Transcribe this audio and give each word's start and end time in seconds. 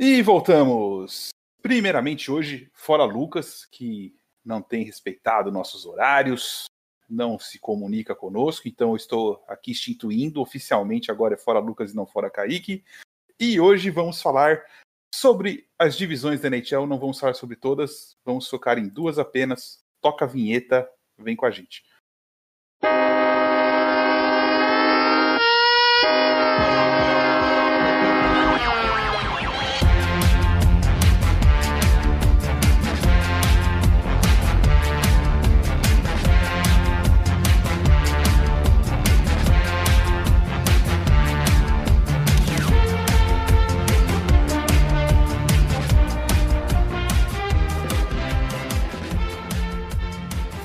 E 0.00 0.22
voltamos. 0.22 1.30
Primeiramente 1.60 2.30
hoje, 2.30 2.70
fora 2.72 3.02
Lucas, 3.02 3.64
que 3.64 4.14
não 4.44 4.62
tem 4.62 4.84
respeitado 4.84 5.50
nossos 5.50 5.84
horários, 5.84 6.66
não 7.10 7.36
se 7.36 7.58
comunica 7.58 8.14
conosco, 8.14 8.68
então 8.68 8.90
eu 8.90 8.96
estou 8.96 9.42
aqui 9.48 9.72
instituindo 9.72 10.40
oficialmente 10.40 11.10
agora 11.10 11.34
é 11.34 11.36
fora 11.36 11.58
Lucas 11.58 11.90
e 11.90 11.96
não 11.96 12.06
fora 12.06 12.30
Kaique. 12.30 12.84
E 13.40 13.58
hoje 13.58 13.90
vamos 13.90 14.22
falar 14.22 14.62
sobre 15.12 15.68
as 15.76 15.96
divisões 15.96 16.40
da 16.40 16.48
NHL, 16.48 16.86
não 16.86 17.00
vamos 17.00 17.18
falar 17.18 17.34
sobre 17.34 17.56
todas, 17.56 18.16
vamos 18.24 18.48
focar 18.48 18.78
em 18.78 18.88
duas 18.88 19.18
apenas. 19.18 19.80
Toca 20.00 20.24
a 20.24 20.28
vinheta, 20.28 20.88
vem 21.18 21.34
com 21.34 21.44
a 21.44 21.50
gente. 21.50 21.82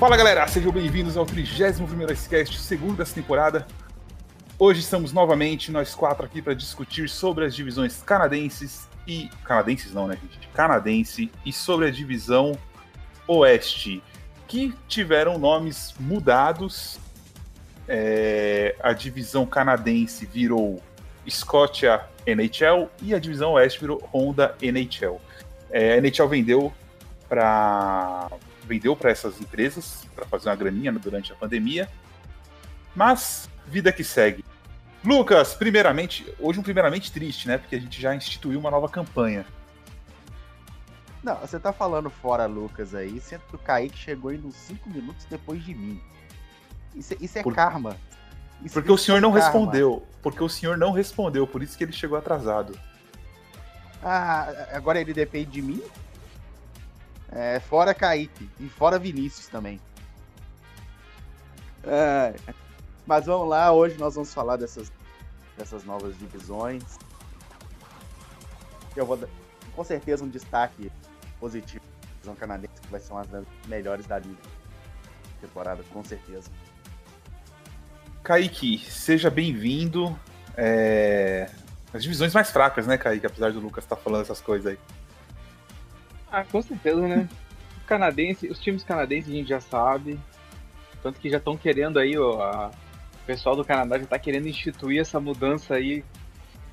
Fala 0.04 0.18
galera, 0.18 0.46
sejam 0.46 0.70
bem-vindos 0.70 1.16
ao 1.16 1.24
31º 1.24 2.12
Icecast, 2.12 2.58
segunda 2.58 2.96
dessa 2.96 3.14
temporada. 3.14 3.66
Hoje 4.58 4.80
estamos 4.80 5.14
novamente, 5.14 5.72
nós 5.72 5.94
quatro 5.94 6.26
aqui 6.26 6.42
para 6.42 6.52
discutir 6.52 7.08
sobre 7.08 7.46
as 7.46 7.56
divisões 7.56 8.02
canadenses 8.02 8.86
e... 9.08 9.30
Canadenses 9.44 9.94
não, 9.94 10.06
né 10.06 10.18
gente? 10.20 10.46
Canadense 10.48 11.32
e 11.42 11.50
sobre 11.54 11.86
a 11.86 11.90
divisão 11.90 12.52
Oeste, 13.26 14.02
que 14.46 14.74
tiveram 14.86 15.38
nomes 15.38 15.94
mudados. 15.98 17.00
É... 17.88 18.76
A 18.82 18.92
divisão 18.92 19.46
canadense 19.46 20.26
virou 20.26 20.82
Scotia 21.26 22.02
NHL 22.26 22.90
e 23.00 23.14
a 23.14 23.18
divisão 23.18 23.52
Oeste 23.52 23.80
virou 23.80 24.06
Honda 24.12 24.54
NHL. 24.60 25.18
É, 25.70 25.94
a 25.94 25.96
NHL 25.96 26.28
vendeu 26.28 26.74
para 27.26 28.28
vendeu 28.66 28.96
para 28.96 29.10
essas 29.10 29.40
empresas 29.40 30.06
para 30.14 30.26
fazer 30.26 30.48
uma 30.48 30.56
graninha 30.56 30.92
durante 30.92 31.32
a 31.32 31.36
pandemia. 31.36 31.88
Mas 32.94 33.48
vida 33.66 33.92
que 33.92 34.04
segue. 34.04 34.44
Lucas, 35.04 35.54
primeiramente, 35.54 36.26
hoje 36.38 36.58
um 36.58 36.62
primeiramente 36.62 37.12
triste, 37.12 37.46
né? 37.46 37.58
Porque 37.58 37.76
a 37.76 37.80
gente 37.80 38.00
já 38.00 38.14
instituiu 38.14 38.58
uma 38.58 38.70
nova 38.70 38.88
campanha. 38.88 39.44
Não, 41.22 41.36
você 41.36 41.58
tá 41.58 41.72
falando 41.72 42.10
fora, 42.10 42.46
Lucas, 42.46 42.94
aí, 42.94 43.20
sendo 43.20 43.42
que 43.48 43.56
o 43.56 43.58
Kaique 43.58 43.96
chegou 43.96 44.32
indo 44.32 44.50
5 44.50 44.88
minutos 44.90 45.24
depois 45.24 45.64
de 45.64 45.74
mim. 45.74 46.00
Isso, 46.94 47.16
isso 47.20 47.38
é 47.38 47.42
por... 47.42 47.54
karma. 47.54 47.96
Isso 48.62 48.74
porque 48.74 48.92
o 48.92 48.96
senhor 48.98 49.20
não 49.20 49.32
karma. 49.32 49.44
respondeu. 49.44 50.06
Porque 50.22 50.42
o 50.42 50.48
senhor 50.48 50.76
não 50.76 50.92
respondeu, 50.92 51.46
por 51.46 51.62
isso 51.62 51.76
que 51.76 51.84
ele 51.84 51.92
chegou 51.92 52.16
atrasado. 52.16 52.78
Ah, 54.02 54.68
agora 54.72 55.00
ele 55.00 55.14
depende 55.14 55.50
de 55.50 55.62
mim? 55.62 55.82
É, 57.34 57.58
fora 57.58 57.92
Kaique 57.92 58.48
e 58.60 58.68
fora 58.68 58.96
Vinícius 58.96 59.48
também. 59.48 59.80
É, 61.82 62.32
mas 63.04 63.26
vamos 63.26 63.48
lá, 63.48 63.72
hoje 63.72 63.98
nós 63.98 64.14
vamos 64.14 64.32
falar 64.32 64.56
dessas, 64.56 64.90
dessas 65.58 65.84
novas 65.84 66.16
divisões. 66.16 66.84
Eu 68.94 69.04
vou 69.04 69.16
dar, 69.16 69.28
com 69.74 69.82
certeza 69.82 70.24
um 70.24 70.28
destaque 70.28 70.90
positivo 71.40 71.82
da 71.84 72.08
divisão 72.12 72.34
canadense, 72.36 72.80
que 72.80 72.88
vai 72.88 73.00
ser 73.00 73.12
uma 73.12 73.24
das 73.24 73.44
melhores 73.66 74.06
da 74.06 74.18
liga. 74.18 74.40
Temporada, 75.40 75.82
com 75.92 76.04
certeza. 76.04 76.48
Kaique, 78.22 78.78
seja 78.90 79.28
bem-vindo. 79.28 80.16
É... 80.56 81.50
As 81.92 82.02
divisões 82.02 82.32
mais 82.32 82.50
fracas, 82.50 82.86
né, 82.86 82.96
Kaique? 82.96 83.26
Apesar 83.26 83.52
do 83.52 83.58
Lucas 83.58 83.84
estar 83.84 83.96
tá 83.96 84.02
falando 84.02 84.22
essas 84.22 84.40
coisas 84.40 84.66
aí. 84.66 84.78
Ah, 86.34 86.44
com 86.50 86.60
certeza, 86.60 87.00
né? 87.06 87.28
O 87.76 87.86
canadense, 87.86 88.48
os 88.48 88.58
times 88.58 88.82
canadenses 88.82 89.30
a 89.30 89.36
gente 89.36 89.48
já 89.48 89.60
sabe. 89.60 90.18
Tanto 91.00 91.20
que 91.20 91.30
já 91.30 91.36
estão 91.36 91.56
querendo 91.56 91.96
aí, 91.96 92.18
ó, 92.18 92.42
a, 92.42 92.70
o 93.22 93.24
pessoal 93.24 93.54
do 93.54 93.64
Canadá 93.64 93.98
já 93.98 94.02
está 94.02 94.18
querendo 94.18 94.48
instituir 94.48 95.00
essa 95.00 95.20
mudança 95.20 95.76
aí 95.76 96.04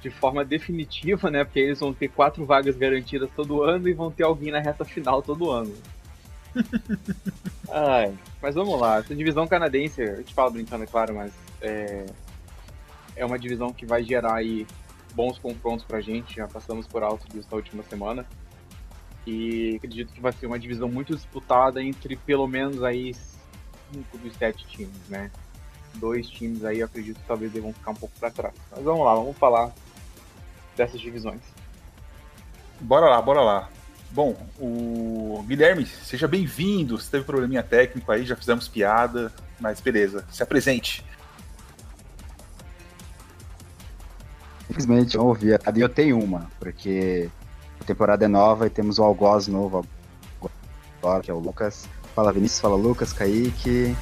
de 0.02 0.10
forma 0.10 0.44
definitiva, 0.44 1.30
né? 1.30 1.44
Porque 1.44 1.60
eles 1.60 1.80
vão 1.80 1.94
ter 1.94 2.08
quatro 2.08 2.44
vagas 2.44 2.76
garantidas 2.76 3.30
todo 3.36 3.62
ano 3.62 3.88
e 3.88 3.94
vão 3.94 4.10
ter 4.10 4.24
alguém 4.24 4.52
na 4.52 4.60
reta 4.60 4.84
final 4.84 5.22
todo 5.22 5.52
ano. 5.52 5.76
Ai, 7.70 8.18
mas 8.42 8.56
vamos 8.56 8.82
lá, 8.82 8.98
essa 8.98 9.14
divisão 9.14 9.48
canadense, 9.48 10.02
eu 10.02 10.24
te 10.24 10.34
falo 10.34 10.52
brincando, 10.52 10.86
é 10.86 10.88
claro, 10.88 11.14
mas 11.14 11.32
é, 11.62 12.08
é 13.16 13.24
uma 13.24 13.38
divisão 13.38 13.72
que 13.72 13.86
vai 13.86 14.04
gerar 14.04 14.38
aí 14.38 14.66
bons 15.14 15.38
confrontos 15.38 15.86
pra 15.86 16.02
gente, 16.02 16.38
já 16.38 16.48
passamos 16.48 16.88
por 16.88 17.04
alto 17.04 17.30
disso 17.30 17.48
na 17.52 17.58
última 17.58 17.84
semana. 17.84 18.26
E 19.26 19.76
acredito 19.76 20.12
que 20.14 20.22
vai 20.22 20.32
ser 20.32 20.48
uma 20.48 20.58
divisão 20.58 20.90
muito 20.90 21.16
disputada 21.16 21.82
entre 21.82 22.16
pelo 22.16 22.48
menos 22.48 22.84
aí 22.84 23.14
cinco 23.92 24.18
dos 24.18 24.34
sete 24.36 24.66
times, 24.68 25.08
né? 25.10 25.30
Dois 25.96 26.28
times 26.28 26.64
aí 26.64 26.80
eu 26.80 26.86
acredito 26.86 27.20
que 27.20 27.28
talvez 27.28 27.52
devam 27.52 27.74
ficar 27.74 27.92
um 27.92 27.96
pouco 27.96 28.16
para 28.20 28.32
trás. 28.32 28.56
Mas 28.72 28.84
vamos 28.84 29.06
lá, 29.06 29.14
vamos 29.14 29.38
falar 29.38 29.72
dessas 30.76 31.00
divisões. 31.00 31.42
Bora 32.80 33.08
lá, 33.10 33.22
bora 33.22 33.42
lá. 33.42 33.70
Bom, 34.10 34.36
o 34.60 35.44
Guilherme, 35.48 35.86
seja 35.86 36.28
bem-vindo. 36.28 36.98
Você 36.98 37.12
teve 37.12 37.24
probleminha 37.24 37.64
técnico 37.64 38.12
aí, 38.12 38.26
já 38.26 38.36
fizemos 38.36 38.68
piada, 38.68 39.32
mas 39.60 39.80
beleza, 39.80 40.26
se 40.32 40.42
apresente. 40.42 41.06
Infelizmente, 44.70 45.16
eu 45.16 45.26
ouvi. 45.26 45.50
Eu 45.76 45.90
tenho 45.90 46.18
uma, 46.18 46.50
porque 46.60 47.30
temporada 47.92 48.24
é 48.24 48.28
nova 48.28 48.68
e 48.68 48.70
temos 48.70 49.00
o 49.00 49.04
algoz 49.04 49.48
novo 49.48 49.86
agora, 51.02 51.22
que 51.22 51.30
é 51.30 51.34
o 51.34 51.40
Lucas. 51.40 51.88
Fala 52.16 52.32
Vinícius, 52.32 52.62
fala 52.62 52.76
Lucas, 52.76 53.12
Kaique. 53.12 53.96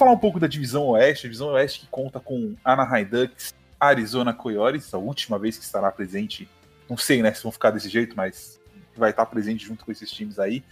Falar 0.00 0.12
um 0.12 0.18
pouco 0.18 0.40
da 0.40 0.46
divisão 0.46 0.86
Oeste, 0.88 1.26
a 1.26 1.28
divisão 1.28 1.48
Oeste 1.48 1.80
que 1.80 1.86
conta 1.88 2.18
com 2.18 2.56
Anaheim 2.64 3.04
Ducks, 3.04 3.52
Arizona 3.78 4.32
Coyotes, 4.32 4.94
a 4.94 4.98
última 4.98 5.38
vez 5.38 5.58
que 5.58 5.64
estará 5.64 5.92
presente. 5.92 6.48
Não 6.88 6.96
sei, 6.96 7.20
né, 7.22 7.34
se 7.34 7.42
vão 7.42 7.52
ficar 7.52 7.70
desse 7.70 7.90
jeito, 7.90 8.16
mas 8.16 8.58
vai 8.96 9.10
estar 9.10 9.26
presente 9.26 9.66
junto 9.66 9.84
com 9.84 9.92
esses 9.92 10.10
times 10.10 10.38
aí. 10.38 10.64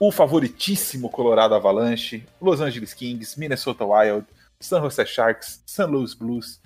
O 0.00 0.10
favoritíssimo 0.10 1.08
Colorado 1.08 1.54
Avalanche, 1.54 2.26
Los 2.40 2.60
Angeles 2.60 2.92
Kings, 2.92 3.38
Minnesota 3.38 3.84
Wild, 3.84 4.26
San 4.58 4.80
Jose 4.80 5.06
Sharks, 5.06 5.62
St. 5.64 5.84
Louis 5.84 6.12
Blues 6.12 6.60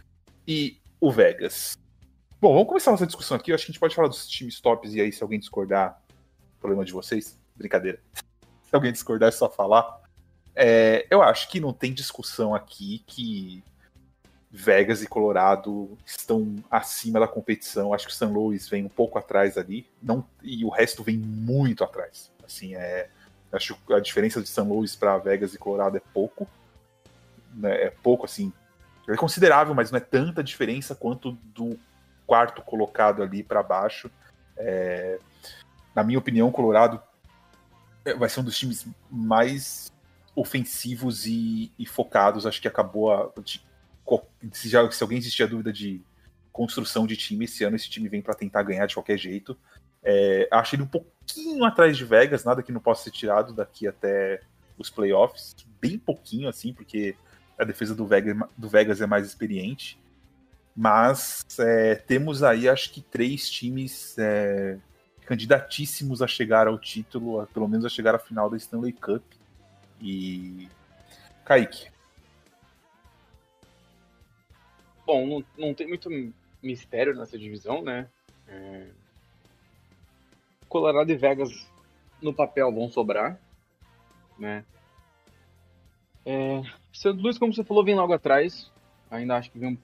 e 0.49 0.79
o 0.99 1.13
Vegas. 1.13 1.77
Bom, 2.41 2.55
vamos 2.55 2.67
começar 2.69 2.93
nossa 2.93 3.07
discussão 3.07 3.37
aqui. 3.37 3.53
Eu 3.53 3.57
acho 3.57 3.67
que 3.67 3.73
a 3.73 3.75
gente 3.75 3.81
pode 3.81 3.95
falar 3.95 4.09
dos 4.09 4.27
times 4.27 4.59
tops 4.59 4.95
e 4.95 5.03
aí, 5.03 5.13
se 5.13 5.23
alguém 5.23 5.39
discordar, 5.39 6.01
problema 6.59 6.83
de 6.83 6.95
vocês. 6.95 7.39
Brincadeira. 7.55 8.01
Se 8.15 8.75
alguém 8.75 8.91
discordar, 8.91 9.29
é 9.29 9.33
só 9.33 9.51
falar. 9.51 10.00
É, 10.55 11.07
eu 11.11 11.23
acho 11.23 11.49
que 11.49 11.61
não 11.61 11.73
tem 11.73 11.93
discussão 11.93 12.55
aqui 12.55 13.03
que 13.07 13.63
Vegas 14.51 15.03
e 15.03 15.07
Colorado 15.07 15.97
estão 16.05 16.57
acima 16.71 17.21
da 17.21 17.29
competição. 17.29 17.95
Acho 17.95 18.07
que 18.07 18.13
o 18.13 18.15
St. 18.15 18.27
Louis 18.27 18.69
vem 18.69 18.85
um 18.85 18.89
pouco 18.89 19.19
atrás 19.19 19.57
ali, 19.57 19.87
não, 20.03 20.25
e 20.43 20.65
o 20.65 20.69
resto 20.69 21.05
vem 21.05 21.17
muito 21.17 21.85
atrás. 21.85 22.33
Assim, 22.45 22.75
é, 22.75 23.09
acho 23.53 23.77
que 23.87 23.95
a 23.95 24.01
diferença 24.01 24.43
de 24.43 24.49
St. 24.49 24.61
Louis 24.63 24.97
para 24.97 25.19
Vegas 25.19 25.55
e 25.55 25.59
Colorado 25.59 25.97
é 25.97 26.03
pouco, 26.13 26.49
né, 27.55 27.85
é 27.85 27.91
pouco 27.91 28.25
assim, 28.25 28.53
é 29.09 29.17
considerável, 29.17 29.75
mas 29.75 29.91
não 29.91 29.99
é 29.99 30.01
tanta 30.01 30.43
diferença 30.43 30.95
quanto 30.95 31.33
do 31.55 31.79
quarto 32.27 32.63
colocado 32.63 33.23
ali 33.23 33.43
para 33.43 33.63
baixo. 33.63 34.11
É, 34.57 35.19
na 35.95 36.05
minha 36.05 36.19
opinião, 36.19 36.51
Colorado 36.51 37.01
é, 38.05 38.15
vai 38.15 38.29
ser 38.29 38.41
um 38.41 38.45
dos 38.45 38.59
times 38.59 38.87
mais 39.11 39.90
ofensivos 40.35 41.27
e, 41.27 41.73
e 41.79 41.87
focados. 41.87 42.47
Acho 42.47 42.61
que 42.61 42.69
acabou 42.69 43.13
a, 43.13 43.31
de, 43.43 43.61
se, 44.53 44.69
já, 44.69 44.89
se 44.91 45.03
alguém 45.03 45.19
existia 45.19 45.47
dúvida 45.47 45.73
de 45.73 46.01
construção 46.53 47.07
de 47.07 47.17
time. 47.17 47.45
Esse 47.45 47.65
ano 47.65 47.77
esse 47.77 47.89
time 47.89 48.09
vem 48.09 48.23
para 48.23 48.35
tentar 48.35 48.63
ganhar 48.63 48.87
de 48.87 48.95
qualquer 48.95 49.19
jeito. 49.19 49.57
É, 50.03 50.49
acho 50.51 50.75
ele 50.75 50.83
um 50.83 50.87
pouquinho 50.87 51.65
atrás 51.65 51.97
de 51.97 52.05
Vegas, 52.05 52.45
nada 52.45 52.63
que 52.63 52.73
não 52.73 52.81
possa 52.81 53.05
ser 53.05 53.11
tirado 53.11 53.53
daqui 53.53 53.87
até 53.87 54.41
os 54.79 54.91
playoffs. 54.91 55.55
Bem 55.81 55.99
pouquinho, 55.99 56.49
assim, 56.49 56.73
porque 56.73 57.15
a 57.59 57.65
defesa 57.65 57.95
do 57.95 58.07
Vegas, 58.07 58.37
do 58.57 58.69
Vegas 58.69 59.01
é 59.01 59.07
mais 59.07 59.27
experiente. 59.27 60.01
Mas 60.75 61.45
é, 61.59 61.95
temos 61.95 62.43
aí, 62.43 62.69
acho 62.69 62.93
que, 62.93 63.03
três 63.03 63.51
times 63.51 64.17
é, 64.19 64.79
candidatíssimos 65.27 66.23
a 66.23 66.27
chegar 66.27 66.67
ao 66.67 66.79
título, 66.79 67.41
a, 67.41 67.47
pelo 67.47 67.69
menos 67.69 67.85
a 67.85 67.89
chegar 67.89 68.15
à 68.15 68.19
final 68.19 68.49
da 68.49 68.57
Stanley 68.57 68.93
Cup. 68.93 69.23
E. 70.01 70.69
Kaique. 71.45 71.91
Bom, 75.07 75.27
não, 75.27 75.45
não 75.59 75.75
tem 75.75 75.89
muito 75.89 76.09
mistério 76.63 77.15
nessa 77.17 77.39
divisão, 77.39 77.83
né? 77.83 78.09
É... 78.47 78.87
Colorado 80.69 81.11
e 81.11 81.17
Vegas 81.17 81.51
no 82.23 82.33
papel 82.33 82.73
vão 82.73 82.89
sobrar, 82.89 83.41
né? 84.39 84.65
É... 86.25 86.63
St. 86.93 87.39
Como 87.39 87.53
você 87.53 87.65
falou, 87.65 87.85
vem 87.85 87.95
logo 87.95 88.13
atrás. 88.13 88.71
Ainda 89.11 89.37
acho 89.37 89.51
que 89.51 89.59
vem 89.59 89.71
um 89.71 89.79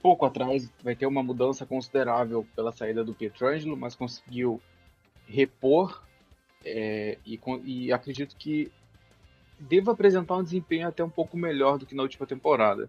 pouco 0.00 0.24
atrás. 0.24 0.72
Vai 0.82 0.96
ter 0.96 1.06
uma 1.06 1.22
mudança 1.22 1.66
considerável 1.66 2.46
pela 2.56 2.72
saída 2.72 3.04
do 3.04 3.14
Pietrangelo, 3.14 3.76
mas 3.76 3.94
conseguiu 3.94 4.60
repor 5.26 6.02
é... 6.64 7.18
e, 7.26 7.38
e 7.64 7.92
acredito 7.92 8.36
que 8.36 8.72
deva 9.60 9.92
apresentar 9.92 10.36
um 10.36 10.42
desempenho 10.42 10.88
até 10.88 11.04
um 11.04 11.10
pouco 11.10 11.36
melhor 11.36 11.78
do 11.78 11.86
que 11.86 11.94
na 11.94 12.02
última 12.02 12.26
temporada. 12.26 12.88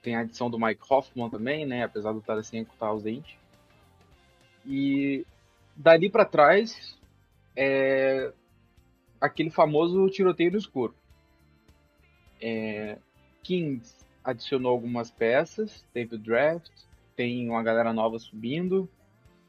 Tem 0.00 0.16
a 0.16 0.20
adição 0.20 0.48
do 0.48 0.58
Mike 0.58 0.80
Hoffman 0.88 1.28
também, 1.28 1.66
né? 1.66 1.84
Apesar 1.84 2.12
do 2.12 2.20
Tarasenko 2.20 2.72
estar 2.72 2.86
ausente. 2.86 3.38
E 4.64 5.26
dali 5.76 6.08
para 6.08 6.24
trás 6.24 6.98
é 7.54 8.32
aquele 9.20 9.50
famoso 9.50 10.08
tiroteio 10.08 10.52
no 10.52 10.58
escuro. 10.58 10.94
É, 12.40 12.98
Kings 13.42 14.04
adicionou 14.22 14.72
algumas 14.72 15.10
peças, 15.10 15.84
teve 15.92 16.16
o 16.16 16.18
draft, 16.18 16.70
tem 17.14 17.48
uma 17.48 17.62
galera 17.62 17.92
nova 17.92 18.18
subindo. 18.18 18.88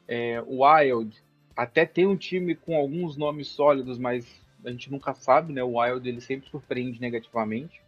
É, 0.07 0.41
Wild 0.41 1.15
até 1.55 1.85
tem 1.85 2.05
um 2.05 2.17
time 2.17 2.55
com 2.55 2.75
alguns 2.75 3.15
nomes 3.15 3.47
sólidos, 3.47 3.97
mas 3.97 4.44
a 4.65 4.71
gente 4.71 4.91
nunca 4.91 5.13
sabe, 5.13 5.53
né? 5.53 5.63
O 5.63 5.79
Wild 5.79 6.07
ele 6.07 6.21
sempre 6.21 6.49
surpreende 6.49 6.99
negativamente. 6.99 7.81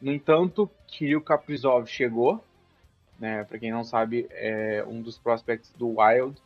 No 0.00 0.12
entanto, 0.12 0.70
Kirill 0.86 1.20
Kaprizov 1.20 1.86
chegou, 1.86 2.42
né? 3.18 3.44
Para 3.44 3.58
quem 3.58 3.70
não 3.70 3.84
sabe, 3.84 4.26
é 4.30 4.84
um 4.86 5.02
dos 5.02 5.18
prospects 5.18 5.72
do 5.74 6.00
Wild 6.00 6.40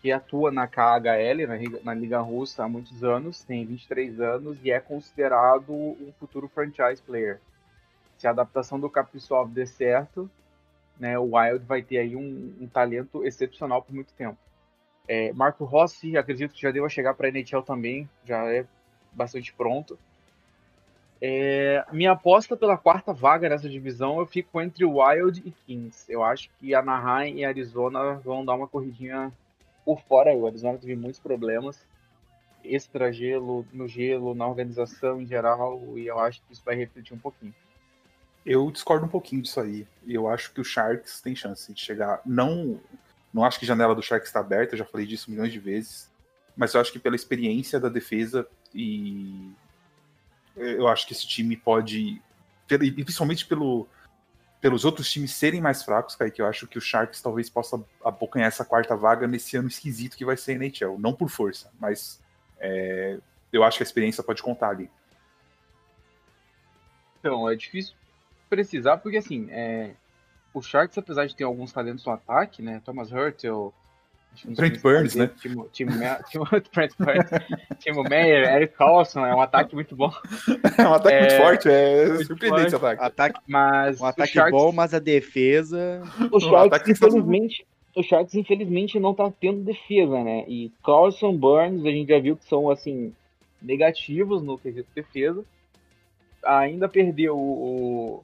que 0.00 0.12
atua 0.12 0.52
na 0.52 0.66
KHL, 0.66 1.46
na, 1.46 1.82
na 1.82 1.94
Liga 1.94 2.20
Russa, 2.20 2.64
há 2.64 2.68
muitos 2.68 3.02
anos, 3.02 3.42
tem 3.42 3.66
23 3.66 4.20
anos 4.20 4.56
e 4.62 4.70
é 4.70 4.78
considerado 4.78 5.72
um 5.72 6.12
futuro 6.20 6.48
franchise 6.48 7.02
player. 7.02 7.40
Se 8.16 8.26
a 8.26 8.30
adaptação 8.30 8.78
do 8.78 8.88
Kaprizov 8.88 9.50
der 9.50 9.66
certo, 9.66 10.30
né, 10.98 11.18
o 11.18 11.36
Wild 11.36 11.64
vai 11.64 11.82
ter 11.82 11.98
aí 11.98 12.14
um, 12.14 12.54
um 12.60 12.68
talento 12.68 13.24
excepcional 13.24 13.82
por 13.82 13.92
muito 13.92 14.12
tempo. 14.14 14.38
É, 15.06 15.32
Marco 15.32 15.64
Rossi, 15.64 16.16
acredito 16.16 16.52
que 16.52 16.60
já 16.60 16.70
deva 16.70 16.88
chegar 16.88 17.14
para 17.14 17.28
a 17.28 17.30
NHL 17.30 17.62
também, 17.62 18.08
já 18.24 18.44
é 18.44 18.66
bastante 19.12 19.52
pronto. 19.52 19.98
É, 21.20 21.84
minha 21.92 22.12
aposta 22.12 22.56
pela 22.56 22.78
quarta 22.78 23.12
vaga 23.12 23.48
nessa 23.48 23.68
divisão, 23.68 24.20
eu 24.20 24.26
fico 24.26 24.60
entre 24.60 24.84
Wild 24.84 25.42
e 25.44 25.50
Kings. 25.50 26.10
Eu 26.10 26.22
acho 26.22 26.48
que 26.58 26.74
Anaheim 26.74 27.38
e 27.38 27.44
Arizona 27.44 28.14
vão 28.14 28.44
dar 28.44 28.54
uma 28.54 28.68
corridinha 28.68 29.32
por 29.84 30.00
fora. 30.02 30.32
O 30.32 30.46
Arizona 30.46 30.78
teve 30.78 30.94
muitos 30.94 31.18
problemas, 31.18 31.84
extra 32.62 33.12
gelo, 33.12 33.66
no 33.72 33.88
gelo, 33.88 34.34
na 34.34 34.46
organização 34.46 35.20
em 35.20 35.26
geral, 35.26 35.80
e 35.96 36.06
eu 36.06 36.18
acho 36.18 36.40
que 36.42 36.52
isso 36.52 36.62
vai 36.64 36.76
refletir 36.76 37.14
um 37.14 37.18
pouquinho. 37.18 37.54
Eu 38.46 38.70
discordo 38.70 39.04
um 39.04 39.08
pouquinho 39.08 39.42
disso 39.42 39.60
aí. 39.60 39.86
Eu 40.06 40.28
acho 40.28 40.52
que 40.52 40.60
o 40.60 40.64
Sharks 40.64 41.20
tem 41.20 41.34
chance 41.34 41.72
de 41.72 41.80
chegar. 41.80 42.20
Não, 42.24 42.80
não 43.34 43.44
acho 43.44 43.58
que 43.58 43.64
a 43.64 43.68
janela 43.68 43.94
do 43.94 44.02
Sharks 44.02 44.28
está 44.28 44.40
aberta, 44.40 44.76
já 44.76 44.84
falei 44.84 45.06
disso 45.06 45.30
milhões 45.30 45.52
de 45.52 45.58
vezes. 45.58 46.10
Mas 46.58 46.74
eu 46.74 46.80
acho 46.80 46.92
que 46.92 46.98
pela 46.98 47.14
experiência 47.14 47.78
da 47.78 47.88
defesa 47.88 48.44
e 48.74 49.52
eu 50.56 50.88
acho 50.88 51.06
que 51.06 51.12
esse 51.12 51.24
time 51.24 51.56
pode, 51.56 52.20
principalmente 52.66 53.46
pelo, 53.46 53.86
pelos 54.60 54.84
outros 54.84 55.08
times 55.08 55.32
serem 55.32 55.60
mais 55.60 55.84
fracos, 55.84 56.16
Kaique, 56.16 56.40
eu 56.40 56.46
acho 56.46 56.66
que 56.66 56.76
o 56.76 56.80
Sharks 56.80 57.22
talvez 57.22 57.48
possa 57.48 57.80
abocanhar 58.04 58.48
essa 58.48 58.64
quarta 58.64 58.96
vaga 58.96 59.28
nesse 59.28 59.56
ano 59.56 59.68
esquisito 59.68 60.16
que 60.16 60.24
vai 60.24 60.36
ser 60.36 60.52
a 60.52 60.54
NHL. 60.56 60.98
Não 60.98 61.12
por 61.12 61.30
força, 61.30 61.70
mas 61.78 62.20
é, 62.58 63.18
eu 63.52 63.62
acho 63.62 63.78
que 63.78 63.84
a 63.84 63.86
experiência 63.86 64.24
pode 64.24 64.42
contar 64.42 64.70
ali. 64.70 64.90
Então, 67.20 67.48
é 67.48 67.54
difícil 67.54 67.94
precisar, 68.50 68.96
porque 68.98 69.18
assim, 69.18 69.48
é, 69.50 69.92
o 70.52 70.60
Sharks, 70.60 70.98
apesar 70.98 71.26
de 71.26 71.36
ter 71.36 71.44
alguns 71.44 71.72
talentos 71.72 72.04
no 72.04 72.10
ataque, 72.10 72.62
né? 72.62 72.82
Thomas 72.84 73.12
Hurtel, 73.12 73.72
Trent 74.54 74.80
Burns, 74.80 75.14
né? 75.14 75.30
Timo, 75.40 75.68
Timo, 75.72 75.92
Timo, 76.30 76.46
Trent 76.72 76.92
Burns, 76.98 77.30
Timo 77.78 78.02
Meyer, 78.04 78.48
Eric 78.48 78.74
Carlson, 78.74 79.26
é 79.26 79.34
um 79.34 79.40
ataque 79.40 79.74
muito 79.74 79.96
bom. 79.96 80.12
É 80.78 80.86
um 80.86 80.94
ataque 80.94 81.14
é, 81.16 81.20
muito 81.20 81.36
forte, 81.36 81.68
é 81.68 82.24
surpreendente 82.24 82.66
esse 82.66 82.76
ataque. 82.76 83.02
ataque. 83.02 83.40
Mas 83.46 84.00
um 84.00 84.04
ataque 84.06 84.32
Sharks, 84.32 84.52
bom, 84.52 84.72
mas 84.72 84.94
a 84.94 84.98
defesa... 84.98 86.02
O 86.30 86.38
Sharks, 86.38 86.88
infelizmente, 86.88 87.66
o 87.98 88.02
Sharks, 88.02 88.34
infelizmente, 88.34 89.00
não 89.00 89.12
tá 89.12 89.32
tendo 89.40 89.64
defesa, 89.64 90.22
né? 90.22 90.44
E 90.46 90.72
Carlson, 90.84 91.36
Burns, 91.36 91.84
a 91.84 91.90
gente 91.90 92.08
já 92.08 92.20
viu 92.20 92.36
que 92.36 92.44
são, 92.44 92.70
assim, 92.70 93.12
negativos 93.60 94.42
no 94.42 94.56
quesito 94.56 94.88
defesa. 94.94 95.44
Ainda 96.44 96.88
perdeu 96.88 97.36
o... 97.36 98.22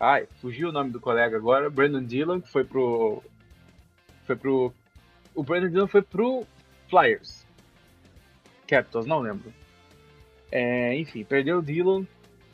Ai, 0.00 0.26
fugiu 0.40 0.70
o 0.70 0.72
nome 0.72 0.90
do 0.90 1.00
colega 1.00 1.36
agora, 1.36 1.70
Brandon 1.70 2.02
Dillon, 2.02 2.40
que 2.40 2.50
foi 2.50 2.64
pro 2.64 3.22
foi 4.28 4.36
pro. 4.36 4.72
O 5.34 5.42
Brandon 5.42 5.70
Dillon 5.70 5.88
foi 5.88 6.02
pro 6.02 6.46
Flyers. 6.88 7.46
Capitals, 8.66 9.06
não 9.06 9.20
lembro. 9.20 9.52
É, 10.52 10.94
enfim, 10.98 11.24
perdeu 11.24 11.58
o 11.58 11.62
Dillon, 11.62 12.04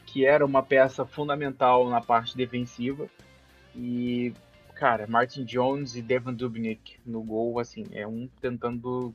que 0.07 0.25
era 0.25 0.47
uma 0.47 0.63
peça 0.63 1.05
fundamental 1.05 1.89
na 1.91 2.01
parte 2.01 2.37
defensiva. 2.37 3.09
E, 3.75 4.33
cara, 4.75 5.07
Martin 5.09 5.45
Jones 5.45 5.97
e 5.97 6.03
Devin 6.03 6.35
Dubnik 6.35 6.99
no 7.05 7.23
gol, 7.23 7.59
assim, 7.59 7.85
é 7.93 8.07
um 8.07 8.29
tentando. 8.41 9.13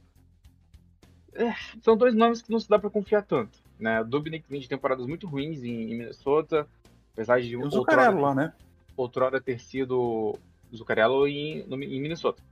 É, 1.33 1.53
são 1.81 1.95
dois 1.95 2.13
nomes 2.13 2.41
que 2.41 2.51
não 2.51 2.59
se 2.59 2.67
dá 2.67 2.77
para 2.77 2.89
confiar 2.89 3.23
tanto. 3.23 3.59
Né? 3.79 4.01
O 4.01 4.03
Dubnik 4.03 4.45
vem 4.49 4.59
de 4.59 4.67
temporadas 4.67 5.05
muito 5.05 5.27
ruins 5.27 5.63
em, 5.63 5.83
em 5.83 5.97
Minnesota, 5.97 6.67
apesar 7.13 7.39
de. 7.39 7.55
O 7.55 7.69
Zuccarello 7.69 8.19
lá, 8.19 8.35
né? 8.35 8.53
Outrora 8.97 9.39
ter 9.39 9.59
sido 9.59 10.37
Zuccarello 10.75 11.25
em, 11.27 11.63
no, 11.65 11.81
em 11.81 12.01
Minnesota. 12.01 12.43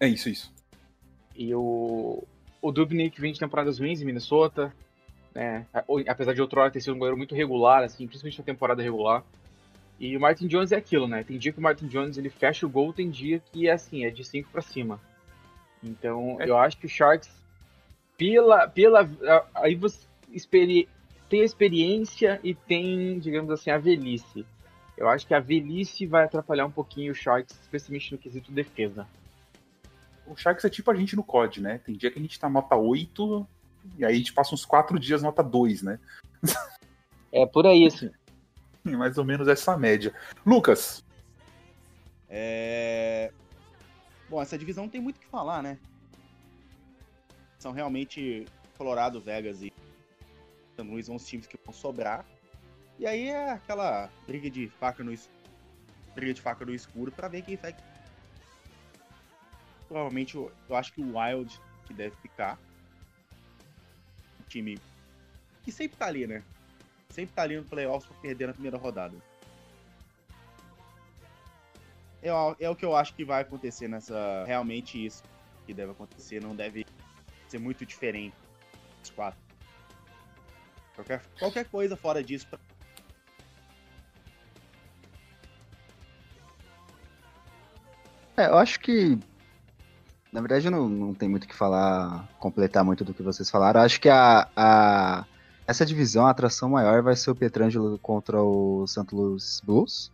É 0.00 0.06
isso, 0.06 0.28
isso. 0.28 0.52
E 1.34 1.54
o, 1.54 2.24
o 2.60 2.72
Dubnik 2.72 3.20
vem 3.20 3.32
de 3.32 3.38
temporadas 3.38 3.78
ruins 3.78 4.00
em 4.00 4.04
Minnesota, 4.04 4.72
né? 5.34 5.66
apesar 6.06 6.34
de 6.34 6.40
outrora 6.40 6.70
ter 6.70 6.80
sido 6.80 6.94
um 6.94 6.98
goleiro 6.98 7.16
muito 7.16 7.34
regular, 7.34 7.82
assim, 7.82 8.06
principalmente 8.06 8.38
na 8.38 8.44
temporada 8.44 8.82
regular. 8.82 9.24
E 9.98 10.16
o 10.16 10.20
Martin 10.20 10.46
Jones 10.46 10.70
é 10.70 10.76
aquilo, 10.76 11.08
né? 11.08 11.24
Tem 11.24 11.38
dia 11.38 11.52
que 11.52 11.58
o 11.58 11.62
Martin 11.62 11.88
Jones 11.88 12.16
ele 12.16 12.30
fecha 12.30 12.64
o 12.64 12.68
gol, 12.68 12.92
tem 12.92 13.10
dia 13.10 13.40
que 13.40 13.68
é 13.68 13.72
assim, 13.72 14.04
é 14.04 14.10
de 14.10 14.24
5 14.24 14.50
para 14.50 14.62
cima. 14.62 15.00
Então, 15.82 16.36
é. 16.40 16.48
eu 16.48 16.56
acho 16.56 16.76
que 16.78 16.86
o 16.86 16.88
Sharks, 16.88 17.30
pela. 18.16 18.68
pela 18.68 19.08
aí 19.54 19.74
você 19.74 20.06
experi, 20.32 20.88
tem 21.28 21.42
a 21.42 21.44
experiência 21.44 22.40
e 22.44 22.54
tem, 22.54 23.18
digamos 23.18 23.50
assim, 23.50 23.70
a 23.70 23.78
velhice. 23.78 24.46
Eu 24.96 25.08
acho 25.08 25.26
que 25.26 25.34
a 25.34 25.40
velhice 25.40 26.06
vai 26.06 26.24
atrapalhar 26.24 26.66
um 26.66 26.70
pouquinho 26.70 27.12
o 27.12 27.14
Sharks, 27.14 27.58
especialmente 27.60 28.12
no 28.12 28.18
quesito 28.18 28.52
defesa 28.52 29.06
o 30.30 30.36
Sharks 30.36 30.64
é 30.64 30.70
tipo 30.70 30.90
a 30.90 30.94
gente 30.94 31.16
no 31.16 31.24
COD, 31.24 31.60
né? 31.60 31.78
Tem 31.78 31.96
dia 31.96 32.10
que 32.10 32.18
a 32.18 32.22
gente 32.22 32.38
tá 32.38 32.48
nota 32.48 32.76
8 32.76 33.46
e 33.96 34.04
aí 34.04 34.14
a 34.14 34.16
gente 34.16 34.32
passa 34.32 34.54
uns 34.54 34.64
4 34.64 34.98
dias 34.98 35.22
nota 35.22 35.42
2, 35.42 35.82
né? 35.82 35.98
É 37.30 37.44
por 37.44 37.66
aí, 37.66 37.86
assim. 37.86 38.10
Mais 38.82 39.18
ou 39.18 39.24
menos 39.24 39.48
essa 39.48 39.76
média. 39.76 40.14
Lucas. 40.46 41.04
É... 42.26 43.30
Bom, 44.30 44.40
essa 44.40 44.56
divisão 44.56 44.88
tem 44.88 44.98
muito 44.98 45.18
o 45.18 45.20
que 45.20 45.26
falar, 45.26 45.62
né? 45.62 45.78
São 47.58 47.70
realmente 47.72 48.46
Colorado, 48.78 49.20
Vegas 49.20 49.60
e 49.62 49.70
São 50.74 50.86
Luís 50.86 51.04
são 51.04 51.16
os 51.16 51.26
times 51.26 51.46
que 51.46 51.58
vão 51.62 51.74
sobrar. 51.74 52.24
E 52.98 53.06
aí 53.06 53.28
é 53.28 53.50
aquela 53.50 54.10
briga 54.26 54.50
de 54.50 54.68
faca 54.68 55.04
no 55.04 55.12
escuro, 55.12 55.38
briga 56.14 56.34
de 56.34 56.40
faca 56.40 56.64
no 56.64 56.74
escuro 56.74 57.12
para 57.12 57.28
ver 57.28 57.42
quem 57.42 57.56
vai 57.56 57.76
provavelmente 59.88 60.34
eu, 60.36 60.52
eu 60.68 60.76
acho 60.76 60.92
que 60.92 61.00
o 61.00 61.18
Wild 61.18 61.58
que 61.86 61.94
deve 61.94 62.14
ficar. 62.16 62.58
Um 64.40 64.44
time 64.48 64.78
que 65.64 65.72
sempre 65.72 65.96
tá 65.96 66.06
ali, 66.06 66.26
né? 66.26 66.42
Sempre 67.08 67.34
tá 67.34 67.42
ali 67.42 67.56
no 67.56 67.64
playoffs 67.64 68.06
pra 68.10 68.20
perder 68.20 68.46
na 68.48 68.52
primeira 68.52 68.76
rodada. 68.76 69.16
É, 72.22 72.32
o- 72.32 72.56
é 72.60 72.68
o 72.68 72.76
que 72.76 72.84
eu 72.84 72.94
acho 72.94 73.14
que 73.14 73.24
vai 73.24 73.42
acontecer 73.42 73.88
nessa. 73.88 74.44
Realmente 74.46 75.04
isso 75.04 75.22
que 75.66 75.72
deve 75.72 75.92
acontecer. 75.92 76.40
Não 76.42 76.54
deve 76.54 76.86
ser 77.48 77.58
muito 77.58 77.86
diferente 77.86 78.34
dos 79.00 79.10
quatro. 79.10 79.38
Qualquer, 80.94 81.22
qualquer 81.38 81.64
coisa 81.66 81.96
fora 81.96 82.22
disso. 82.22 82.46
pra- 82.48 82.58
É, 88.36 88.46
eu 88.46 88.58
acho 88.58 88.78
que. 88.80 89.18
Na 90.38 90.42
verdade, 90.42 90.70
não, 90.70 90.88
não 90.88 91.12
tem 91.12 91.28
muito 91.28 91.42
o 91.42 91.48
que 91.48 91.54
falar, 91.56 92.28
completar 92.38 92.84
muito 92.84 93.04
do 93.04 93.12
que 93.12 93.24
vocês 93.24 93.50
falaram. 93.50 93.80
Acho 93.80 94.00
que 94.00 94.08
a, 94.08 94.48
a- 94.54 95.24
essa 95.66 95.84
divisão, 95.84 96.28
a 96.28 96.30
atração 96.30 96.70
maior 96.70 97.02
vai 97.02 97.16
ser 97.16 97.32
o 97.32 97.34
Pietrangelo 97.34 97.98
contra 97.98 98.40
o. 98.40 98.84
Louis 99.10 99.60
Blues. 99.64 100.12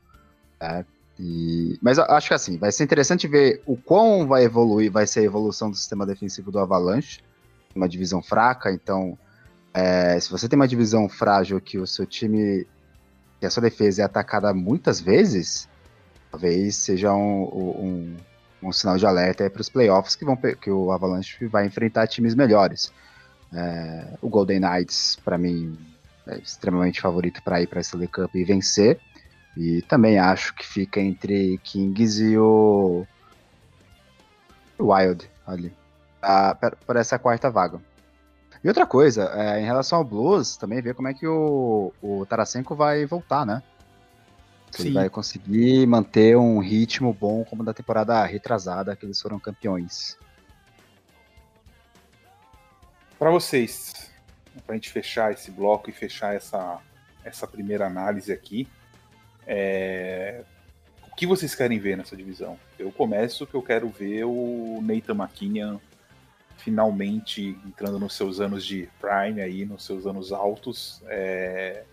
tá? 0.59 0.83
E- 1.21 1.79
mas 1.83 1.99
acho 1.99 2.29
que 2.29 2.33
assim, 2.33 2.57
vai 2.57 2.73
ser 2.73 2.85
interessante 2.85 3.29
ver 3.29 3.63
o 3.67 3.77
quão 3.77 4.27
vai 4.27 4.45
evoluir, 4.45 4.91
vai 4.91 5.07
ser 5.07 5.21
a 5.21 5.25
evolução 5.25 5.71
do 5.71 5.77
sistema 5.77 6.07
defensivo 6.07 6.51
do 6.51 6.59
Avalanche. 6.59 7.21
Uma 7.77 7.87
divisão 7.87 8.23
fraca, 8.23 8.73
então. 8.73 9.19
é, 9.75 10.19
se 10.19 10.31
você 10.31 10.49
tem 10.49 10.57
uma 10.59 10.67
divisão 10.67 11.07
frágil 11.07 11.61
que 11.61 11.79
o 11.79 11.87
seu 11.87 12.07
time. 12.07 12.67
que 13.41 13.45
a 13.45 13.51
sua 13.51 13.63
defesa 13.63 14.01
é 14.01 14.05
atacada 14.07 14.55
muitas 14.55 15.03
vezes, 15.03 15.69
talvez 16.31 16.77
seja 16.77 17.13
um, 17.13 17.43
um, 17.43 18.17
um 18.65 18.73
sinal 18.73 18.97
de 18.97 19.07
alerta 19.07 19.49
para 19.51 19.61
os 19.61 19.69
playoffs 19.69 20.17
que, 20.17 20.25
vão, 20.25 20.37
que 20.37 20.71
o 20.71 20.91
Avalanche 20.91 21.47
vai 21.47 21.67
enfrentar 21.67 22.07
times 22.07 22.35
melhores. 22.35 22.93
É, 23.53 24.17
o 24.21 24.29
Golden 24.29 24.61
Knights, 24.61 25.17
para 25.25 25.39
mim, 25.39 25.79
é 26.27 26.39
extremamente 26.39 27.01
favorito 27.01 27.43
para 27.43 27.61
ir 27.61 27.67
para 27.67 27.81
a 27.81 27.83
Stanley 27.83 28.09
Cup 28.09 28.35
e 28.35 28.45
vencer. 28.45 28.99
E 29.57 29.83
também 29.83 30.19
acho 30.19 30.55
que 30.55 30.67
fica 30.67 31.01
entre 31.01 31.59
Kings 31.59 32.23
e 32.23 32.37
o 32.37 33.07
Wild 34.81 35.31
ali, 35.47 35.73
ah, 36.21 36.57
por 36.87 36.97
essa 36.97 37.19
quarta 37.19 37.51
vaga. 37.51 37.81
E 38.63 38.69
outra 38.69 38.87
coisa, 38.87 39.31
é, 39.35 39.61
em 39.61 39.65
relação 39.65 39.99
ao 39.99 40.05
Blues, 40.05 40.57
também 40.57 40.81
ver 40.81 40.95
como 40.95 41.07
é 41.07 41.15
que 41.15 41.27
o, 41.27 41.93
o 42.03 42.25
Tarasenko 42.27 42.75
vai 42.75 43.05
voltar, 43.05 43.45
né? 43.45 43.63
Se 44.75 44.83
ele 44.83 44.89
Sim. 44.89 44.95
vai 44.95 45.09
conseguir 45.09 45.87
manter 45.87 46.37
um 46.37 46.59
ritmo 46.59 47.15
bom 47.15 47.45
como 47.45 47.63
da 47.63 47.73
temporada 47.73 48.25
retrasada 48.25 48.97
que 48.97 49.07
eles 49.07 49.21
foram 49.21 49.39
campeões. 49.39 50.19
Para 53.17 53.31
vocês, 53.31 54.11
para 54.67 54.75
a 54.75 54.77
gente 54.77 54.91
fechar 54.91 55.33
esse 55.33 55.49
bloco 55.53 55.89
e 55.91 55.93
fechar 55.93 56.35
essa, 56.35 56.81
essa 57.25 57.47
primeira 57.47 57.87
análise 57.87 58.33
aqui, 58.33 58.67
é, 59.47 60.43
o 61.07 61.15
que 61.15 61.25
vocês 61.25 61.55
querem 61.55 61.79
ver 61.79 61.97
nessa 61.97 62.17
divisão? 62.17 62.59
Eu 62.77 62.91
começo 62.91 63.47
que 63.47 63.55
eu 63.55 63.63
quero 63.63 63.89
ver 63.89 64.25
o 64.25 64.81
Nathan 64.83 65.15
McKinnon 65.15 65.79
finalmente 66.57 67.57
entrando 67.65 68.01
nos 68.01 68.15
seus 68.15 68.41
anos 68.41 68.65
de 68.65 68.89
prime 69.01 69.41
aí, 69.41 69.65
nos 69.65 69.85
seus 69.85 70.05
anos 70.05 70.33
altos. 70.33 71.01
É, 71.07 71.85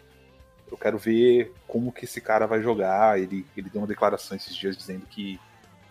eu 0.72 0.78
quero 0.78 0.98
ver 0.98 1.54
como 1.68 1.92
que 1.92 2.06
esse 2.06 2.22
cara 2.22 2.48
vai 2.48 2.62
jogar. 2.62 3.20
Ele, 3.20 3.46
ele 3.56 3.70
deu 3.70 3.82
uma 3.82 3.88
declaração 3.88 4.38
esses 4.38 4.56
dias 4.56 4.78
dizendo 4.78 5.06
que 5.06 5.40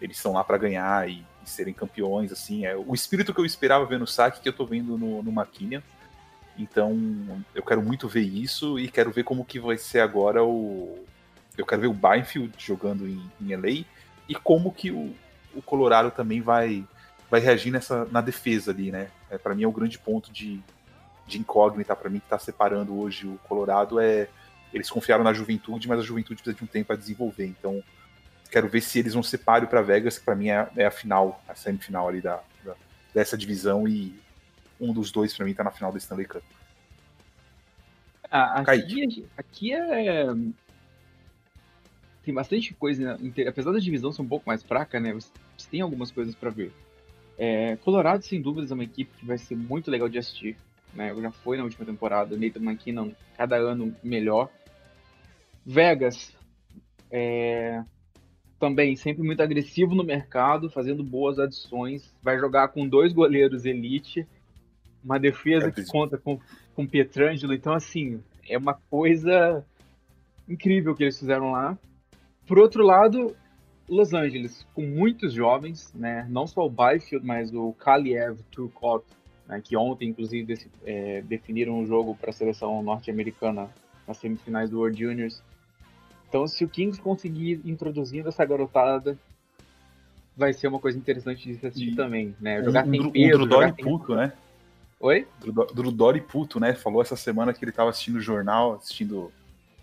eles 0.01 0.17
estão 0.17 0.33
lá 0.33 0.43
para 0.43 0.57
ganhar 0.57 1.09
e, 1.09 1.25
e 1.45 1.51
serem 1.51 1.75
campeões, 1.75 2.33
assim, 2.33 2.65
é 2.65 2.75
o 2.75 2.95
espírito 2.95 3.35
que 3.35 3.41
eu 3.41 3.45
esperava 3.45 3.85
ver 3.85 3.99
no 3.99 4.07
saque 4.07 4.41
que 4.41 4.49
eu 4.49 4.53
tô 4.53 4.65
vendo 4.65 4.97
no, 4.97 5.23
no 5.23 5.31
McKinnon. 5.31 5.83
Então, 6.59 7.45
eu 7.55 7.63
quero 7.63 7.83
muito 7.83 8.09
ver 8.09 8.23
isso 8.23 8.79
e 8.79 8.89
quero 8.89 9.11
ver 9.11 9.25
como 9.25 9.45
que 9.45 9.61
vai 9.61 9.77
ser 9.77 10.01
agora 10.01 10.43
o 10.43 11.05
eu 11.57 11.67
quero 11.67 11.83
ver 11.83 11.89
o 11.89 11.95
Byfield 11.95 12.55
jogando 12.59 13.07
em, 13.07 13.21
em 13.41 13.55
LA 13.55 13.85
e 14.29 14.35
como 14.35 14.73
que 14.73 14.91
o, 14.91 15.15
o 15.55 15.61
Colorado 15.61 16.11
também 16.11 16.41
vai 16.41 16.87
vai 17.31 17.41
reagir 17.41 17.71
nessa 17.71 18.07
na 18.07 18.21
defesa 18.21 18.71
ali, 18.71 18.91
né? 18.91 19.09
É, 19.31 19.37
para 19.37 19.55
mim 19.55 19.63
é 19.63 19.67
o 19.67 19.73
grande 19.73 19.99
ponto 19.99 20.33
de, 20.33 20.61
de 21.27 21.39
incógnita 21.39 21.95
para 21.95 22.11
mim 22.11 22.19
que 22.19 22.29
tá 22.29 22.39
separando 22.39 22.99
hoje 22.99 23.27
o 23.27 23.39
Colorado 23.49 24.01
é 24.01 24.29
eles 24.73 24.91
confiaram 24.91 25.25
na 25.25 25.33
juventude, 25.33 25.89
mas 25.89 25.99
a 25.99 26.03
juventude 26.03 26.43
precisa 26.43 26.57
de 26.57 26.65
um 26.65 26.67
tempo 26.67 26.87
para 26.89 26.97
desenvolver. 26.97 27.47
Então, 27.47 27.83
quero 28.51 28.69
ver 28.69 28.81
se 28.81 28.99
eles 28.99 29.15
vão 29.15 29.23
ser 29.23 29.39
páreo 29.39 29.69
para 29.69 29.83
Vegas, 29.83 30.19
que 30.19 30.25
para 30.25 30.35
mim 30.37 30.49
é, 30.49 30.69
é 30.77 30.87
a 30.87 30.91
final, 30.91 31.43
a 31.49 31.55
semifinal 31.55 32.09
ali 32.09 32.21
da, 32.21 32.43
da- 32.65 32.77
dessa 33.15 33.37
divisão 33.37 33.87
e 33.87 34.15
um 34.81 34.93
dos 34.93 35.11
dois 35.13 35.37
para 35.37 35.45
mim 35.45 35.55
tá 35.55 35.63
na 35.65 35.71
final 35.71 35.93
da 35.93 35.99
Stanley 35.99 36.27
Cup. 36.27 36.43
Ah, 38.31 38.61
aqui, 38.61 39.27
aqui 39.37 39.73
é. 39.73 40.27
Tem 42.23 42.33
bastante 42.35 42.73
coisa, 42.75 43.17
né? 43.19 43.33
Apesar 43.49 43.73
da 43.73 43.79
divisão 43.79 44.13
ser 44.13 44.23
um 44.23 44.29
pouco 44.29 44.49
mais 44.49 44.63
fraca, 44.63 45.01
né? 45.01 45.13
Você 45.13 45.31
tem 45.71 45.81
algumas 45.81 46.11
coisas 46.11 46.35
pra 46.35 46.51
ver. 46.51 46.73
É, 47.39 47.77
Colorado, 47.77 48.23
sem 48.23 48.41
dúvidas, 48.41 48.71
é 48.71 48.75
uma 48.75 48.85
equipe 48.85 49.11
que 49.19 49.25
vai 49.27 49.39
ser 49.39 49.57
muito 49.57 49.91
legal 49.91 50.09
de 50.09 50.19
assistir. 50.19 50.57
Né? 50.95 51.11
Eu 51.11 51.23
já 51.23 51.31
fui 51.31 51.57
na 51.57 51.65
última 51.65 51.87
temporada, 51.87 52.37
Nathan 52.37 52.61
McKinnon 52.61 53.13
cada 53.37 53.57
ano 53.57 53.95
melhor. 54.03 54.51
Vegas, 55.73 56.35
é, 57.11 57.83
também 58.59 58.97
sempre 58.97 59.23
muito 59.23 59.43
agressivo 59.43 59.95
no 59.95 60.03
mercado, 60.05 60.69
fazendo 60.69 61.03
boas 61.05 61.39
adições. 61.39 62.13
Vai 62.23 62.39
jogar 62.39 62.69
com 62.69 62.89
dois 62.89 63.13
goleiros 63.13 63.65
elite, 63.65 64.27
uma 65.03 65.19
defesa 65.19 65.69
É, 65.69 65.71
que 65.71 65.85
conta 65.87 66.19
com, 66.19 66.39
com 66.75 66.87
Pietrangelo. 66.87 67.55
Então, 67.55 67.73
assim, 67.73 68.21
é 68.49 68.59
uma 68.59 68.75
coisa 68.75 69.65
incrível 70.49 70.95
que 70.95 71.05
eles 71.05 71.19
fizeram 71.19 71.53
lá. 71.53 71.79
Por 72.47 72.59
outro 72.59 72.83
lado, 72.85 73.37
Los 73.89 74.13
Angeles, 74.13 74.67
com 74.75 74.83
muitos 74.83 75.33
jovens, 75.33 75.93
né? 75.95 76.27
Não 76.29 76.47
só 76.47 76.67
o 76.67 76.71
Byfield, 76.71 77.25
mas 77.25 77.55
o 77.55 77.73
Kaliev 77.75 78.41
Turcotte, 78.51 79.07
né? 79.49 79.61
que 79.65 79.77
ontem, 79.77 80.09
inclusive, 80.09 80.45
desse- 80.47 80.71
é, 80.85 81.23
definiram 81.23 81.81
o 81.81 81.87
jogo 81.87 82.17
para 82.17 82.31
a 82.31 82.33
seleção 82.33 82.83
norte-americana 82.83 83.69
nas 84.07 84.17
semifinais 84.19 84.69
do 84.71 84.79
World 84.79 84.99
Juniors. 85.01 85.43
Então, 86.31 86.47
se 86.47 86.65
o 86.65 86.69
Kings 86.69 87.01
conseguir 87.03 87.61
introduzir 87.65 88.25
essa 88.25 88.45
garotada, 88.45 89.19
vai 90.37 90.53
ser 90.53 90.69
uma 90.69 90.79
coisa 90.79 90.97
interessante 90.97 91.43
de 91.43 91.59
se 91.59 91.67
assistir 91.67 91.93
E 91.93 91.97
também, 91.97 92.37
né? 92.41 92.61
Um, 92.61 92.65
Jogar 92.67 92.87
um, 92.87 92.91
sem 92.91 93.01
um 93.01 93.11
peso, 93.11 93.39
Drudori 93.39 93.67
jogar 93.67 93.75
sem... 93.75 93.85
puto, 93.85 94.15
né? 94.15 94.33
Oi? 95.01 95.27
Drudo- 95.41 95.67
Drudori 95.75 96.21
puto, 96.21 96.61
né? 96.61 96.73
Falou 96.73 97.03
essa 97.03 97.17
semana 97.17 97.53
que 97.53 97.65
ele 97.65 97.73
tava 97.73 97.91
assistindo 97.91 98.17
o 98.17 98.21
jornal, 98.21 98.75
assistindo 98.75 99.33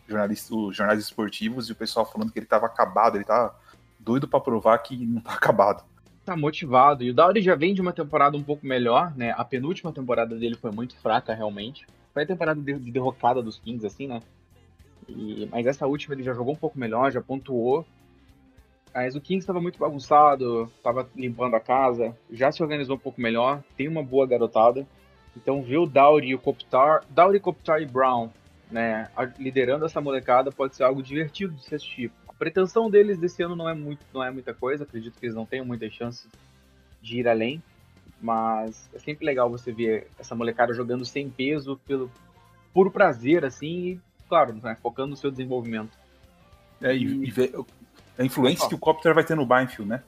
jornalista, 0.08 0.56
os 0.56 0.76
jornais 0.76 1.00
esportivos 1.02 1.68
e 1.68 1.74
o 1.74 1.76
pessoal 1.76 2.10
falando 2.10 2.32
que 2.32 2.40
ele 2.40 2.46
tava 2.46 2.66
acabado, 2.66 3.18
ele 3.18 3.26
tava 3.26 3.54
doido 4.00 4.26
pra 4.26 4.40
provar 4.40 4.78
que 4.78 4.96
não 5.06 5.20
tá 5.20 5.34
acabado. 5.34 5.84
tá 6.24 6.38
motivado. 6.38 7.04
E 7.04 7.10
o 7.10 7.14
Dowry 7.14 7.42
já 7.42 7.56
vem 7.56 7.74
de 7.74 7.82
uma 7.82 7.92
temporada 7.92 8.38
um 8.38 8.44
pouco 8.44 8.66
melhor, 8.66 9.14
né? 9.18 9.34
A 9.38 9.44
penúltima 9.44 9.92
temporada 9.92 10.34
dele 10.38 10.56
foi 10.56 10.72
muito 10.72 10.96
fraca, 10.98 11.34
realmente. 11.34 11.86
Foi 12.14 12.24
a 12.24 12.26
temporada 12.26 12.62
de, 12.62 12.74
de 12.80 12.90
derrocada 12.92 13.42
dos 13.44 13.60
Kings, 13.60 13.86
assim, 13.86 14.08
né? 14.08 14.22
E- 15.08 15.48
mas 15.52 15.66
essa 15.66 15.88
última 15.88 16.16
ele 16.16 16.24
já 16.24 16.34
jogou 16.34 16.54
um 16.54 16.58
pouco 16.58 16.78
melhor, 16.78 17.12
já 17.12 17.22
pontuou. 17.22 17.86
Mas 18.94 19.16
o 19.16 19.22
Kings 19.22 19.44
estava 19.44 19.62
muito 19.62 19.78
bagunçado, 19.78 20.72
estava 20.76 21.08
limpando 21.16 21.56
a 21.56 21.60
casa, 21.60 22.18
já 22.32 22.52
se 22.52 22.64
organizou 22.64 22.96
um 22.96 23.00
pouco 23.00 23.22
melhor, 23.22 23.64
tem 23.76 23.88
uma 23.88 24.02
boa 24.04 24.26
garotada. 24.26 24.88
Então 25.36 25.62
ver 25.62 25.78
o 25.78 25.86
Dowry 25.86 26.30
e 26.30 26.36
o 26.36 26.40
Kopitar, 26.40 27.04
Dowry, 27.10 27.40
Kopitar 27.40 27.80
e 27.80 27.86
Brown, 27.86 28.30
né, 28.72 29.10
liderando 29.38 29.86
essa 29.86 30.02
molecada 30.02 30.52
pode 30.52 30.76
ser 30.76 30.84
algo 30.84 31.04
divertido 31.04 31.54
de 31.54 31.64
se 31.64 31.76
assistir. 31.76 32.12
A 32.28 32.34
pretensão 32.34 32.90
deles 32.90 33.20
desse 33.20 33.44
ano 33.44 33.56
não 33.56 33.70
é 33.70 33.74
muito, 33.74 34.02
não 34.14 34.24
é 34.24 34.32
muita 34.32 34.54
coisa, 34.54 34.84
acredito 34.84 35.20
que 35.20 35.26
eles 35.26 35.36
não 35.36 35.46
tenham 35.46 35.66
muitas 35.66 35.94
chances 35.94 36.28
de 37.02 37.20
ir 37.20 37.28
além, 37.28 37.62
mas 38.20 38.90
é 38.94 39.00
sempre 39.00 39.26
legal 39.26 39.50
você 39.50 39.72
ver 39.72 40.08
essa 40.18 40.34
molecada 40.34 40.74
jogando 40.74 41.06
sem 41.06 41.30
peso 41.30 41.80
pelo 41.86 42.10
puro 42.74 42.90
prazer 42.90 43.46
assim, 43.46 44.02
claro, 44.28 44.54
né, 44.62 44.78
focando 44.82 45.10
no 45.12 45.18
seu 45.18 45.32
desenvolvimento. 45.32 45.98
É, 46.82 46.96
e, 46.96 47.04
e 47.04 47.32
ver 47.32 47.54
a 48.18 48.24
influência 48.24 48.68
que 48.68 48.76
o 48.76 48.78
Copter 48.78 49.14
vai 49.14 49.24
ter 49.24 49.36
no 49.36 49.46
Byfield, 49.46 49.86
né? 49.90 50.04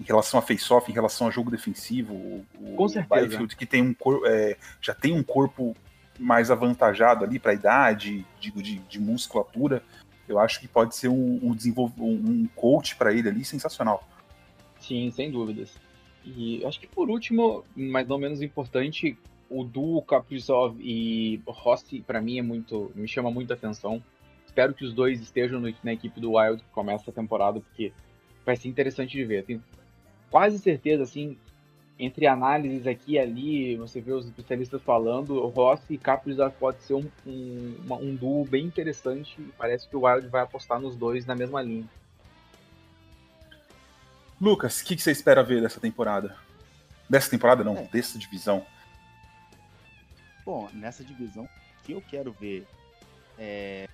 Em 0.00 0.04
relação 0.04 0.38
a 0.38 0.42
face-off, 0.42 0.90
em 0.90 0.94
relação 0.94 1.28
a 1.28 1.30
jogo 1.30 1.50
defensivo, 1.50 2.14
o, 2.14 2.74
Com 2.76 2.88
certeza. 2.88 3.26
Byfield 3.26 3.56
que 3.56 3.66
tem 3.66 3.82
um 3.82 3.94
é, 4.26 4.56
já 4.80 4.94
tem 4.94 5.14
um 5.14 5.22
corpo 5.22 5.76
mais 6.18 6.50
avantajado 6.50 7.24
ali 7.24 7.38
para 7.38 7.52
a 7.52 7.54
idade, 7.54 8.24
digo, 8.40 8.62
de, 8.62 8.76
de 8.78 9.00
musculatura, 9.00 9.82
eu 10.28 10.38
acho 10.38 10.60
que 10.60 10.68
pode 10.68 10.94
ser 10.96 11.08
um, 11.08 11.40
um- 11.42 11.56
um 11.98 12.48
coach 12.54 12.96
para 12.96 13.12
ele 13.12 13.28
ali 13.28 13.44
sensacional. 13.44 14.06
Sim, 14.80 15.10
sem 15.10 15.30
dúvidas. 15.30 15.74
E 16.24 16.64
acho 16.64 16.78
que 16.80 16.86
por 16.86 17.10
último, 17.10 17.64
mas 17.76 18.06
não 18.06 18.18
menos 18.18 18.40
importante, 18.42 19.18
o 19.52 19.64
duo 19.64 20.02
Kaprizov 20.02 20.76
e 20.80 21.40
Rossi, 21.46 22.00
para 22.00 22.20
mim, 22.20 22.38
é 22.38 22.42
muito. 22.42 22.90
me 22.94 23.06
chama 23.06 23.30
muita 23.30 23.54
atenção. 23.54 24.02
Espero 24.46 24.74
que 24.74 24.84
os 24.84 24.92
dois 24.92 25.20
estejam 25.20 25.60
no- 25.60 25.74
na 25.82 25.92
equipe 25.92 26.20
do 26.20 26.32
Wild 26.34 26.62
que 26.62 26.68
começa 26.70 27.10
a 27.10 27.14
temporada, 27.14 27.60
porque 27.60 27.92
vai 28.44 28.56
ser 28.56 28.68
interessante 28.68 29.12
de 29.12 29.24
ver. 29.24 29.44
Tenho 29.44 29.62
quase 30.30 30.58
certeza, 30.58 31.02
assim, 31.02 31.36
entre 31.98 32.26
análises 32.26 32.86
aqui 32.86 33.12
e 33.12 33.18
ali, 33.18 33.76
você 33.76 34.00
vê 34.00 34.12
os 34.12 34.26
especialistas 34.26 34.82
falando, 34.82 35.46
Rossi 35.46 35.94
e 35.94 35.98
Kaprizov 35.98 36.52
pode 36.58 36.82
ser 36.82 36.94
um, 36.94 37.08
um, 37.26 37.76
uma- 37.84 37.96
um 37.96 38.14
duo 38.14 38.44
bem 38.44 38.64
interessante 38.64 39.36
e 39.38 39.44
parece 39.56 39.88
que 39.88 39.96
o 39.96 40.04
Wild 40.06 40.28
vai 40.28 40.42
apostar 40.42 40.80
nos 40.80 40.96
dois 40.96 41.24
na 41.26 41.34
mesma 41.34 41.62
linha. 41.62 41.88
Lucas, 44.40 44.80
o 44.80 44.84
que, 44.84 44.96
que, 44.96 45.02
você 45.02 45.12
espera 45.12 45.42
ver 45.44 45.62
dessa 45.62 45.78
temporada? 45.78 46.36
Dessa 47.08 47.30
temporada 47.30 47.62
não, 47.62 47.76
é. 47.76 47.82
dessa 47.84 48.18
divisão. 48.18 48.66
Bom, 50.44 50.68
nessa 50.72 51.04
divisão, 51.04 51.48
que 51.84 51.92
eu 51.92 52.00
quero 52.02 52.32
ver 52.32 52.66
é. 53.38 53.88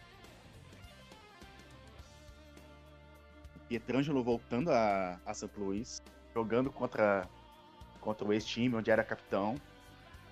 Pietrangelo 3.68 4.22
voltando 4.22 4.70
a, 4.70 5.20
a 5.26 5.34
St. 5.34 5.50
Louis, 5.58 6.00
jogando 6.34 6.72
contra, 6.72 7.28
contra 8.00 8.26
o 8.26 8.32
ex-time, 8.32 8.74
onde 8.74 8.90
era 8.90 9.04
capitão. 9.04 9.56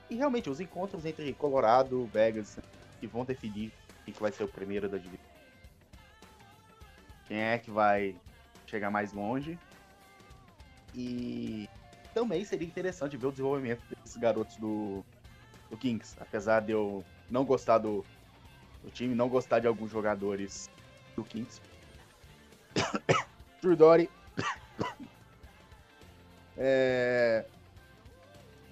E 0.09 0.15
realmente, 0.15 0.49
os 0.49 0.59
encontros 0.59 1.05
entre 1.05 1.35
Colorado, 1.35 2.07
Vegas, 2.07 2.59
que 2.99 3.07
vão 3.07 3.25
definir 3.25 3.73
quem 4.05 4.15
que 4.15 4.21
vai 4.21 4.33
ser 4.33 4.45
o 4.45 4.49
primeiro 4.49 4.89
da 4.89 4.97
divisão. 4.97 5.27
Quem 7.27 7.39
é 7.39 7.59
que 7.59 7.71
vai 7.71 8.17
chegar 8.67 8.91
mais 8.91 9.13
longe. 9.13 9.59
E 10.95 11.69
também 12.15 12.43
seria 12.45 12.67
interessante 12.67 13.19
ver 13.19 13.27
o 13.27 13.31
desenvolvimento 13.31 13.83
desses 13.91 14.17
garotos 14.17 14.57
do, 14.57 15.05
do 15.71 15.77
Kings. 15.77 16.17
Apesar 16.21 16.61
de 16.61 16.73
eu 16.73 17.05
não 17.31 17.45
gostar 17.45 17.79
do, 17.79 18.05
do 18.83 18.91
time, 18.91 19.15
não 19.15 19.29
gostar 19.29 19.61
de 19.61 19.67
alguns 19.67 19.91
jogadores 19.91 20.71
do 21.15 21.25
Kings. 21.25 21.61
Trudori. 23.61 24.11
é... 26.57 27.45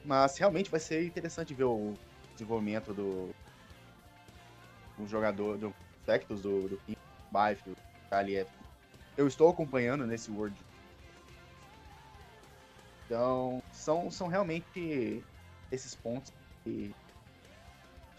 Mas 0.04 0.36
realmente 0.36 0.70
vai 0.70 0.80
ser 0.80 1.04
interessante 1.04 1.54
ver 1.54 1.64
o 1.64 1.94
desenvolvimento 2.34 2.92
do, 2.92 3.34
do 4.98 5.06
jogador, 5.08 5.56
do 5.56 5.74
Tectus, 6.04 6.42
do, 6.42 6.68
do 6.68 6.76
Kings, 6.86 7.00
Byfield, 7.32 7.80
Kaliev. 8.10 8.48
Eu 9.16 9.26
estou 9.26 9.48
acompanhando 9.48 10.06
nesse 10.06 10.30
World 10.30 10.54
então, 13.06 13.62
são, 13.72 14.10
são 14.10 14.28
realmente 14.28 15.22
esses 15.70 15.94
pontos 15.94 16.32
que 16.64 16.94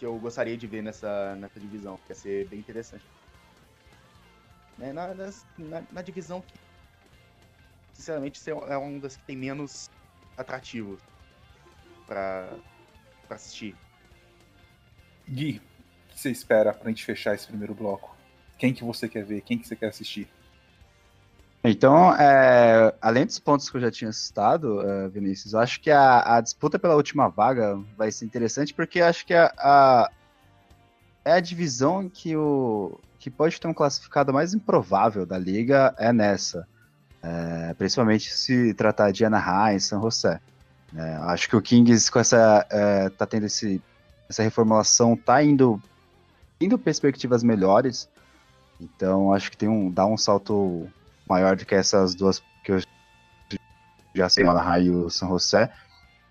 eu 0.00 0.18
gostaria 0.18 0.56
de 0.56 0.66
ver 0.66 0.82
nessa, 0.82 1.34
nessa 1.36 1.58
divisão, 1.58 1.96
que 1.98 2.12
ia 2.12 2.14
ser 2.14 2.48
bem 2.48 2.58
interessante. 2.58 3.04
Né, 4.78 4.92
na, 4.92 5.14
na, 5.14 5.82
na, 5.90 6.02
divisão 6.02 6.42
que, 6.42 6.54
sinceramente, 7.94 8.40
é 8.48 8.76
uma 8.76 9.00
das 9.00 9.16
que 9.16 9.22
tem 9.24 9.36
menos 9.36 9.90
atrativo 10.36 10.98
para 12.06 12.50
assistir. 13.30 13.74
Gui, 15.26 15.62
o 16.10 16.12
que 16.12 16.20
você 16.20 16.30
espera 16.30 16.74
pra 16.74 16.90
gente 16.90 17.04
fechar 17.04 17.34
esse 17.34 17.46
primeiro 17.46 17.74
bloco? 17.74 18.14
Quem 18.58 18.72
que 18.72 18.84
você 18.84 19.08
quer 19.08 19.24
ver? 19.24 19.40
Quem 19.40 19.58
que 19.58 19.66
você 19.66 19.74
quer 19.74 19.88
assistir? 19.88 20.28
Então, 21.68 22.14
é, 22.14 22.94
além 23.02 23.26
dos 23.26 23.40
pontos 23.40 23.68
que 23.68 23.76
eu 23.76 23.80
já 23.80 23.90
tinha 23.90 24.12
citado, 24.12 24.78
uh, 24.78 25.08
Vinícius, 25.10 25.52
eu 25.52 25.58
acho 25.58 25.80
que 25.80 25.90
a, 25.90 26.36
a, 26.36 26.40
disputa 26.40 26.78
pela 26.78 26.94
última 26.94 27.28
vaga 27.28 27.76
vai 27.96 28.12
ser 28.12 28.24
interessante, 28.24 28.72
porque 28.72 29.00
acho 29.00 29.26
que 29.26 29.34
a, 29.34 29.52
a, 29.58 30.10
é 31.24 31.32
a 31.32 31.40
divisão 31.40 32.08
que, 32.08 32.36
o, 32.36 33.00
que 33.18 33.28
pode 33.28 33.60
ter 33.60 33.66
um 33.66 33.74
classificado 33.74 34.32
mais 34.32 34.54
improvável 34.54 35.26
da 35.26 35.36
liga 35.36 35.92
é 35.98 36.12
nessa. 36.12 36.68
É, 37.20 37.74
principalmente 37.74 38.32
se 38.32 38.72
tratar 38.74 39.10
de 39.10 39.24
Anaheim 39.24 39.74
e 39.74 39.80
San 39.80 40.00
José. 40.00 40.40
É, 40.94 41.14
acho 41.22 41.48
que 41.48 41.56
o 41.56 41.60
Kings 41.60 42.12
com 42.12 42.20
essa 42.20 42.64
é, 42.70 43.08
tá 43.08 43.26
tendo 43.26 43.46
esse, 43.46 43.82
essa 44.28 44.44
reformulação, 44.44 45.16
tá 45.16 45.42
indo 45.42 45.82
indo 46.60 46.78
perspectivas 46.78 47.42
melhores. 47.42 48.08
Então 48.80 49.32
acho 49.32 49.50
que 49.50 49.56
tem 49.56 49.68
um 49.68 49.90
dá 49.90 50.06
um 50.06 50.16
salto 50.16 50.88
maior 51.28 51.56
do 51.56 51.64
que 51.64 51.74
essas 51.74 52.14
duas 52.14 52.42
que 52.62 52.72
eu 52.72 52.80
já 54.14 54.28
sei, 54.28 54.46
Anaheim 54.46 54.86
e 54.86 54.90
o 54.90 55.10
San 55.10 55.28
José. 55.28 55.70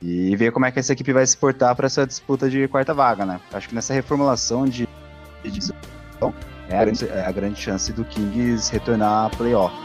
E 0.01 0.35
ver 0.35 0.51
como 0.51 0.65
é 0.65 0.71
que 0.71 0.79
essa 0.79 0.93
equipe 0.93 1.13
vai 1.13 1.25
se 1.25 1.37
portar 1.37 1.75
para 1.75 1.85
essa 1.85 2.05
disputa 2.05 2.49
de 2.49 2.67
quarta 2.67 2.93
vaga, 2.93 3.25
né? 3.25 3.39
Acho 3.53 3.69
que 3.69 3.75
nessa 3.75 3.93
reformulação 3.93 4.65
de, 4.65 4.87
de 5.43 5.73
é 6.69 6.77
a, 6.77 6.81
grande, 6.83 7.07
é 7.07 7.25
a 7.25 7.31
grande 7.31 7.61
chance 7.61 7.93
do 7.93 8.03
Kings 8.05 8.71
retornar 8.71 9.27
a 9.27 9.29
playoff. 9.29 9.84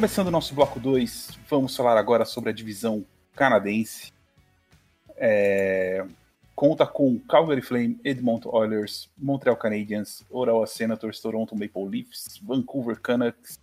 Começando 0.00 0.28
o 0.28 0.30
nosso 0.30 0.54
bloco 0.54 0.80
2, 0.80 1.38
vamos 1.46 1.76
falar 1.76 1.98
agora 1.98 2.24
sobre 2.24 2.48
a 2.48 2.54
divisão 2.54 3.04
canadense. 3.34 4.10
É, 5.14 6.06
conta 6.56 6.86
com 6.86 7.18
Calgary 7.18 7.60
Flame, 7.60 8.00
Edmonton 8.02 8.48
Oilers, 8.50 9.10
Montreal 9.18 9.58
Canadiens, 9.58 10.24
Ottawa 10.30 10.66
Senators, 10.66 11.20
Toronto 11.20 11.54
Maple 11.54 11.86
Leafs, 11.86 12.40
Vancouver 12.42 12.98
Canucks 12.98 13.60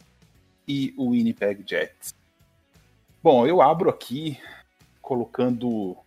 e 0.68 0.94
o 0.96 1.10
Winnipeg 1.10 1.64
Jets. 1.66 2.14
Bom, 3.24 3.48
eu 3.48 3.60
abro 3.60 3.90
aqui 3.90 4.40
colocando 5.02 5.98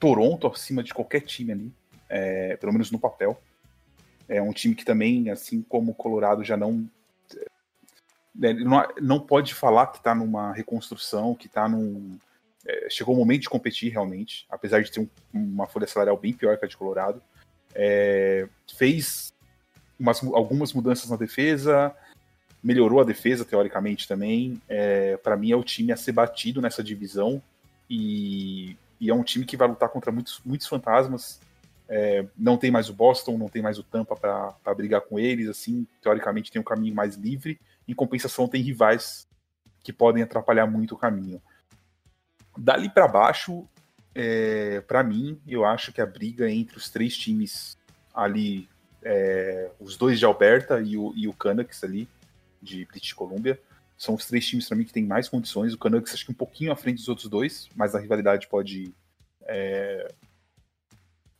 Toronto 0.00 0.48
acima 0.48 0.82
de 0.82 0.92
qualquer 0.92 1.20
time 1.20 1.52
ali, 1.52 1.72
é, 2.08 2.56
pelo 2.56 2.72
menos 2.72 2.90
no 2.90 2.98
papel. 2.98 3.40
É 4.28 4.42
um 4.42 4.52
time 4.52 4.74
que 4.74 4.84
também, 4.84 5.30
assim 5.30 5.62
como 5.62 5.92
o 5.92 5.94
Colorado, 5.94 6.42
já 6.42 6.56
não 6.56 6.90
né, 8.38 8.52
não, 8.52 8.86
não 9.00 9.20
pode 9.20 9.52
falar 9.52 9.88
que 9.88 9.98
está 9.98 10.14
numa 10.14 10.52
reconstrução, 10.52 11.34
que 11.34 11.48
está 11.48 11.68
num. 11.68 12.16
É, 12.64 12.88
chegou 12.88 13.14
o 13.14 13.18
momento 13.18 13.42
de 13.42 13.48
competir 13.48 13.90
realmente, 13.90 14.46
apesar 14.48 14.80
de 14.82 14.92
ter 14.92 15.00
um, 15.00 15.08
uma 15.32 15.66
folha 15.66 15.86
salarial 15.86 16.16
bem 16.16 16.32
pior 16.32 16.56
que 16.56 16.64
a 16.64 16.68
de 16.68 16.76
Colorado. 16.76 17.20
É, 17.74 18.48
fez 18.76 19.32
umas, 19.98 20.22
algumas 20.22 20.72
mudanças 20.72 21.10
na 21.10 21.16
defesa, 21.16 21.94
melhorou 22.62 23.00
a 23.00 23.04
defesa 23.04 23.44
teoricamente 23.44 24.06
também. 24.06 24.60
É, 24.68 25.16
Para 25.16 25.36
mim 25.36 25.50
é 25.50 25.56
o 25.56 25.64
time 25.64 25.90
a 25.90 25.96
ser 25.96 26.12
batido 26.12 26.62
nessa 26.62 26.82
divisão 26.82 27.42
e, 27.90 28.76
e 29.00 29.10
é 29.10 29.14
um 29.14 29.24
time 29.24 29.44
que 29.44 29.56
vai 29.56 29.66
lutar 29.66 29.88
contra 29.88 30.12
muitos, 30.12 30.40
muitos 30.44 30.66
fantasmas. 30.66 31.40
É, 31.88 32.24
não 32.36 32.56
tem 32.56 32.70
mais 32.70 32.88
o 32.88 32.92
Boston, 32.92 33.38
não 33.38 33.48
tem 33.48 33.62
mais 33.62 33.78
o 33.78 33.82
Tampa 33.82 34.14
para 34.14 34.74
brigar 34.74 35.00
com 35.00 35.18
eles, 35.18 35.48
assim, 35.48 35.86
teoricamente 36.02 36.52
tem 36.52 36.60
um 36.60 36.64
caminho 36.64 36.94
mais 36.94 37.14
livre 37.16 37.58
em 37.88 37.94
compensação, 37.94 38.46
tem 38.46 38.62
rivais 38.62 39.26
que 39.82 39.92
podem 39.92 40.22
atrapalhar 40.22 40.66
muito 40.66 40.94
o 40.94 40.98
caminho. 40.98 41.40
Dali 42.56 42.90
para 42.90 43.08
baixo, 43.08 43.66
é, 44.14 44.80
para 44.82 45.02
mim, 45.02 45.40
eu 45.46 45.64
acho 45.64 45.92
que 45.92 46.00
a 46.00 46.06
briga 46.06 46.50
entre 46.50 46.76
os 46.76 46.90
três 46.90 47.16
times 47.16 47.78
ali, 48.14 48.68
é, 49.02 49.70
os 49.80 49.96
dois 49.96 50.18
de 50.18 50.24
Alberta 50.24 50.80
e 50.80 50.96
o, 50.96 51.12
e 51.16 51.26
o 51.28 51.32
Canucks 51.32 51.82
ali, 51.82 52.08
de 52.60 52.84
British 52.84 53.12
Columbia, 53.12 53.60
são 53.96 54.14
os 54.14 54.26
três 54.26 54.46
times 54.46 54.68
para 54.68 54.76
mim 54.76 54.84
que 54.84 54.92
têm 54.92 55.06
mais 55.06 55.28
condições. 55.28 55.72
O 55.72 55.78
Canucks 55.78 56.12
acho 56.12 56.24
que 56.24 56.32
um 56.32 56.34
pouquinho 56.34 56.72
à 56.72 56.76
frente 56.76 56.96
dos 56.96 57.08
outros 57.08 57.28
dois, 57.28 57.68
mas 57.74 57.94
a 57.94 58.00
rivalidade 58.00 58.48
pode 58.48 58.92
é, 59.42 60.12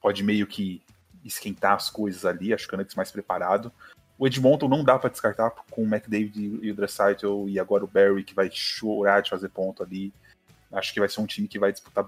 pode 0.00 0.22
meio 0.22 0.46
que 0.46 0.82
esquentar 1.24 1.74
as 1.74 1.90
coisas 1.90 2.24
ali. 2.24 2.54
Acho 2.54 2.64
que 2.64 2.68
o 2.68 2.76
Canucks 2.76 2.94
mais 2.94 3.10
preparado. 3.10 3.72
O 4.18 4.26
Edmonton 4.26 4.68
não 4.68 4.82
dá 4.82 4.98
para 4.98 5.10
descartar 5.10 5.50
com 5.70 5.82
o 5.82 5.86
McDavid 5.86 6.58
e 6.60 6.70
o 6.70 6.74
Draisaitl 6.74 7.48
e 7.48 7.58
agora 7.60 7.84
o 7.84 7.88
Barry 7.88 8.24
que 8.24 8.34
vai 8.34 8.50
chorar 8.52 9.22
de 9.22 9.30
fazer 9.30 9.48
ponto 9.48 9.82
ali. 9.82 10.12
Acho 10.72 10.92
que 10.92 10.98
vai 10.98 11.08
ser 11.08 11.20
um 11.20 11.26
time 11.26 11.46
que 11.46 11.58
vai 11.58 11.70
disputar 11.70 12.04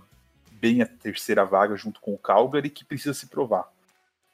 bem 0.53 0.83
a 0.83 0.87
terceira 0.87 1.45
vaga 1.45 1.77
junto 1.77 2.01
com 2.01 2.13
o 2.13 2.19
Calgary 2.19 2.69
que 2.69 2.85
precisa 2.85 3.15
se 3.15 3.29
provar. 3.29 3.71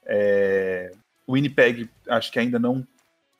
É... 0.03 0.91
O 1.27 1.33
Winnipeg 1.33 1.89
acho 2.09 2.31
que 2.31 2.39
ainda 2.39 2.57
não 2.57 2.85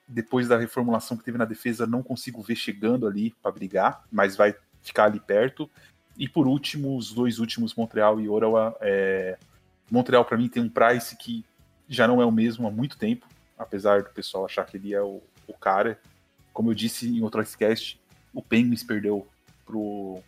depois 0.08 0.48
da 0.48 0.58
reformulação 0.58 1.18
que 1.18 1.24
teve 1.24 1.38
na 1.38 1.46
defesa 1.46 1.86
não 1.86 2.04
consigo 2.04 2.42
ver 2.42 2.56
chegando 2.56 3.08
ali 3.08 3.32
para 3.42 3.52
brigar, 3.52 4.06
mas 4.12 4.36
vai 4.36 4.56
ficar 4.82 5.06
ali 5.06 5.20
perto. 5.20 5.70
E 6.18 6.30
por 6.30 6.48
último, 6.48 6.96
os 6.96 7.12
dois 7.12 7.40
últimos, 7.40 7.76
Montreal 7.76 8.22
e 8.22 8.30
Ottawa, 8.30 8.78
é... 8.82 9.38
Montreal, 9.90 10.24
para 10.24 10.38
mim, 10.38 10.48
tem 10.48 10.62
um 10.62 10.70
price 10.70 11.16
que 11.16 11.44
já 11.90 12.08
não 12.08 12.22
é 12.22 12.26
o 12.26 12.32
mesmo 12.32 12.68
há 12.68 12.72
muito 12.72 12.98
tempo, 12.98 13.26
apesar 13.58 14.04
do 14.04 14.10
pessoal 14.10 14.46
achar 14.46 14.66
que 14.66 14.78
ele 14.78 14.94
é 14.94 15.02
o, 15.02 15.22
o 15.48 15.54
cara. 15.54 16.00
Como 16.54 16.72
eu 16.72 16.76
disse 16.76 17.08
em 17.08 17.22
outro 17.22 17.44
cast, 17.58 18.00
o 18.34 18.42
Penguins 18.42 18.84
perdeu 18.84 19.28
pro, 19.66 20.22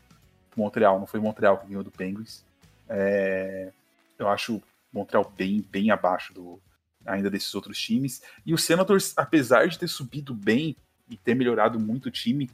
pro 0.49 0.61
Montreal, 0.61 0.99
não 0.99 1.07
foi 1.07 1.19
Montreal 1.19 1.57
que 1.57 1.67
ganhou 1.67 1.83
do 1.83 1.91
Penguins. 1.91 2.43
É, 2.87 3.71
eu 4.17 4.27
acho 4.27 4.61
Montreal 4.91 5.31
bem, 5.35 5.61
bem 5.61 5.91
abaixo 5.91 6.33
do, 6.33 6.59
ainda 7.05 7.29
desses 7.29 7.53
outros 7.53 7.79
times. 7.79 8.21
E 8.45 8.53
o 8.53 8.57
Senators, 8.57 9.13
apesar 9.15 9.67
de 9.67 9.77
ter 9.77 9.87
subido 9.87 10.33
bem 10.33 10.75
e 11.09 11.17
ter 11.17 11.35
melhorado 11.35 11.79
muito 11.79 12.07
o 12.07 12.11
time, 12.11 12.49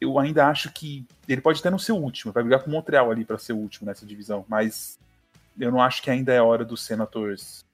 eu 0.00 0.18
ainda 0.18 0.46
acho 0.46 0.72
que 0.72 1.04
ele 1.28 1.40
pode 1.40 1.60
até 1.60 1.70
não 1.70 1.78
ser 1.78 1.92
o 1.92 1.96
último, 1.96 2.32
vai 2.32 2.42
brigar 2.42 2.62
com 2.62 2.70
o 2.70 2.72
Montreal 2.72 3.10
ali 3.10 3.24
para 3.24 3.38
ser 3.38 3.52
o 3.52 3.56
último 3.56 3.86
nessa 3.86 4.06
divisão, 4.06 4.44
mas 4.48 4.98
eu 5.58 5.72
não 5.72 5.82
acho 5.82 6.02
que 6.02 6.10
ainda 6.10 6.32
é 6.32 6.40
hora 6.40 6.64
do 6.64 6.76
Senators 6.76 7.64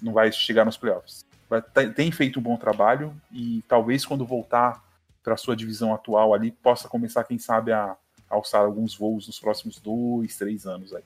não 0.00 0.12
vai 0.12 0.32
chegar 0.32 0.64
nos 0.64 0.76
playoffs. 0.76 1.24
Vai, 1.54 1.92
tem 1.92 2.10
feito 2.10 2.40
um 2.40 2.42
bom 2.42 2.56
trabalho 2.56 3.14
e 3.30 3.62
talvez 3.68 4.04
quando 4.04 4.26
voltar 4.26 4.82
para 5.22 5.36
sua 5.36 5.54
divisão 5.54 5.94
atual 5.94 6.34
ali 6.34 6.50
possa 6.50 6.88
começar, 6.88 7.22
quem 7.24 7.38
sabe, 7.38 7.72
a 7.72 7.96
alçar 8.28 8.62
alguns 8.62 8.96
voos 8.96 9.26
nos 9.26 9.38
próximos 9.38 9.78
dois, 9.78 10.36
três 10.36 10.66
anos 10.66 10.92
aí. 10.92 11.04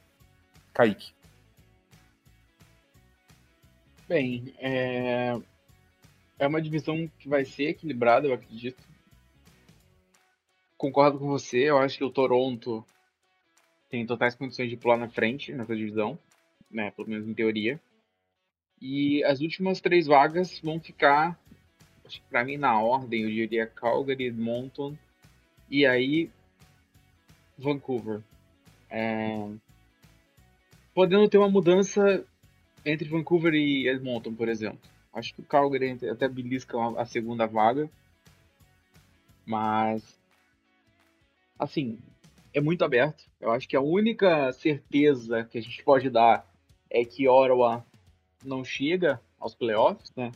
Kaique. 0.73 1.13
Bem, 4.09 4.55
é... 4.59 5.39
é 6.39 6.47
uma 6.47 6.63
divisão 6.63 7.11
que 7.19 7.29
vai 7.29 7.45
ser 7.45 7.69
equilibrada, 7.69 8.27
eu 8.27 8.33
acredito. 8.33 8.83
Concordo 10.79 11.19
com 11.19 11.27
você, 11.27 11.69
eu 11.69 11.77
acho 11.77 11.99
que 11.99 12.05
o 12.05 12.11
Toronto 12.11 12.85
tem 13.91 14.07
totais 14.07 14.35
condições 14.35 14.71
de 14.71 14.77
pular 14.77 14.97
na 14.97 15.09
frente 15.09 15.53
nessa 15.53 15.77
divisão, 15.77 16.19
né? 16.71 16.91
Pelo 16.93 17.09
menos 17.09 17.29
em 17.29 17.35
teoria. 17.35 17.79
E 18.81 19.25
as 19.25 19.41
últimas 19.41 19.81
três 19.81 20.07
vagas 20.07 20.61
vão 20.61 20.79
ficar, 20.79 21.39
acho 22.05 22.21
que 22.21 22.27
pra 22.29 22.45
mim 22.45 22.57
na 22.57 22.81
ordem, 22.81 23.23
eu 23.23 23.31
diria 23.31 23.67
Calgary, 23.67 24.27
Edmonton 24.27 24.97
e 25.69 25.85
aí 25.85 26.31
Vancouver. 27.57 28.23
É... 28.89 29.49
Podendo 30.95 31.29
ter 31.29 31.39
uma 31.39 31.51
mudança 31.51 32.25
entre 32.85 33.09
Vancouver 33.09 33.55
e 33.55 33.89
Edmonton, 33.89 34.35
por 34.35 34.49
exemplo. 34.49 34.81
Acho 35.13 35.35
que 35.35 35.41
o 35.41 35.45
Calgary 35.45 35.99
até 36.09 36.29
belisca 36.29 36.77
a 36.97 37.05
segunda 37.05 37.47
vaga. 37.47 37.91
Mas, 39.45 40.19
assim, 41.59 41.99
é 42.53 42.61
muito 42.61 42.85
aberto. 42.85 43.25
Eu 43.41 43.51
acho 43.51 43.69
que 43.69 43.77
a 43.77 43.81
única 43.81 44.53
certeza 44.53 45.45
que 45.45 45.59
a 45.59 45.63
gente 45.63 45.83
pode 45.83 46.11
dar 46.11 46.47
é 46.91 47.05
que 47.05 47.29
Ottawa 47.29 47.85
não 48.45 48.65
chega 48.65 49.21
aos 49.39 49.55
playoffs, 49.55 50.13
né? 50.17 50.33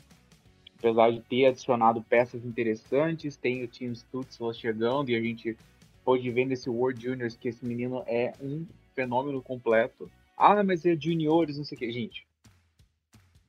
Apesar 0.78 1.12
de 1.12 1.20
ter 1.20 1.46
adicionado 1.46 2.02
peças 2.02 2.44
interessantes, 2.44 3.36
tem 3.36 3.62
o 3.62 3.68
Team 3.68 3.92
Stutzel 3.92 4.52
chegando 4.52 5.10
e 5.10 5.16
a 5.16 5.20
gente 5.20 5.56
pode 6.04 6.28
ver 6.30 6.44
nesse 6.44 6.68
World 6.68 7.00
Juniors 7.00 7.36
que 7.36 7.48
esse 7.48 7.64
menino 7.64 8.02
é 8.06 8.32
um 8.40 8.66
fenômeno 8.94 9.40
completo. 9.40 10.10
Ah, 10.36 10.62
mas 10.64 10.84
é 10.84 10.96
juniores, 10.96 11.56
não 11.56 11.64
sei 11.64 11.76
o 11.76 11.78
que. 11.78 11.92
Gente, 11.92 12.26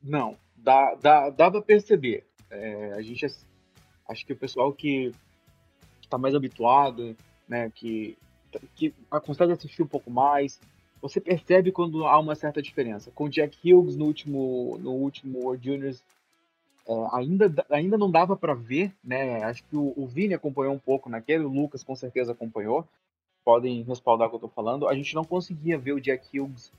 não, 0.01 0.37
dá, 0.55 0.95
dá, 0.95 1.29
dá 1.29 1.49
pra 1.49 1.61
perceber. 1.61 2.25
É, 2.51 2.93
a 2.93 3.01
gente 3.01 3.25
acho 4.07 4.25
que 4.25 4.33
o 4.33 4.37
pessoal 4.37 4.71
que 4.71 5.11
está 6.01 6.17
mais 6.17 6.35
habituado, 6.35 7.15
né, 7.47 7.71
que, 7.73 8.17
que 8.75 8.93
consegue 9.23 9.53
assistir 9.53 9.81
um 9.81 9.87
pouco 9.87 10.11
mais, 10.11 10.59
você 11.03 11.19
percebe 11.19 11.69
quando 11.69 12.07
há 12.07 12.17
uma 12.17 12.33
certa 12.33 12.61
diferença. 12.61 13.11
Com 13.13 13.27
Jack 13.27 13.57
Hughes 13.61 13.97
no 13.97 14.05
último, 14.05 14.79
no 14.81 14.91
último 14.91 15.39
World 15.39 15.69
Juniors, 15.69 16.01
é, 16.87 16.93
ainda, 17.11 17.65
ainda 17.69 17.97
não 17.97 18.09
dava 18.09 18.37
para 18.37 18.53
ver, 18.53 18.89
né? 19.03 19.43
Acho 19.43 19.65
que 19.65 19.75
o, 19.75 19.93
o 19.97 20.07
Vini 20.07 20.33
acompanhou 20.33 20.73
um 20.73 20.79
pouco 20.79 21.09
naquele, 21.09 21.43
o 21.43 21.49
Lucas 21.49 21.83
com 21.83 21.93
certeza 21.93 22.31
acompanhou, 22.31 22.87
podem 23.43 23.81
respaldar 23.83 24.27
o 24.27 24.29
que 24.29 24.35
eu 24.35 24.37
estou 24.37 24.49
falando. 24.49 24.87
A 24.87 24.95
gente 24.95 25.13
não 25.13 25.25
conseguia 25.25 25.77
ver 25.77 25.91
o 25.91 25.99
Jack 25.99 26.39
Hughes 26.39 26.71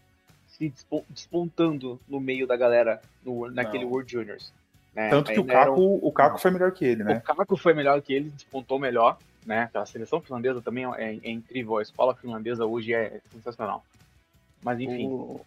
se 0.46 0.72
despontando 1.10 2.00
no 2.08 2.18
meio 2.18 2.46
da 2.46 2.56
galera 2.56 3.02
no, 3.22 3.50
naquele 3.50 3.84
não. 3.84 3.90
World 3.90 4.10
Juniors. 4.10 4.54
Né? 4.94 5.10
Tanto 5.10 5.34
que 5.34 5.38
o 5.40 5.44
Caco, 5.44 5.78
um... 5.78 5.98
o 6.00 6.10
Caco 6.10 6.38
foi 6.38 6.50
melhor 6.50 6.72
que 6.72 6.84
ele, 6.86 7.04
né? 7.04 7.16
O 7.18 7.20
Caco 7.20 7.56
foi 7.58 7.74
melhor 7.74 8.00
que 8.00 8.14
ele, 8.14 8.30
despontou 8.30 8.78
melhor, 8.78 9.18
né? 9.44 9.68
A 9.74 9.84
seleção 9.84 10.18
finlandesa 10.22 10.62
também 10.62 10.86
é, 10.94 11.18
é 11.22 11.30
incrível, 11.30 11.76
a 11.76 11.82
escola 11.82 12.14
finlandesa 12.14 12.64
hoje 12.64 12.94
é 12.94 13.20
sensacional. 13.30 13.84
Mas 14.64 14.80
enfim. 14.80 15.06
O, 15.08 15.40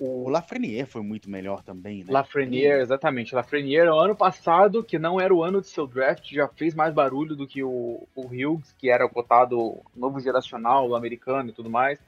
o 0.00 0.28
Lafreniere 0.28 0.88
foi 0.88 1.02
muito 1.02 1.30
melhor 1.30 1.62
também, 1.62 2.02
né? 2.02 2.06
Lafreniere, 2.08 2.80
exatamente. 2.80 3.34
Lafreniere, 3.34 3.88
o 3.88 4.00
ano 4.00 4.16
passado, 4.16 4.82
que 4.82 4.98
não 4.98 5.20
era 5.20 5.32
o 5.32 5.44
ano 5.44 5.60
de 5.60 5.68
seu 5.68 5.86
draft, 5.86 6.32
já 6.32 6.48
fez 6.48 6.74
mais 6.74 6.92
barulho 6.92 7.36
do 7.36 7.46
que 7.46 7.62
o, 7.62 8.08
o 8.14 8.26
Hughes, 8.26 8.72
que 8.78 8.90
era 8.90 9.08
cotado 9.08 9.80
novo 9.94 10.18
geracional, 10.18 10.96
americano 10.96 11.50
e 11.50 11.52
tudo 11.52 11.70
mais. 11.70 12.00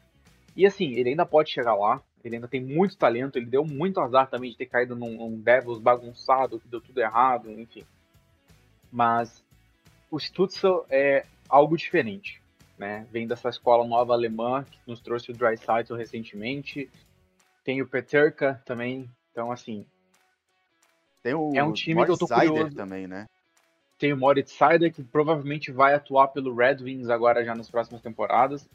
E 0.56 0.66
assim, 0.66 0.94
ele 0.94 1.10
ainda 1.10 1.26
pode 1.26 1.50
chegar 1.50 1.74
lá. 1.74 2.02
Ele 2.24 2.36
ainda 2.36 2.48
tem 2.48 2.60
muito 2.60 2.96
talento, 2.96 3.36
ele 3.36 3.46
deu 3.46 3.64
muito 3.64 4.00
azar 4.00 4.28
também 4.28 4.50
de 4.50 4.56
ter 4.56 4.66
caído 4.66 4.96
num, 4.96 5.16
num 5.16 5.38
Devils 5.38 5.78
bagunçado, 5.78 6.58
que 6.58 6.66
deu 6.66 6.80
tudo 6.80 6.98
errado, 6.98 7.48
enfim. 7.52 7.84
Mas 8.90 9.44
o 10.10 10.18
Stutzel 10.18 10.84
é 10.90 11.24
algo 11.48 11.76
diferente, 11.76 12.42
né? 12.78 13.06
Vem 13.10 13.26
dessa 13.26 13.48
escola 13.48 13.86
nova 13.86 14.12
alemã 14.12 14.64
que 14.64 14.78
nos 14.86 15.00
trouxe 15.00 15.30
o 15.30 15.34
Dreisaitl 15.34 15.94
recentemente. 15.94 16.90
Tem 17.64 17.82
o 17.82 17.86
Peterka 17.86 18.60
também, 18.64 19.10
então 19.30 19.50
assim... 19.50 19.86
Tem 21.22 21.34
o 21.34 21.52
é 21.54 21.64
um 21.64 21.72
time 21.72 21.96
Moritz 21.96 22.18
que 22.18 22.24
eu 22.24 22.28
tô 22.28 22.34
curioso. 22.34 22.76
também, 22.76 23.06
né? 23.06 23.26
Tem 23.98 24.12
o 24.12 24.16
Moritz 24.16 24.52
Seider, 24.52 24.92
que 24.92 25.02
provavelmente 25.02 25.72
vai 25.72 25.94
atuar 25.94 26.28
pelo 26.28 26.54
Red 26.54 26.76
Wings 26.82 27.08
agora 27.08 27.44
já 27.44 27.54
nas 27.54 27.70
próximas 27.70 28.02
temporadas. 28.02 28.68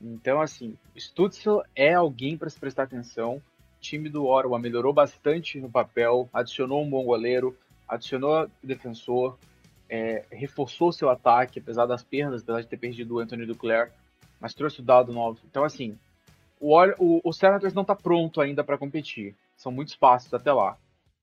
Então, 0.00 0.40
assim, 0.40 0.76
Stutzel 0.96 1.62
é 1.76 1.94
alguém 1.94 2.36
para 2.36 2.50
se 2.50 2.58
prestar 2.58 2.84
atenção. 2.84 3.36
O 3.36 3.80
time 3.80 4.08
do 4.08 4.26
Ottawa 4.26 4.58
melhorou 4.58 4.92
bastante 4.92 5.60
no 5.60 5.70
papel, 5.70 6.28
adicionou 6.32 6.82
um 6.82 6.90
bom 6.90 7.04
goleiro, 7.04 7.56
adicionou 7.86 8.50
defensor, 8.62 9.38
é, 9.92 10.24
reforçou 10.32 10.90
seu 10.90 11.10
ataque, 11.10 11.58
apesar 11.58 11.84
das 11.84 12.02
perdas, 12.02 12.40
apesar 12.40 12.62
de 12.62 12.66
ter 12.66 12.78
perdido 12.78 13.14
o 13.14 13.18
Anthony 13.18 13.44
Duclair, 13.44 13.92
mas 14.40 14.54
trouxe 14.54 14.80
o 14.80 14.82
dado 14.82 15.12
novo. 15.12 15.38
Então, 15.44 15.64
assim, 15.64 15.98
o, 16.58 16.74
o, 16.98 17.20
o 17.22 17.30
Senators 17.30 17.74
não 17.74 17.82
está 17.82 17.94
pronto 17.94 18.40
ainda 18.40 18.64
para 18.64 18.78
competir. 18.78 19.36
São 19.54 19.70
muitos 19.70 19.94
passos 19.94 20.32
até 20.32 20.50
lá. 20.50 20.78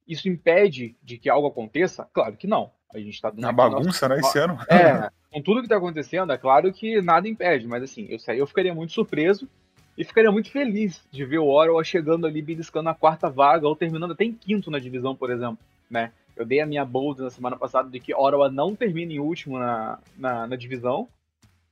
Isso 0.08 0.30
impede 0.30 0.96
de 1.02 1.18
que 1.18 1.32
algo 1.32 1.48
aconteça? 1.48 2.08
Claro 2.14 2.38
que 2.38 2.46
não. 2.46 2.70
A 2.94 3.00
gente 3.00 3.16
está 3.16 3.32
na 3.36 3.52
bagunça, 3.52 4.08
nosso... 4.08 4.10
né, 4.10 4.20
esse 4.20 4.38
ano. 4.38 4.60
É, 4.70 5.10
com 5.34 5.42
tudo 5.42 5.62
que 5.62 5.66
está 5.66 5.78
acontecendo, 5.78 6.32
é 6.32 6.38
claro 6.38 6.72
que 6.72 7.02
nada 7.02 7.28
impede, 7.28 7.66
mas 7.66 7.82
assim, 7.82 8.08
eu, 8.08 8.20
eu 8.36 8.46
ficaria 8.46 8.74
muito 8.74 8.94
surpreso 8.94 9.50
e 9.98 10.04
ficaria 10.04 10.32
muito 10.32 10.52
feliz 10.52 11.04
de 11.12 11.26
ver 11.26 11.40
o 11.40 11.50
Ottawa 11.50 11.84
chegando 11.84 12.28
ali, 12.28 12.40
beliscando 12.40 12.90
a 12.90 12.94
quarta 12.94 13.32
vaga 13.32 13.68
ou 13.68 13.76
terminando 13.76 14.12
até 14.12 14.26
em 14.26 14.34
quinto 14.34 14.70
na 14.70 14.78
divisão, 14.78 15.16
por 15.16 15.32
exemplo, 15.32 15.58
né? 15.90 16.12
Eu 16.40 16.46
dei 16.46 16.62
a 16.62 16.66
minha 16.66 16.86
bold 16.86 17.22
na 17.22 17.30
semana 17.30 17.58
passada 17.58 17.90
de 17.90 18.00
que 18.00 18.16
Ottawa 18.16 18.50
não 18.50 18.74
termina 18.74 19.12
em 19.12 19.20
último 19.20 19.60
na, 19.60 20.00
na, 20.16 20.48
na 20.48 20.56
divisão, 20.56 21.06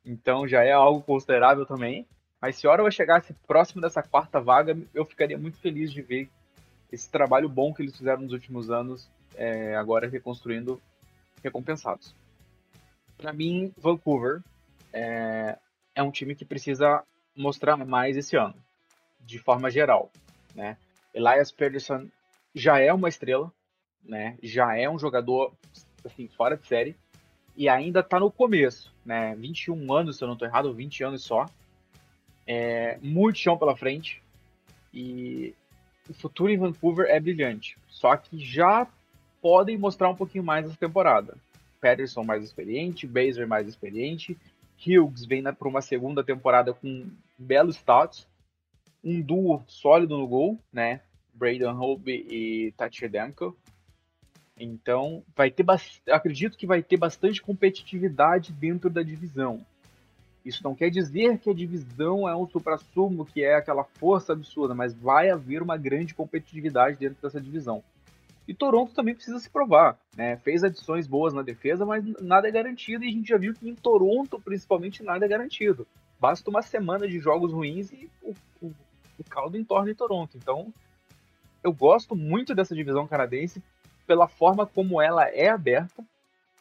então 0.06 0.45
já 0.45 0.62
é 0.62 0.73
algo 0.73 1.01
considerável 1.01 1.65
também. 1.65 2.06
Mas 2.41 2.58
se 2.58 2.67
Ottawa 2.67 2.91
chegasse 2.91 3.34
próximo 3.47 3.82
dessa 3.82 4.03
quarta 4.03 4.41
vaga, 4.41 4.77
eu 4.93 5.06
ficaria 5.06 5.38
muito 5.38 5.58
feliz 5.58 5.89
de 5.89 6.01
ver 6.01 6.30
esse 6.91 7.10
trabalho 7.10 7.47
bom 7.47 7.73
que 7.73 7.82
eles 7.82 7.95
fizeram 7.95 8.23
nos 8.23 8.34
últimos 8.34 8.69
anos, 8.69 9.10
é, 9.38 9.73
agora 9.73 10.06
reconstruindo 10.06 10.82
recompensados. 11.41 12.13
Para 13.17 13.32
mim, 13.32 13.73
Vancouver 13.77 14.43
é, 14.91 15.58
é 15.95 16.03
um 16.03 16.12
time 16.12 16.36
que 16.36 16.43
precisa 16.43 17.06
mostrar 17.34 17.77
mais 17.77 18.17
esse 18.17 18.36
ano, 18.36 18.56
de 19.21 19.39
forma 19.39 19.71
geral. 19.71 20.12
Né? 20.53 20.75
Elias 21.13 21.53
Peterson 21.53 22.10
já 22.53 22.80
é 22.80 22.91
uma 22.91 23.08
estrela, 23.08 23.49
né? 24.08 24.38
já 24.41 24.76
é 24.78 24.89
um 24.89 24.98
jogador 24.98 25.54
assim, 26.06 26.28
fora 26.28 26.56
de 26.56 26.65
série, 26.65 26.96
e 27.56 27.67
ainda 27.67 28.00
está 28.00 28.20
no 28.20 28.32
começo. 28.32 28.93
Né? 29.06 29.36
21 29.36 29.93
anos, 29.93 30.17
se 30.17 30.24
eu 30.24 30.28
não 30.28 30.34
estou 30.34 30.48
errado, 30.48 30.74
20 30.74 31.04
anos 31.04 31.24
só. 31.24 31.46
É, 32.46 32.98
muito 33.02 33.39
chão 33.39 33.58
pela 33.58 33.76
frente. 33.76 34.22
E 34.93 35.54
o 36.10 36.13
futuro 36.13 36.52
em 36.52 36.58
Vancouver 36.58 37.08
é 37.10 37.20
brilhante. 37.20 37.78
Só 37.89 38.15
que 38.15 38.39
já 38.39 38.88
podem 39.41 39.78
mostrar 39.78 40.10
um 40.10 40.15
pouquinho 40.15 40.43
mais 40.43 40.65
essa 40.65 40.78
temporada. 40.78 41.36
Patterson 41.82 42.24
mais 42.24 42.43
experiente, 42.43 43.08
Baser 43.08 43.48
mais 43.48 43.67
experiente, 43.67 44.38
Hughes 44.86 45.26
vem 45.26 45.43
para 45.43 45.67
uma 45.67 45.82
segunda 45.82 46.24
temporada 46.24 46.74
com 46.74 47.10
belos 47.38 47.76
status, 47.76 48.28
um 49.04 49.22
duo 49.22 49.63
sólido 49.67 50.17
no 50.17 50.28
gol, 50.28 50.60
né? 50.72 51.02
Braden 51.34 51.72
Holby 51.74 52.26
e 52.30 52.74
Tati 52.74 53.08
Demko. 53.08 53.56
Então, 54.60 55.24
vai 55.36 55.52
ter 55.52 55.65
acredito 56.10 56.58
que 56.58 56.65
vai 56.65 56.82
ter 56.82 56.98
bastante 56.98 57.41
competitividade 57.41 58.52
dentro 58.52 58.89
da 58.89 59.04
divisão. 59.04 59.63
Isso 60.43 60.63
não 60.63 60.74
quer 60.74 60.89
dizer 60.89 61.38
que 61.39 61.50
a 61.50 61.54
divisão 61.54 62.28
é 62.28 62.36
um 62.36 62.48
supra-sumo, 62.48 63.26
que 63.26 63.43
é 63.43 63.56
aquela 63.56 63.84
força 63.84 64.34
absurda, 64.34 64.74
mas 64.74 64.93
vai 64.93 65.30
haver 65.30 65.62
uma 65.62 65.78
grande 65.78 66.15
competitividade 66.15 66.98
dentro 66.98 67.22
dessa 67.22 67.41
divisão. 67.41 67.84
E 68.48 68.54
Toronto 68.54 68.93
também 68.93 69.13
precisa 69.13 69.39
se 69.39 69.50
provar, 69.50 70.00
né? 70.15 70.38
Fez 70.38 70.63
adições 70.63 71.06
boas 71.06 71.34
na 71.34 71.41
defesa, 71.41 71.86
mas 71.86 72.02
nada 72.22 72.48
é 72.48 72.52
garantido 72.52 73.04
e 73.04 73.10
a 73.10 73.12
gente 73.12 73.28
já 73.28 73.38
viu 73.38 73.54
que 73.54 73.67
em 73.67 73.76
Toronto, 73.76 74.39
principalmente, 74.39 75.04
nada 75.04 75.26
é 75.26 75.28
garantido. 75.28 75.86
Basta 76.17 76.50
uma 76.50 76.62
semana 76.62 77.08
de 77.08 77.20
jogos 77.20 77.52
ruins 77.52 77.91
e 77.91 78.10
o, 78.24 78.34
o, 78.62 78.67
o 79.20 79.24
caldo 79.30 79.58
entorna 79.58 79.91
em 79.91 79.96
Toronto. 79.96 80.38
Então, 80.38 80.74
eu 81.62 81.74
gosto 81.74 82.15
muito 82.15 82.56
dessa 82.56 82.74
divisão 82.74 83.06
canadense 83.06 83.62
pela 84.08 84.28
forma 84.28 84.65
como 84.65 85.02
ela 85.02 85.28
é 85.30 85.50
aberta. 85.50 86.04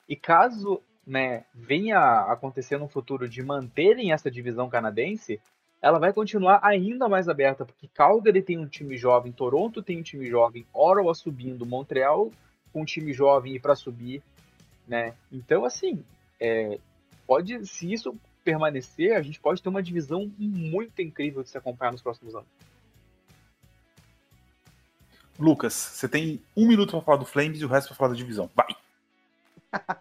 E 0.09 0.17
caso 0.17 0.83
né, 1.07 1.45
venha 1.55 1.99
a 1.99 2.33
acontecer 2.33 2.77
no 2.77 2.89
futuro 2.89 3.29
de 3.29 3.43
manterem 3.43 4.13
essa 4.13 4.31
divisão 4.31 4.69
canadense, 4.69 5.41
ela 5.81 5.99
vai 6.01 6.13
continuar 6.13 6.59
ainda 6.63 7.09
mais 7.09 7.29
aberta, 7.29 7.65
porque 7.65 7.89
Calgary 7.89 8.43
tem 8.43 8.59
um 8.59 8.67
time 8.67 8.97
jovem, 8.97 9.31
Toronto 9.31 9.83
tem 9.83 10.01
um 10.01 10.03
time 10.03 10.27
jovem, 10.27 10.67
Ottawa 10.75 11.15
subindo, 11.15 11.65
Montreal 11.65 12.33
com 12.73 12.83
um 12.83 12.85
time 12.85 13.13
jovem 13.13 13.55
e 13.55 13.61
para 13.61 13.77
subir, 13.77 14.23
né? 14.87 15.15
Então, 15.33 15.65
assim, 15.65 16.05
é, 16.41 16.79
pode, 17.27 17.65
se 17.67 17.93
isso 17.93 18.15
permanecer, 18.45 19.17
a 19.17 19.23
gente 19.23 19.41
pode 19.41 19.63
ter 19.63 19.69
uma 19.69 19.83
divisão 19.83 20.31
muito 20.39 21.01
incrível 21.01 21.43
de 21.43 21.49
se 21.49 21.59
acompanhar 21.59 21.93
nos 21.93 22.03
próximos 22.03 22.35
anos. 22.35 22.49
Lucas, 25.39 25.75
você 25.75 26.09
tem 26.09 26.43
um 26.57 26.67
minuto 26.67 26.91
para 26.91 27.01
falar 27.03 27.19
do 27.19 27.27
Flames 27.27 27.61
e 27.61 27.65
o 27.65 27.69
resto 27.69 27.89
para 27.89 27.97
falar 27.97 28.11
da 28.11 28.17
divisão. 28.17 28.51
Vai! 28.55 28.67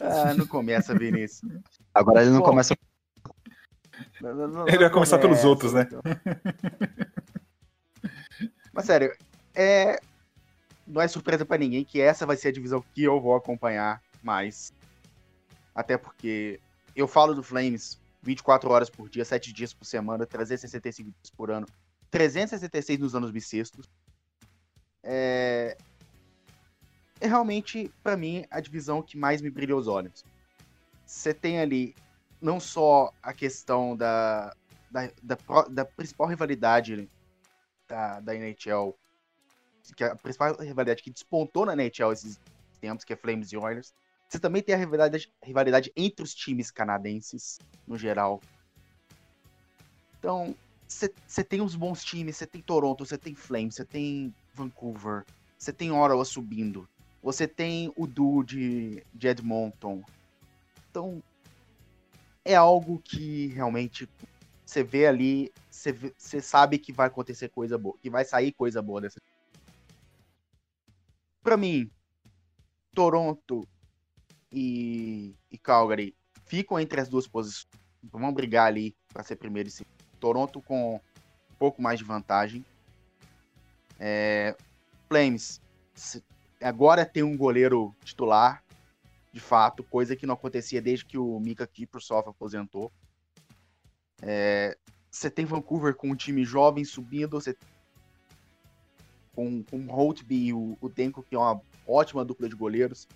ah, 0.00 0.34
não 0.34 0.46
começa, 0.46 0.94
Vinícius. 0.94 1.50
Agora 1.94 2.22
ele 2.22 2.30
não 2.30 2.40
Bom, 2.40 2.46
começa. 2.46 2.76
Não, 4.20 4.34
não, 4.34 4.48
não, 4.48 4.68
Ele 4.68 4.78
vai 4.78 4.90
começar 4.90 5.18
pelos 5.18 5.38
começa, 5.38 5.48
outros, 5.48 5.72
né? 5.72 5.86
então. 5.88 6.02
Mas 8.72 8.84
sério, 8.84 9.16
é... 9.54 10.00
não 10.86 11.00
é 11.00 11.08
surpresa 11.08 11.46
pra 11.46 11.56
ninguém 11.56 11.84
que 11.84 12.00
essa 12.00 12.26
vai 12.26 12.36
ser 12.36 12.48
a 12.48 12.52
divisão 12.52 12.84
que 12.94 13.02
eu 13.02 13.20
vou 13.20 13.34
acompanhar 13.34 14.02
mais. 14.22 14.72
Até 15.74 15.96
porque 15.96 16.60
eu 16.94 17.06
falo 17.06 17.34
do 17.34 17.42
Flames 17.42 17.98
24 18.22 18.70
horas 18.70 18.90
por 18.90 19.08
dia, 19.08 19.24
7 19.24 19.52
dias 19.52 19.72
por 19.72 19.84
semana, 19.84 20.26
365 20.26 21.10
dias 21.10 21.30
por 21.30 21.50
ano, 21.50 21.66
366 22.10 22.98
nos 22.98 23.14
anos 23.14 23.30
bissextos. 23.30 23.88
É... 25.08 25.76
é 27.20 27.26
realmente, 27.26 27.90
pra 28.02 28.16
mim, 28.16 28.44
a 28.50 28.60
divisão 28.60 29.00
que 29.00 29.16
mais 29.16 29.40
me 29.40 29.48
brilha 29.48 29.76
os 29.76 29.86
olhos. 29.86 30.24
Você 31.06 31.32
tem 31.32 31.60
ali 31.60 31.94
não 32.42 32.58
só 32.58 33.12
a 33.22 33.32
questão 33.32 33.96
da, 33.96 34.52
da, 34.90 35.10
da, 35.22 35.36
da 35.70 35.84
principal 35.84 36.26
rivalidade 36.26 37.08
da, 37.86 38.20
da 38.20 38.34
NHL, 38.34 38.98
que 39.94 40.02
é 40.02 40.08
a 40.08 40.16
principal 40.16 40.56
rivalidade 40.56 41.02
que 41.02 41.10
despontou 41.10 41.64
na 41.64 41.74
NHL 41.74 42.12
esses 42.12 42.40
tempos, 42.80 43.04
que 43.04 43.12
é 43.12 43.16
Flames 43.16 43.52
e 43.52 43.56
Oilers. 43.56 43.94
Você 44.28 44.40
também 44.40 44.60
tem 44.60 44.74
a 44.74 44.78
rivalidade, 44.78 45.32
rivalidade 45.40 45.92
entre 45.94 46.24
os 46.24 46.34
times 46.34 46.72
canadenses, 46.72 47.60
no 47.86 47.96
geral. 47.96 48.40
Então, 50.18 50.56
você 50.88 51.44
tem 51.44 51.60
os 51.60 51.76
bons 51.76 52.04
times, 52.04 52.36
você 52.36 52.46
tem 52.46 52.60
Toronto, 52.60 53.04
você 53.04 53.16
tem 53.16 53.34
Flames, 53.34 53.76
você 53.76 53.84
tem 53.84 54.34
Vancouver, 54.56 55.24
você 55.58 55.72
tem 55.72 55.92
Ottawa 55.92 56.24
subindo, 56.24 56.88
você 57.22 57.46
tem 57.46 57.92
o 57.96 58.06
duo 58.06 58.42
de, 58.42 59.04
de 59.12 59.28
Edmonton. 59.28 60.02
Então, 60.90 61.22
é 62.44 62.54
algo 62.54 63.00
que 63.04 63.48
realmente 63.48 64.08
você 64.64 64.82
vê 64.82 65.06
ali, 65.06 65.52
você 65.70 65.92
vê- 65.92 66.14
você 66.16 66.40
sabe 66.40 66.78
que 66.78 66.92
vai 66.92 67.06
acontecer 67.06 67.48
coisa 67.48 67.76
boa, 67.76 67.96
que 68.00 68.08
vai 68.08 68.24
sair 68.24 68.52
coisa 68.52 68.80
boa 68.80 69.00
dessa. 69.00 69.20
Pra 71.42 71.56
mim, 71.56 71.90
Toronto 72.94 73.68
e, 74.50 75.34
e 75.50 75.58
Calgary 75.58 76.14
ficam 76.46 76.80
entre 76.80 77.00
as 77.00 77.08
duas 77.08 77.26
posições. 77.26 77.68
Vão 78.02 78.32
brigar 78.32 78.66
ali 78.66 78.96
pra 79.12 79.22
ser 79.22 79.36
primeiro 79.36 79.68
e 79.68 79.72
segundo. 79.72 79.94
Toronto 80.18 80.62
com 80.62 80.96
um 80.96 81.54
pouco 81.58 81.82
mais 81.82 81.98
de 81.98 82.04
vantagem. 82.04 82.64
É, 83.98 84.54
Flames 85.08 85.60
agora 86.60 87.04
tem 87.04 87.22
um 87.22 87.36
goleiro 87.36 87.94
titular, 88.04 88.62
de 89.32 89.40
fato, 89.40 89.84
coisa 89.84 90.16
que 90.16 90.26
não 90.26 90.34
acontecia 90.34 90.80
desde 90.80 91.04
que 91.04 91.18
o 91.18 91.38
Mika 91.40 91.66
Kiprusoff 91.66 92.28
aposentou. 92.28 92.90
É, 94.22 94.76
Você 95.10 95.30
tem 95.30 95.44
Vancouver 95.44 95.94
com 95.94 96.08
um 96.10 96.16
time 96.16 96.44
jovem 96.44 96.84
subindo, 96.84 97.40
você 97.40 97.56
com, 99.34 99.62
com 99.64 99.78
o 99.78 99.90
Holtby 99.90 100.46
e 100.46 100.52
o, 100.54 100.78
o 100.80 100.88
Denko, 100.88 101.22
que 101.22 101.34
é 101.34 101.38
uma 101.38 101.60
ótima 101.86 102.24
dupla 102.24 102.48
de 102.48 102.56
goleiros. 102.56 103.06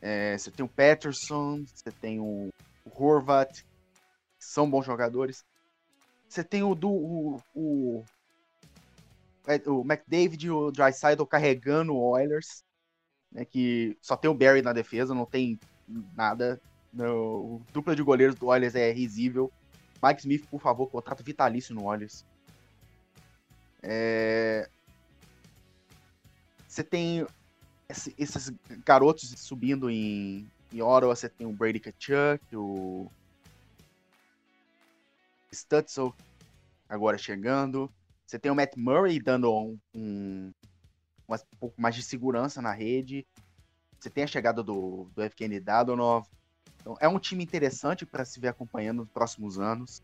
É, 0.00 0.38
você 0.38 0.50
tem 0.50 0.64
o 0.64 0.68
Patterson, 0.68 1.64
você 1.64 1.90
tem 1.90 2.20
o, 2.20 2.50
o 2.84 3.04
Horvat, 3.04 3.62
que 3.62 4.44
são 4.44 4.70
bons 4.70 4.86
jogadores. 4.86 5.44
Você 6.28 6.44
tem 6.44 6.62
o, 6.62 6.74
do, 6.74 6.88
o, 6.88 7.42
o, 7.54 8.04
o 9.66 9.80
McDavid 9.82 10.46
e 10.46 10.50
o 10.50 10.70
Dreisaitl 10.70 11.24
carregando 11.24 11.94
o 11.94 12.10
Oilers 12.12 12.62
né, 13.32 13.44
que 13.44 13.96
só 14.02 14.16
tem 14.16 14.30
o 14.30 14.34
Barry 14.34 14.62
na 14.62 14.72
defesa, 14.72 15.14
não 15.14 15.26
tem 15.26 15.58
nada. 16.16 16.60
No, 16.92 17.56
o 17.56 17.62
dupla 17.72 17.96
de 17.96 18.02
goleiros 18.02 18.36
do 18.36 18.46
Oilers 18.46 18.74
é 18.74 18.92
risível. 18.92 19.52
Mike 20.02 20.20
Smith, 20.20 20.46
por 20.50 20.60
favor, 20.60 20.88
contrato 20.90 21.24
vitalício 21.24 21.74
no 21.74 21.84
Oilers. 21.86 22.24
É, 23.82 24.68
Você 26.68 26.82
tem 26.82 27.26
esse- 27.88 28.14
esses 28.18 28.50
garotos 28.84 29.34
subindo 29.38 29.90
em, 29.90 30.46
em 30.72 30.82
Ottawa, 30.82 31.14
você 31.14 31.28
tem 31.28 31.46
o 31.46 31.52
Brady 31.52 31.80
Kachuk, 31.80 32.40
o 32.56 33.10
Stutzel 35.52 36.12
agora 36.88 37.18
chegando. 37.18 37.92
Você 38.32 38.38
tem 38.38 38.50
o 38.50 38.54
Matt 38.54 38.76
Murray 38.78 39.20
dando 39.20 39.52
um, 39.52 39.78
um, 39.94 40.52
um 41.28 41.36
pouco 41.60 41.78
mais 41.78 41.94
de 41.94 42.02
segurança 42.02 42.62
na 42.62 42.72
rede. 42.72 43.26
Você 44.00 44.08
tem 44.08 44.24
a 44.24 44.26
chegada 44.26 44.62
do, 44.62 45.06
do 45.14 45.22
Evgeny 45.22 45.60
Dadonov. 45.60 46.26
Então, 46.80 46.96
é 46.98 47.06
um 47.06 47.18
time 47.18 47.44
interessante 47.44 48.06
para 48.06 48.24
se 48.24 48.40
ver 48.40 48.48
acompanhando 48.48 49.00
nos 49.00 49.10
próximos 49.10 49.60
anos. 49.60 50.02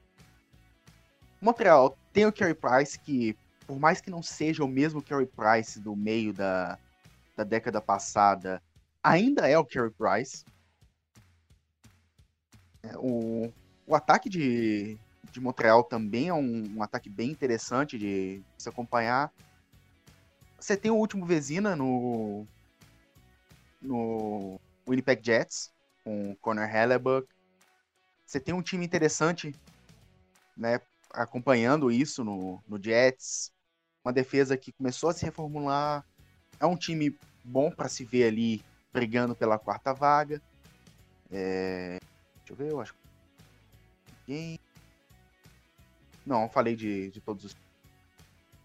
Montreal 1.41 1.97
tem 2.13 2.27
o 2.27 2.33
Carey 2.33 2.53
Price, 2.53 2.99
que 2.99 3.35
por 3.67 3.81
mais 3.81 3.99
que 3.99 4.11
não 4.11 4.23
seja 4.23 4.63
o 4.63 4.69
mesmo 4.69 5.03
Carey 5.03 5.27
Price 5.27 5.81
do 5.81 5.97
meio 5.97 6.35
da, 6.35 6.79
da 7.35 7.45
década 7.45 7.81
passada, 7.81 8.63
ainda 9.03 9.49
é 9.49 9.59
o 9.59 9.65
Carey 9.65 9.91
Price. 9.91 10.45
É, 12.83 12.95
o, 12.99 13.51
o 13.87 13.95
ataque 13.95 14.29
de, 14.29 14.99
de 15.39 15.45
Montreal 15.45 15.85
também 15.85 16.29
é 16.29 16.35
um, 16.35 16.77
um 16.77 16.83
ataque 16.83 17.09
bem 17.09 17.31
interessante 17.31 17.99
de 17.99 18.43
se 18.59 18.69
acompanhar. 18.69 19.33
Você 20.59 20.77
tem 20.77 20.91
o 20.91 20.97
último 20.97 21.25
Vezina 21.25 21.77
no 21.77 22.47
no 23.81 24.59
Winnipeg 24.87 25.25
Jets 25.25 25.71
com 26.05 26.35
Connor 26.37 26.69
Hellebuck. 26.69 27.27
Você 28.27 28.41
tem 28.41 28.55
um 28.55 28.61
time 28.61 28.85
interessante, 28.85 29.55
né, 30.57 30.81
acompanhando 31.13 31.91
isso 31.91 32.25
no, 32.25 32.61
no 32.69 32.83
Jets. 32.83 33.53
Uma 34.05 34.13
defesa 34.13 34.57
que 34.57 34.73
começou 34.73 35.11
a 35.11 35.13
se 35.13 35.25
reformular. 35.25 36.05
É 36.61 36.67
um 36.67 36.77
time 36.77 37.17
bom 37.45 37.71
para 37.71 37.89
se 37.89 38.05
ver 38.05 38.25
ali 38.25 38.63
brigando 38.93 39.35
pela 39.35 39.59
quarta 39.59 39.95
vaga. 39.95 40.41
É, 41.31 41.99
Deixa 42.39 42.53
eu 42.53 42.57
ver, 42.57 42.73
eu 42.73 42.81
acho. 42.81 42.95
Ninguém. 44.27 44.59
Não, 46.29 46.43
eu 46.43 46.49
falei 46.51 46.77
de, 46.77 47.11
de 47.11 47.23
todos 47.23 47.43
os. 47.43 47.57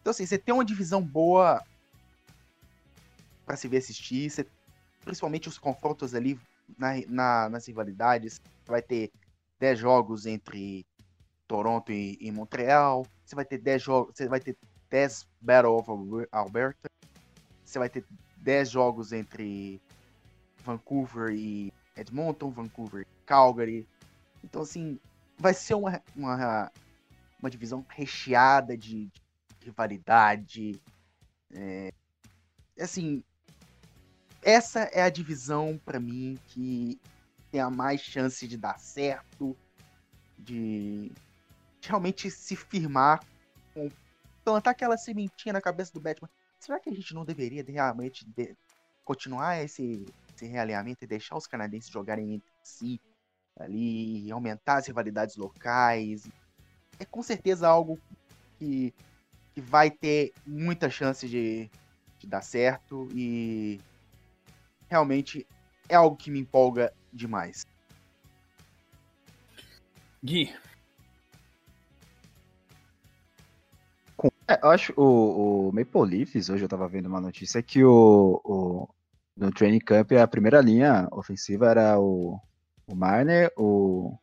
Então, 0.01 0.11
assim, 0.11 0.25
você 0.25 0.37
tem 0.37 0.53
uma 0.53 0.65
divisão 0.65 1.01
boa 1.01 1.63
para 3.45 3.55
se 3.55 3.69
ver 3.69 3.77
assistir. 3.77 4.29
Você, 4.29 4.45
principalmente 5.01 5.47
os 5.47 5.57
confrontos 5.57 6.13
ali 6.13 6.37
na, 6.77 6.89
na- 7.07 7.49
nas 7.49 7.65
rivalidades. 7.65 8.41
Vai 8.65 8.81
ter 8.81 9.09
10 9.59 9.79
jogos 9.79 10.25
entre 10.25 10.85
Toronto 11.47 11.89
e, 11.93 12.17
e 12.19 12.31
Montreal. 12.33 13.07
Você 13.25 13.33
vai 13.33 13.45
ter 13.45 13.59
10 13.59 13.81
jogos. 13.81 14.13
Você 14.13 14.27
vai 14.27 14.41
ter 14.41 14.57
10 14.89 15.25
Battle 15.39 15.77
of 15.77 15.89
Alber- 15.89 16.27
Alberta. 16.33 16.89
Você 17.63 17.79
vai 17.79 17.89
ter 17.89 18.05
10 18.37 18.69
jogos 18.69 19.13
entre 19.13 19.81
Vancouver 20.65 21.31
e 21.33 21.71
Edmonton, 21.95 22.51
Vancouver 22.51 23.03
e 23.03 23.25
Calgary. 23.25 23.87
Então, 24.43 24.63
assim, 24.63 24.99
vai 25.37 25.53
ser 25.53 25.75
uma, 25.75 26.01
uma, 26.13 26.69
uma 27.43 27.49
divisão 27.49 27.85
recheada 27.89 28.77
de, 28.77 29.11
de 29.59 29.65
rivalidade. 29.65 30.81
É, 31.51 31.93
assim, 32.79 33.21
essa 34.41 34.83
é 34.83 35.01
a 35.01 35.09
divisão, 35.09 35.77
pra 35.83 35.99
mim, 35.99 36.39
que 36.47 36.97
tem 37.51 37.59
a 37.59 37.69
mais 37.69 37.99
chance 37.99 38.47
de 38.47 38.57
dar 38.57 38.79
certo, 38.79 39.57
de, 40.39 41.11
de 41.81 41.89
realmente 41.89 42.31
se 42.31 42.55
firmar, 42.55 43.21
com, 43.73 43.89
plantar 44.45 44.71
aquela 44.71 44.97
sementinha 44.97 45.51
na 45.51 45.61
cabeça 45.61 45.91
do 45.91 45.99
Batman. 45.99 46.29
Será 46.59 46.79
que 46.79 46.89
a 46.89 46.93
gente 46.93 47.13
não 47.13 47.25
deveria 47.25 47.61
realmente 47.67 48.25
de, 48.25 48.55
continuar 49.03 49.61
esse, 49.61 50.05
esse 50.33 50.45
realinhamento 50.45 51.03
e 51.03 51.07
deixar 51.07 51.35
os 51.35 51.45
canadenses 51.45 51.91
jogarem 51.91 52.35
entre 52.35 52.49
si 52.63 53.01
ali, 53.59 54.31
aumentar 54.31 54.77
as 54.77 54.87
rivalidades 54.87 55.35
locais? 55.35 56.23
É 57.03 57.05
com 57.05 57.21
certeza 57.21 57.67
algo 57.67 57.99
que, 58.57 58.93
que 59.53 59.59
vai 59.59 59.91
ter 59.91 60.31
muita 60.47 60.89
chance 60.89 61.27
de, 61.27 61.69
de 62.17 62.25
dar 62.25 62.41
certo 62.41 63.09
e 63.13 63.77
realmente 64.89 65.45
é 65.89 65.95
algo 65.95 66.15
que 66.15 66.31
me 66.31 66.39
empolga 66.39 66.93
demais. 67.11 67.65
Gui. 70.23 70.55
É, 74.47 74.59
eu 74.63 74.69
acho 74.69 74.93
o, 74.95 75.67
o 75.67 75.71
Maple 75.73 76.05
Leafs, 76.05 76.47
hoje 76.47 76.63
eu 76.63 76.69
tava 76.69 76.87
vendo 76.87 77.07
uma 77.07 77.19
notícia 77.19 77.61
que 77.61 77.83
o, 77.83 78.39
o 78.45 78.87
no 79.35 79.51
training 79.51 79.79
camp 79.79 80.13
a 80.13 80.25
primeira 80.25 80.61
linha 80.61 81.09
ofensiva 81.11 81.69
era 81.69 81.99
o, 81.99 82.39
o 82.87 82.95
Marner, 82.95 83.51
o, 83.57 84.17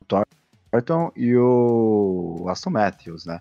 o 0.00 0.04
Thornton 0.70 1.12
e 1.16 1.36
o 1.36 2.46
Aston 2.48 2.70
Matthews, 2.70 3.26
né? 3.26 3.40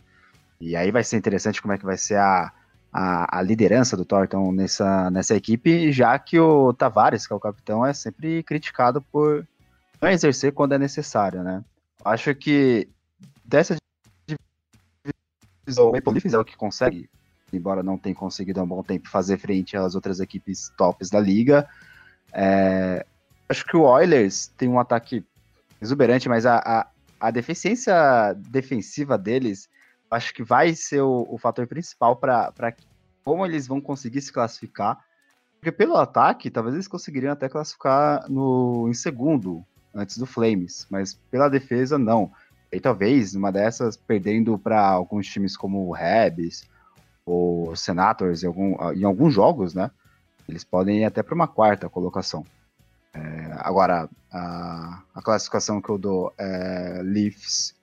E 0.60 0.76
aí 0.76 0.92
vai 0.92 1.04
ser 1.04 1.18
interessante 1.18 1.62
como 1.62 1.74
é 1.74 1.78
que 1.78 1.86
vai 1.86 1.98
ser 1.98 2.18
a, 2.18 2.52
a, 2.92 3.40
a, 3.40 3.42
liderança 3.42 3.96
do 3.96 4.04
Thornton 4.04 4.52
nessa, 4.52 5.10
nessa 5.10 5.36
equipe, 5.36 5.92
já 5.92 6.18
que 6.20 6.40
o 6.40 6.74
Tavares, 6.74 7.26
que 7.26 7.32
é 7.32 7.36
o 7.36 7.40
capitão, 7.40 7.86
é 7.86 7.94
sempre 7.94 8.44
criticado 8.44 9.02
por 9.02 9.48
não 10.02 10.10
exercer 10.10 10.52
quando 10.54 10.74
é 10.74 10.78
necessário, 10.78 11.44
né? 11.44 11.64
Acho 12.04 12.34
que 12.36 12.90
dessa 13.46 13.76
divisão, 15.66 15.90
o 15.90 15.92
Maple 15.92 16.14
Leafs 16.14 16.34
é 16.34 16.38
o 16.38 16.46
que 16.46 16.58
consegue, 16.58 17.10
embora 17.54 17.84
não 17.84 17.98
tenha 17.98 18.16
conseguido 18.16 18.60
há 18.60 18.64
um 18.64 18.68
bom 18.68 18.84
tempo 18.84 19.10
fazer 19.10 19.38
frente 19.38 19.78
às 19.78 19.96
outras 19.96 20.20
equipes 20.20 20.72
tops 20.78 21.10
da 21.10 21.20
liga. 21.20 21.68
É, 22.34 23.06
acho 23.48 23.66
que 23.66 23.78
o 23.78 23.84
Oilers 23.84 24.48
tem 24.58 24.68
um 24.68 24.80
ataque 24.80 25.26
exuberante, 25.82 26.28
mas 26.28 26.46
a, 26.46 26.58
a, 26.58 26.88
a 27.20 27.32
deficiência 27.32 28.34
defensiva 28.34 29.18
deles 29.18 29.70
acho 30.10 30.34
que 30.34 30.44
vai 30.44 30.74
ser 30.74 31.02
o, 31.02 31.28
o 31.30 31.38
fator 31.38 31.68
principal 31.68 32.16
para 32.16 32.74
como 33.24 33.46
eles 33.46 33.68
vão 33.68 33.80
conseguir 33.80 34.22
se 34.22 34.32
classificar. 34.32 34.98
Porque 35.60 35.72
pelo 35.72 35.98
ataque, 35.98 36.50
talvez 36.50 36.74
eles 36.74 36.88
conseguiriam 36.88 37.34
até 37.34 37.50
classificar 37.50 38.30
no, 38.30 38.88
em 38.90 38.94
segundo, 38.94 39.64
antes 39.94 40.18
do 40.18 40.26
Flames, 40.26 40.88
mas 40.90 41.14
pela 41.30 41.50
defesa, 41.50 41.98
não. 41.98 42.32
E 42.72 42.80
talvez, 42.80 43.36
uma 43.36 43.52
dessas, 43.52 43.98
perdendo 43.98 44.58
para 44.58 44.80
alguns 44.80 45.28
times 45.28 45.58
como 45.58 45.88
o 45.88 45.92
Rebs 45.92 46.68
ou 47.26 47.76
Senators 47.76 48.44
em, 48.44 48.48
algum, 48.48 48.92
em 48.94 49.04
alguns 49.04 49.34
jogos, 49.34 49.74
né? 49.74 49.92
Eles 50.48 50.64
podem 50.64 51.00
ir 51.00 51.06
até 51.06 51.22
para 51.22 51.36
uma 51.36 51.48
quarta 51.48 51.90
colocação. 51.90 52.46
É, 53.14 53.20
agora, 53.58 54.10
a, 54.32 55.04
a, 55.16 55.22
classificação 55.22 55.82
que 55.82 55.90
eu 55.90 55.98
dou 55.98 56.34
é 56.38 57.02
Leafs, 57.04 57.74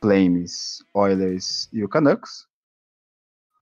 Flames, 0.00 0.84
Oilers 0.94 1.68
e 1.72 1.82
o 1.82 1.88
Canucks. 1.88 2.46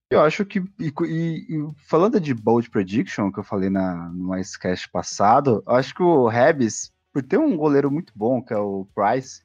Eu 0.09 0.21
acho 0.21 0.45
que, 0.45 0.59
e, 0.79 0.93
e, 1.09 1.69
falando 1.85 2.19
de 2.19 2.33
bold 2.33 2.69
prediction, 2.69 3.31
que 3.31 3.39
eu 3.39 3.43
falei 3.43 3.69
na, 3.69 4.09
no 4.09 4.37
Icecast 4.37 4.89
passado, 4.89 5.61
acho 5.65 5.93
que 5.93 6.01
o 6.01 6.27
Rebs, 6.27 6.93
por 7.11 7.21
ter 7.21 7.37
um 7.37 7.57
goleiro 7.57 7.91
muito 7.91 8.13
bom, 8.15 8.41
que 8.41 8.53
é 8.53 8.57
o 8.57 8.87
Price, 8.95 9.41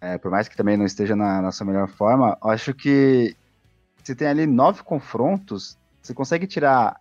é, 0.00 0.18
por 0.18 0.30
mais 0.30 0.48
que 0.48 0.56
também 0.56 0.76
não 0.76 0.84
esteja 0.84 1.14
na, 1.14 1.40
na 1.40 1.52
sua 1.52 1.66
melhor 1.66 1.88
forma, 1.88 2.36
acho 2.42 2.74
que 2.74 3.36
você 4.02 4.16
tem 4.16 4.26
ali 4.26 4.46
nove 4.46 4.82
confrontos, 4.82 5.78
você 6.02 6.12
consegue 6.12 6.48
tirar 6.48 7.00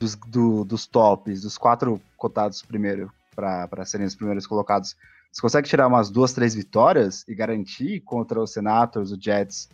dos, 0.00 0.16
do, 0.16 0.64
dos 0.64 0.86
tops, 0.86 1.42
dos 1.42 1.58
quatro 1.58 2.00
cotados 2.16 2.62
primeiro, 2.62 3.12
para 3.36 3.84
serem 3.84 4.06
os 4.06 4.16
primeiros 4.16 4.46
colocados, 4.46 4.96
você 5.30 5.40
consegue 5.40 5.68
tirar 5.68 5.86
umas 5.86 6.10
duas, 6.10 6.32
três 6.32 6.54
vitórias 6.54 7.24
e 7.28 7.34
garantir 7.34 8.00
contra 8.00 8.40
os 8.40 8.52
Senators, 8.52 9.12
o 9.12 9.20
Jets 9.20 9.68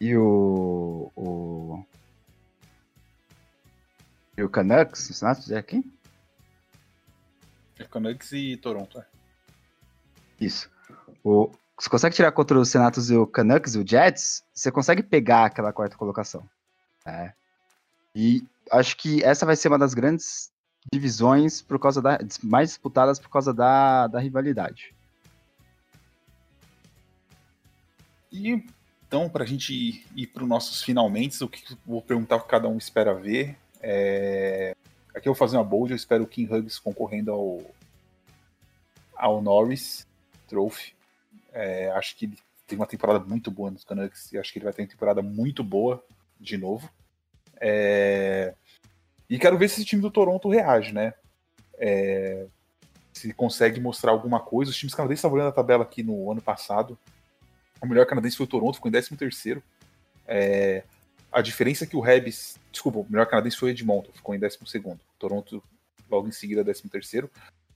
e 0.00 0.14
o. 0.16 1.10
o 1.16 1.84
e 4.36 4.42
o 4.42 4.48
Canucks? 4.48 5.08
O 5.08 5.14
Senators 5.14 5.50
é 5.50 5.62
quem? 5.62 5.90
É 7.78 7.84
Canucks 7.84 8.32
e 8.32 8.56
Toronto, 8.56 8.98
é. 8.98 9.06
Isso. 10.38 10.70
O, 11.24 11.50
você 11.78 11.88
consegue 11.88 12.14
tirar 12.14 12.32
contra 12.32 12.58
os 12.58 12.68
Senators 12.68 13.10
e 13.10 13.16
o 13.16 13.26
Canucks 13.26 13.74
e 13.74 13.78
o 13.78 13.86
Jets, 13.86 14.44
você 14.52 14.70
consegue 14.70 15.02
pegar 15.02 15.46
aquela 15.46 15.72
quarta 15.72 15.96
colocação. 15.96 16.46
É. 17.06 17.32
E 18.14 18.42
acho 18.70 18.96
que 18.96 19.22
essa 19.22 19.46
vai 19.46 19.56
ser 19.56 19.68
uma 19.68 19.78
das 19.78 19.94
grandes 19.94 20.50
divisões 20.92 21.60
por 21.60 21.78
causa 21.78 22.00
da 22.00 22.18
mais 22.42 22.70
disputadas 22.70 23.18
por 23.18 23.28
causa 23.28 23.52
da, 23.52 24.06
da 24.06 24.18
rivalidade. 24.18 24.94
E 28.32 28.64
então, 29.10 29.28
para 29.28 29.42
a 29.42 29.46
gente 29.46 29.74
ir, 29.74 30.06
ir 30.14 30.28
para 30.28 30.44
os 30.44 30.48
nossos 30.48 30.82
finalmente, 30.82 31.42
o 31.42 31.48
que 31.48 31.76
vou 31.84 32.00
perguntar 32.00 32.36
o 32.36 32.42
que 32.42 32.48
cada 32.48 32.68
um 32.68 32.78
espera 32.78 33.12
ver. 33.12 33.58
É... 33.80 34.72
Aqui 35.12 35.28
eu 35.28 35.34
vou 35.34 35.38
fazer 35.38 35.56
uma 35.56 35.64
bold, 35.64 35.90
eu 35.90 35.96
espero 35.96 36.22
o 36.22 36.26
King 36.28 36.54
Huggs 36.54 36.80
concorrendo 36.80 37.32
ao, 37.32 37.60
ao 39.16 39.42
Norris 39.42 40.06
Trophy. 40.46 40.94
É, 41.52 41.90
acho 41.90 42.16
que 42.16 42.26
ele 42.26 42.38
teve 42.68 42.80
uma 42.80 42.86
temporada 42.86 43.18
muito 43.18 43.50
boa 43.50 43.72
nos 43.72 43.82
Canucks 43.82 44.32
e 44.32 44.38
acho 44.38 44.52
que 44.52 44.60
ele 44.60 44.64
vai 44.64 44.72
ter 44.72 44.82
uma 44.82 44.88
temporada 44.88 45.20
muito 45.20 45.64
boa 45.64 46.04
de 46.38 46.56
novo. 46.56 46.88
É... 47.60 48.54
E 49.28 49.38
quero 49.38 49.58
ver 49.58 49.68
se 49.68 49.76
esse 49.76 49.84
time 49.84 50.02
do 50.02 50.10
Toronto 50.10 50.48
reage, 50.48 50.92
né? 50.92 51.14
É, 51.78 52.46
se 53.12 53.32
consegue 53.32 53.80
mostrar 53.80 54.10
alguma 54.10 54.40
coisa. 54.40 54.70
Os 54.70 54.76
times 54.76 54.94
canadenses 54.94 55.20
estavam 55.20 55.36
olhando 55.36 55.50
a 55.50 55.52
tabela 55.52 55.84
aqui 55.84 56.02
no 56.02 56.30
ano 56.30 56.42
passado. 56.42 56.98
O 57.80 57.86
melhor 57.86 58.06
canadense 58.06 58.36
foi 58.36 58.44
o 58.44 58.48
Toronto, 58.48 58.74
ficou 58.74 58.90
em 58.90 58.94
13º. 58.94 59.62
É, 60.26 60.82
a 61.30 61.40
diferença 61.40 61.84
é 61.84 61.86
que 61.86 61.96
o 61.96 62.00
Rebs... 62.00 62.58
Desculpa, 62.72 62.98
o 62.98 63.06
melhor 63.08 63.26
canadense 63.26 63.56
foi 63.56 63.70
o 63.70 63.72
Edmonton, 63.72 64.10
ficou 64.12 64.34
em 64.34 64.40
12º. 64.40 64.98
Toronto, 65.18 65.62
logo 66.10 66.26
em 66.26 66.32
seguida, 66.32 66.64
13º. 66.64 67.30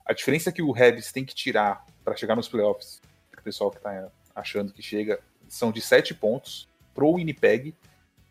A 0.05 0.13
diferença 0.13 0.49
é 0.49 0.51
que 0.51 0.61
o 0.61 0.71
Rebs 0.71 1.11
tem 1.11 1.23
que 1.25 1.33
tirar 1.33 1.85
para 2.03 2.15
chegar 2.15 2.35
nos 2.35 2.47
playoffs, 2.47 3.01
o 3.35 3.41
pessoal 3.41 3.71
que 3.71 3.77
está 3.77 4.09
achando 4.35 4.73
que 4.73 4.81
chega, 4.81 5.19
são 5.47 5.71
de 5.71 5.81
7 5.81 6.13
pontos 6.13 6.67
pro 6.93 7.13
Winnipeg 7.13 7.73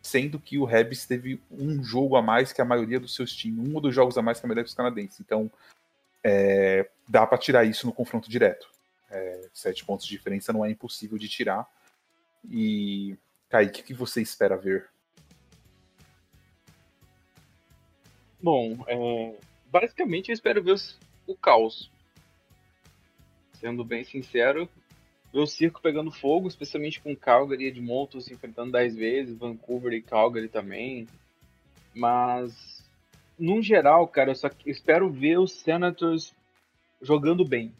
sendo 0.05 0.39
que 0.39 0.59
o 0.59 0.65
Rebs 0.65 1.07
teve 1.07 1.41
um 1.49 1.83
jogo 1.83 2.15
a 2.15 2.21
mais 2.21 2.53
que 2.53 2.61
a 2.61 2.65
maioria 2.65 2.99
dos 2.99 3.15
seus 3.15 3.35
times, 3.35 3.67
um 3.67 3.73
ou 3.73 3.81
dois 3.81 3.95
jogos 3.95 4.15
a 4.19 4.21
mais 4.21 4.39
que 4.39 4.45
a 4.45 4.47
maioria 4.47 4.63
dos 4.63 4.75
canadenses. 4.75 5.19
Então, 5.19 5.51
é, 6.23 6.87
dá 7.09 7.25
para 7.25 7.39
tirar 7.39 7.65
isso 7.65 7.87
no 7.87 7.91
confronto 7.91 8.29
direto. 8.29 8.69
É, 9.09 9.49
sete 9.51 9.83
pontos 9.83 10.05
de 10.05 10.15
diferença 10.15 10.53
não 10.53 10.63
é 10.63 10.69
impossível 10.69 11.17
de 11.17 11.27
tirar. 11.27 11.67
E, 12.47 13.17
Kaique, 13.49 13.81
o 13.81 13.83
que 13.83 13.93
você 13.95 14.21
espera 14.21 14.55
ver? 14.55 14.87
Bom, 18.39 18.85
é, 18.87 19.39
basicamente 19.71 20.29
eu 20.29 20.35
espero 20.35 20.61
ver 20.61 20.79
o 21.25 21.35
caos. 21.35 21.89
Sendo 23.53 23.83
bem 23.83 24.03
sincero, 24.03 24.69
ver 25.35 25.41
o 25.41 25.47
circo 25.47 25.81
pegando 25.81 26.09
fogo, 26.09 26.47
especialmente 26.47 27.01
com 27.01 27.13
Calgary 27.13 27.65
e 27.65 27.67
Edmonton 27.67 28.21
se 28.21 28.33
enfrentando 28.33 28.71
10 28.71 28.95
vezes, 28.95 29.37
Vancouver 29.37 29.91
e 29.91 30.01
Calgary 30.01 30.47
também. 30.47 31.09
Mas, 31.93 32.81
no 33.37 33.61
geral, 33.61 34.07
cara, 34.07 34.31
eu 34.31 34.35
só 34.35 34.49
espero 34.65 35.09
ver 35.09 35.37
os 35.37 35.51
Senators 35.51 36.33
jogando 37.01 37.43
bem. 37.43 37.73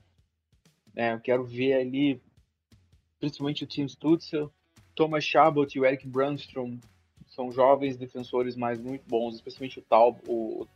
É, 0.98 1.13
eu 1.13 1.20
quero 1.22 1.46
ver 1.46 1.76
ali, 1.76 2.22
principalmente 3.22 3.64
o 3.64 3.68
Tim 3.68 3.86
Stutzel, 3.86 4.51
Thomas 4.93 5.24
Chabot 5.24 5.74
e 5.74 5.80
o 5.80 5.86
Eric 5.86 6.06
Brandstrom 6.06 6.78
são 7.30 7.53
jovens 7.53 7.95
defensores, 7.95 8.58
mas 8.58 8.82
muito 8.82 9.08
bons, 9.08 9.36
especialmente 9.36 9.80
o 9.80 9.82
Tal, 9.82 10.20
o, 10.28 10.68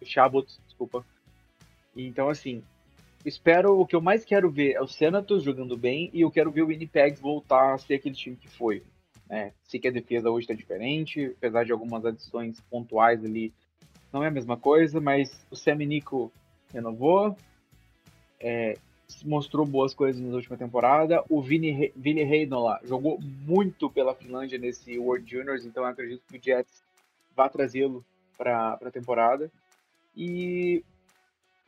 o 0.00 0.06
Chabot, 0.06 0.50
desculpa. 0.64 1.04
Então, 1.94 2.30
assim, 2.30 2.62
espero, 3.26 3.78
o 3.78 3.86
que 3.86 3.96
eu 3.96 4.00
mais 4.00 4.24
quero 4.24 4.50
ver 4.50 4.72
é 4.72 4.80
o 4.80 4.86
Senators 4.86 5.42
jogando 5.42 5.76
bem 5.76 6.08
e 6.12 6.20
eu 6.20 6.30
quero 6.30 6.50
ver 6.50 6.62
o 6.62 6.68
Winnipeg 6.68 7.20
voltar 7.20 7.74
a 7.74 7.78
ser 7.78 7.94
aquele 7.94 8.14
time 8.14 8.36
que 8.36 8.48
foi. 8.48 8.82
Né? 9.28 9.52
Sei 9.64 9.80
que 9.80 9.88
a 9.88 9.92
defesa 9.92 10.30
hoje 10.30 10.44
está 10.44 10.54
diferente, 10.54 11.34
apesar 11.36 11.64
de 11.64 11.72
algumas 11.72 12.04
adições 12.04 12.60
pontuais 12.70 13.24
ali, 13.24 13.52
não 14.12 14.22
é 14.22 14.28
a 14.28 14.30
mesma 14.30 14.56
coisa, 14.56 15.00
mas 15.00 15.44
o 15.50 15.56
Seminico 15.56 16.32
renovou, 16.72 17.36
é, 18.38 18.78
mostrou 19.24 19.66
boas 19.66 19.92
coisas 19.92 20.22
na 20.22 20.34
última 20.34 20.56
temporada. 20.56 21.24
O 21.28 21.42
Vini, 21.42 21.92
Vini 21.96 22.20
Heinola 22.20 22.80
jogou 22.84 23.18
muito 23.20 23.90
pela 23.90 24.14
Finlândia 24.14 24.58
nesse 24.58 24.96
World 24.98 25.28
Juniors, 25.28 25.64
então 25.64 25.82
eu 25.82 25.90
acredito 25.90 26.22
que 26.28 26.38
o 26.38 26.42
Jets 26.42 26.84
vá 27.34 27.48
trazê-lo 27.48 28.04
para 28.38 28.78
a 28.80 28.90
temporada. 28.90 29.50
E 30.16 30.84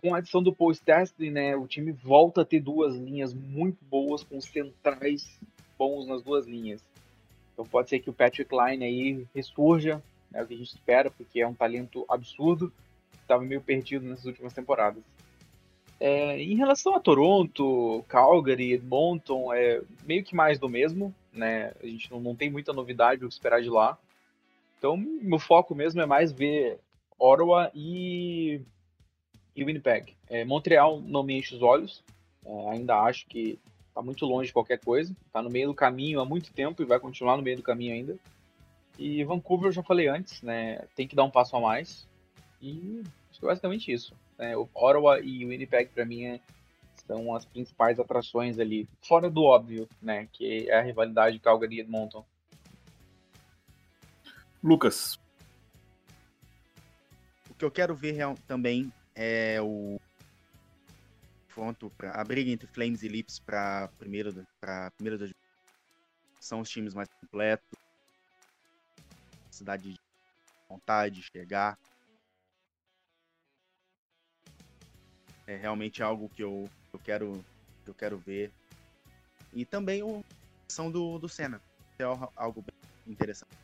com 0.01 0.14
a 0.14 0.18
adição 0.18 0.42
do 0.42 0.53
Paul 0.53 0.70
Stastny, 0.72 1.30
né, 1.30 1.57
o 1.57 1.66
time 1.66 1.92
volta 1.92 2.42
a 2.42 2.44
ter 2.44 2.61
duas 2.61 2.94
linhas 2.96 3.34
muito 3.34 3.84
boas, 3.84 4.22
com 4.22 4.40
centrais 4.40 5.38
bons 5.76 6.07
nas 6.07 6.22
duas 6.22 6.46
linhas. 6.46 6.82
Então 7.53 7.66
pode 7.66 7.88
ser 7.88 7.99
que 7.99 8.09
o 8.09 8.12
Patrick 8.12 8.51
Line 8.55 8.84
aí 8.84 9.26
ressurja, 9.34 10.03
é 10.32 10.42
o 10.42 10.46
que 10.46 10.55
a 10.55 10.57
gente 10.57 10.74
espera, 10.74 11.11
porque 11.11 11.40
é 11.40 11.46
um 11.46 11.55
talento 11.55 12.05
absurdo, 12.09 12.72
estava 13.20 13.42
meio 13.42 13.61
perdido 13.61 14.07
nessas 14.07 14.24
últimas 14.24 14.53
temporadas. 14.53 15.03
É, 16.01 16.40
em 16.40 16.55
relação 16.55 16.94
a 16.94 17.01
Toronto, 17.01 18.05
Calgary, 18.07 18.74
Edmonton, 18.74 19.53
é 19.53 19.82
meio 20.07 20.22
que 20.22 20.34
mais 20.34 20.59
do 20.59 20.68
mesmo, 20.68 21.12
né? 21.32 21.72
A 21.82 21.86
gente 21.86 22.09
não, 22.11 22.20
não 22.20 22.36
tem 22.36 22.49
muita 22.49 22.72
novidade 22.72 23.24
o 23.24 23.28
que 23.28 23.34
esperar 23.34 23.61
de 23.61 23.68
lá. 23.68 23.99
Então, 24.78 24.96
meu 24.96 25.40
foco 25.40 25.74
mesmo 25.74 26.01
é 26.01 26.07
mais 26.07 26.30
ver 26.30 26.78
Ottawa 27.18 27.70
e, 27.74 28.61
e 29.61 29.64
Winnipeg. 29.64 30.14
É, 30.28 30.44
Montreal 30.44 31.00
não 31.00 31.22
me 31.22 31.36
enche 31.36 31.54
os 31.54 31.62
olhos, 31.62 32.04
é, 32.44 32.70
ainda 32.70 32.96
acho 33.00 33.26
que 33.26 33.59
está 33.88 34.00
muito 34.00 34.24
longe 34.24 34.48
de 34.48 34.52
qualquer 34.52 34.78
coisa, 34.78 35.14
está 35.26 35.42
no 35.42 35.50
meio 35.50 35.68
do 35.68 35.74
caminho 35.74 36.20
há 36.20 36.24
muito 36.24 36.52
tempo 36.52 36.80
e 36.80 36.86
vai 36.86 37.00
continuar 37.00 37.36
no 37.36 37.42
meio 37.42 37.56
do 37.56 37.62
caminho 37.62 37.92
ainda. 37.92 38.16
E 38.96 39.24
Vancouver, 39.24 39.68
eu 39.68 39.72
já 39.72 39.82
falei 39.82 40.09
antes, 40.09 40.42
né? 40.42 40.84
Tem 40.94 41.06
que 41.06 41.16
dar 41.16 41.24
um 41.24 41.30
passo 41.30 41.56
a 41.56 41.61
mais. 41.61 42.06
E 42.61 43.02
acho 43.30 43.38
que 43.38 43.46
é 43.46 43.48
basicamente 43.48 43.92
isso. 43.92 44.14
Né? 44.36 44.56
O 44.56 44.68
Ottawa 44.74 45.20
e 45.20 45.44
o 45.44 45.48
Winnipeg, 45.48 45.90
para 45.92 46.04
mim, 46.04 46.24
é, 46.24 46.40
são 47.06 47.34
as 47.34 47.44
principais 47.44 47.98
atrações 47.98 48.59
ali, 48.59 48.88
fora 49.02 49.30
do 49.30 49.42
óbvio, 49.42 49.88
né? 50.02 50.28
Que 50.32 50.68
é 50.68 50.78
a 50.78 50.82
rivalidade 50.82 51.38
Calgary 51.38 51.76
e 51.76 51.80
Edmonton. 51.80 52.24
Lucas. 54.62 55.18
O 57.50 57.54
que 57.54 57.64
eu 57.64 57.70
quero 57.70 57.94
ver 57.94 58.12
real, 58.12 58.34
também 58.46 58.92
é 59.20 59.60
o 59.60 60.00
confronto 61.48 61.90
para 61.98 62.12
a 62.12 62.22
briga 62.22 62.52
entre 62.52 62.68
Flames 62.68 63.02
e 63.02 63.08
Lips 63.08 63.40
para 63.40 63.88
primeiro 63.98 64.46
para 64.60 64.92
primeiro 64.92 65.18
da 65.18 65.26
são 66.40 66.60
os 66.60 66.70
times 66.70 66.94
mais 66.94 67.08
completos. 67.20 67.68
Cidade 69.50 69.92
de 69.92 70.00
vontade 70.68 71.16
de 71.16 71.22
chegar. 71.32 71.76
É 75.48 75.56
realmente 75.56 76.00
algo 76.00 76.28
que 76.28 76.44
eu, 76.44 76.70
eu 76.92 77.00
quero 77.00 77.44
que 77.84 77.90
eu 77.90 77.94
quero 77.94 78.18
ver. 78.18 78.52
E 79.52 79.64
também 79.64 80.00
o 80.00 80.22
ação 80.70 80.92
do 80.92 81.18
do 81.18 81.28
Senna. 81.28 81.60
É 81.98 82.04
algo 82.36 82.62
bem 82.62 83.12
interessante. 83.12 83.56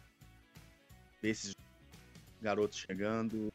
Ver 1.22 1.28
esses 1.28 1.54
garotos 2.42 2.78
chegando, 2.78 3.52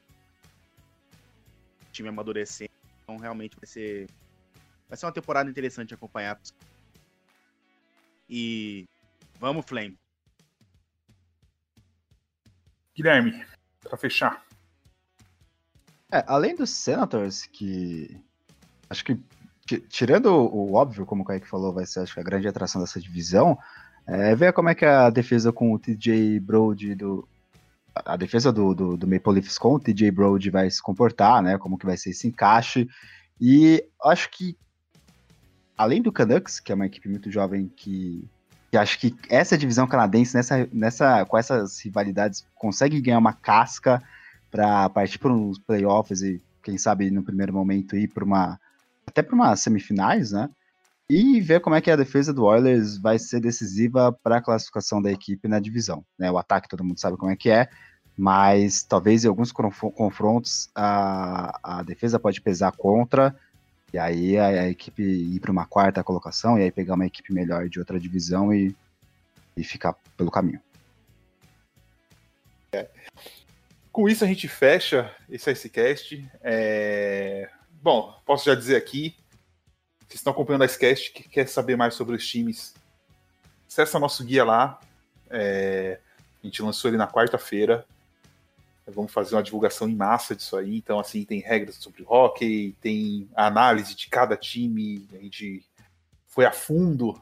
time 2.00 2.10
amadurecendo. 2.10 2.72
Então 3.04 3.18
realmente 3.18 3.56
vai 3.58 3.68
ser 3.68 4.08
vai 4.88 4.98
ser 4.98 5.06
uma 5.06 5.12
temporada 5.12 5.50
interessante 5.50 5.90
de 5.90 5.94
acompanhar. 5.94 6.40
E 8.30 8.88
vamos 9.40 9.66
Flame. 9.66 9.98
Guilherme, 12.96 13.46
para 13.82 13.98
fechar. 13.98 14.44
É, 16.12 16.24
além 16.28 16.56
dos 16.56 16.72
Senators, 16.72 17.46
que 17.46 18.20
acho 18.90 19.06
que 19.06 19.20
tirando 19.88 20.28
o, 20.32 20.74
óbvio, 20.74 21.06
como 21.06 21.22
o 21.22 21.26
Kaique 21.26 21.48
falou, 21.48 21.72
vai 21.72 21.86
ser 21.86 22.00
acho 22.00 22.16
que 22.16 22.20
a 22.20 22.24
grande 22.24 22.48
atração 22.48 22.82
dessa 22.82 23.00
divisão, 23.00 23.58
é 24.08 24.36
ver 24.36 24.52
como 24.54 24.70
é 24.70 24.76
que 24.76 24.86
a 24.86 25.10
defesa 25.12 25.54
com 25.54 25.72
o 25.72 25.80
TJ 25.80 26.40
Brody 26.40 26.96
do. 26.96 27.28
A 27.96 28.16
defesa 28.16 28.52
do, 28.52 28.74
do, 28.74 28.98
do 28.98 29.08
Maple 29.08 29.34
Leafs 29.34 29.58
com 29.58 29.76
o 29.76 29.80
TJ 29.80 30.12
Brody 30.12 30.50
vai 30.50 30.70
se 30.70 30.82
comportar, 30.82 31.42
né? 31.42 31.58
Como 31.58 31.78
que 31.78 31.86
vai 31.86 31.98
ser 31.98 32.12
esse 32.12 32.28
encaixe. 32.28 32.88
E 33.40 33.84
acho 34.04 34.30
que, 34.32 34.58
além 35.78 36.02
do 36.02 36.12
Canucks, 36.12 36.60
que 36.60 36.72
é 36.72 36.76
uma 36.76 36.86
equipe 36.86 37.10
muito 37.10 37.32
jovem 37.32 37.72
que, 37.76 38.28
que 38.72 38.78
acho 38.78 39.00
que 39.00 39.16
essa 39.30 39.58
divisão 39.58 39.88
canadense, 39.88 40.36
nessa, 40.36 40.70
nessa, 40.72 41.26
com 41.26 41.38
essas 41.38 41.80
rivalidades, 41.80 42.46
consegue 42.56 43.02
ganhar 43.02 43.18
uma 43.18 43.34
casca 43.34 44.02
para 44.52 44.90
partir 44.90 45.20
para 45.20 45.34
uns 45.34 45.58
playoffs 45.58 46.22
e, 46.22 46.42
quem 46.64 46.78
sabe, 46.78 47.10
no 47.10 47.24
primeiro 47.24 47.54
momento 47.54 47.96
ir 47.96 48.08
para 48.08 48.24
uma. 48.24 48.60
até 49.06 49.22
para 49.22 49.36
umas 49.36 49.60
semifinais, 49.62 50.32
né? 50.32 50.50
E 51.10 51.42
ver 51.42 51.60
como 51.60 51.76
é 51.76 51.82
que 51.82 51.90
a 51.90 51.96
defesa 51.96 52.32
do 52.32 52.46
Oilers 52.46 52.98
vai 52.98 53.18
ser 53.18 53.40
decisiva 53.40 54.12
para 54.12 54.38
a 54.38 54.42
classificação 54.42 55.02
da 55.02 55.12
equipe 55.12 55.48
na 55.48 55.60
divisão. 55.60 56.06
Né? 56.18 56.30
O 56.32 56.38
ataque 56.38 56.70
todo 56.70 56.84
mundo 56.84 57.00
sabe 57.00 57.18
como 57.18 57.32
é 57.32 57.36
que 57.36 57.50
é, 57.50 57.68
mas 58.16 58.84
talvez 58.84 59.26
em 59.26 59.28
alguns 59.28 59.52
confrontos 59.52 60.70
a, 60.76 61.80
a 61.80 61.84
defesa 61.84 62.20
pode 62.20 62.40
pesar 62.42 62.74
contra, 62.74 63.36
e 63.92 63.98
aí 63.98 64.38
a, 64.38 64.48
a 64.48 64.70
equipe 64.70 65.02
ir 65.02 65.40
para 65.40 65.52
uma 65.52 65.66
quarta 65.66 66.04
colocação, 66.04 66.60
e 66.60 66.62
aí 66.62 66.72
pegar 66.72 66.94
uma 66.94 67.08
equipe 67.08 67.34
melhor 67.34 67.68
de 67.68 67.80
outra 67.80 68.00
divisão 68.00 68.54
e, 68.54 68.76
e 69.58 69.64
ficar 69.64 69.96
pelo 70.16 70.30
caminho. 70.30 70.62
É. 72.72 72.88
Com 73.92 74.08
isso 74.08 74.24
a 74.24 74.28
gente 74.28 74.48
fecha 74.48 75.12
esse 75.28 75.50
Icecast. 75.50 76.30
É... 76.42 77.50
Bom, 77.82 78.14
posso 78.26 78.46
já 78.46 78.54
dizer 78.54 78.76
aqui, 78.76 79.16
vocês 80.10 80.22
estão 80.22 80.34
acompanhando 80.34 80.64
a 80.64 80.66
Icecast, 80.66 81.12
que 81.12 81.30
quer 81.30 81.48
saber 81.48 81.78
mais 81.78 81.94
sobre 81.94 82.16
os 82.16 82.28
times, 82.28 82.74
acessa 83.68 84.00
nosso 84.00 84.26
guia 84.26 84.44
lá. 84.44 84.80
É... 85.30 86.00
A 86.42 86.48
gente 86.48 86.64
lançou 86.64 86.90
ele 86.90 86.98
na 86.98 87.08
quarta-feira. 87.08 87.86
Vamos 88.88 89.12
fazer 89.12 89.36
uma 89.36 89.44
divulgação 89.44 89.88
em 89.88 89.96
massa 89.96 90.36
disso 90.36 90.58
aí. 90.58 90.78
Então, 90.78 91.00
assim, 91.00 91.24
tem 91.24 91.40
regras 91.40 91.76
sobre 91.76 92.04
hockey, 92.08 92.76
tem 92.82 93.30
a 93.36 93.46
análise 93.46 93.94
de 93.94 94.08
cada 94.08 94.36
time. 94.36 95.08
A 95.14 95.18
gente 95.18 95.64
foi 96.26 96.46
a 96.46 96.52
fundo 96.52 97.22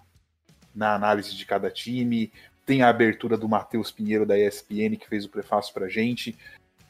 na 0.73 0.93
análise 0.95 1.35
de 1.35 1.45
cada 1.45 1.69
time. 1.69 2.31
Tem 2.65 2.83
a 2.83 2.89
abertura 2.89 3.37
do 3.37 3.49
Matheus 3.49 3.91
Pinheiro 3.91 4.25
da 4.25 4.39
ESPN, 4.39 4.95
que 4.97 5.09
fez 5.09 5.25
o 5.25 5.29
prefácio 5.29 5.73
pra 5.73 5.89
gente. 5.89 6.37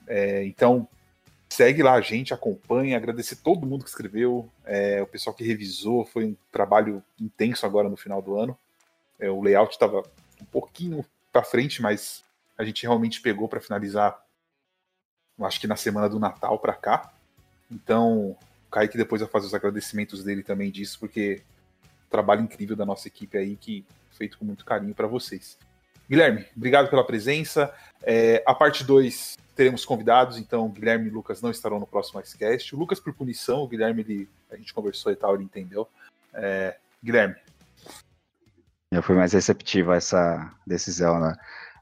É, 0.05 0.45
então, 0.45 0.87
segue 1.57 1.81
lá 1.81 1.93
a 1.93 2.01
gente, 2.01 2.35
acompanha, 2.35 2.95
agradecer 2.95 3.37
todo 3.37 3.65
mundo 3.65 3.83
que 3.83 3.89
escreveu, 3.89 4.47
é, 4.63 5.01
o 5.01 5.07
pessoal 5.07 5.35
que 5.35 5.43
revisou, 5.43 6.05
foi 6.05 6.25
um 6.25 6.35
trabalho 6.51 7.03
intenso 7.19 7.65
agora 7.65 7.89
no 7.89 7.97
final 7.97 8.21
do 8.21 8.39
ano. 8.39 8.55
É, 9.19 9.27
o 9.27 9.41
layout 9.41 9.71
estava 9.71 10.03
um 10.39 10.45
pouquinho 10.45 11.03
para 11.31 11.43
frente, 11.43 11.81
mas 11.81 12.23
a 12.55 12.63
gente 12.63 12.83
realmente 12.83 13.21
pegou 13.21 13.49
para 13.49 13.59
finalizar, 13.59 14.23
acho 15.41 15.59
que 15.59 15.65
na 15.65 15.75
semana 15.75 16.07
do 16.07 16.19
Natal 16.19 16.59
para 16.59 16.73
cá. 16.73 17.11
Então, 17.71 18.37
o 18.67 18.69
Kaique 18.69 18.95
depois 18.95 19.23
vai 19.23 19.29
fazer 19.29 19.47
os 19.47 19.55
agradecimentos 19.55 20.23
dele 20.23 20.43
também 20.43 20.69
disso, 20.69 20.99
porque 20.99 21.41
trabalho 22.07 22.43
incrível 22.43 22.75
da 22.75 22.85
nossa 22.85 23.07
equipe 23.07 23.35
aí, 23.35 23.55
que 23.55 23.83
feito 24.11 24.37
com 24.37 24.45
muito 24.45 24.63
carinho 24.63 24.93
para 24.93 25.07
vocês. 25.07 25.57
Guilherme, 26.09 26.45
obrigado 26.55 26.89
pela 26.89 27.05
presença. 27.05 27.73
É, 28.03 28.43
a 28.45 28.53
parte 28.53 28.83
2 28.83 29.37
teremos 29.55 29.83
convidados, 29.83 30.37
então 30.37 30.69
Guilherme 30.69 31.07
e 31.07 31.09
Lucas 31.09 31.41
não 31.41 31.49
estarão 31.49 31.79
no 31.79 31.87
próximo 31.87 32.21
Icecast. 32.21 32.75
O 32.75 32.79
Lucas 32.79 32.99
por 32.99 33.13
punição, 33.13 33.63
o 33.63 33.67
Guilherme 33.67 34.01
ele, 34.01 34.29
a 34.51 34.55
gente 34.55 34.73
conversou 34.73 35.11
e 35.11 35.15
tal, 35.15 35.35
ele 35.35 35.43
entendeu. 35.43 35.87
É, 36.33 36.77
Guilherme. 37.03 37.35
Eu 38.91 39.03
fui 39.03 39.15
mais 39.15 39.33
receptivo 39.33 39.91
a 39.91 39.95
essa 39.97 40.51
decisão, 40.65 41.19
né? 41.19 41.35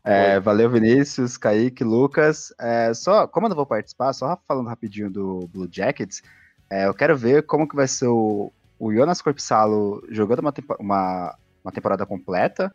É, 0.04 0.40
valeu, 0.40 0.70
Vinícius, 0.70 1.36
Kaique, 1.36 1.84
Lucas. 1.84 2.54
É, 2.60 2.94
só, 2.94 3.28
como 3.28 3.46
eu 3.46 3.50
não 3.50 3.56
vou 3.56 3.66
participar, 3.66 4.14
só 4.14 4.40
falando 4.48 4.70
rapidinho 4.70 5.10
do 5.10 5.48
Blue 5.48 5.68
Jackets, 5.70 6.24
é, 6.70 6.86
eu 6.88 6.94
quero 6.94 7.18
ver 7.18 7.44
como 7.44 7.68
que 7.68 7.76
vai 7.76 7.88
ser 7.88 8.08
o, 8.08 8.52
o 8.80 8.94
Jonas 8.94 9.22
Corpsalo 9.22 10.04
jogando 10.10 10.40
uma, 10.40 10.54
uma, 10.80 11.36
uma 11.64 11.72
temporada 11.72 12.06
completa 12.06 12.74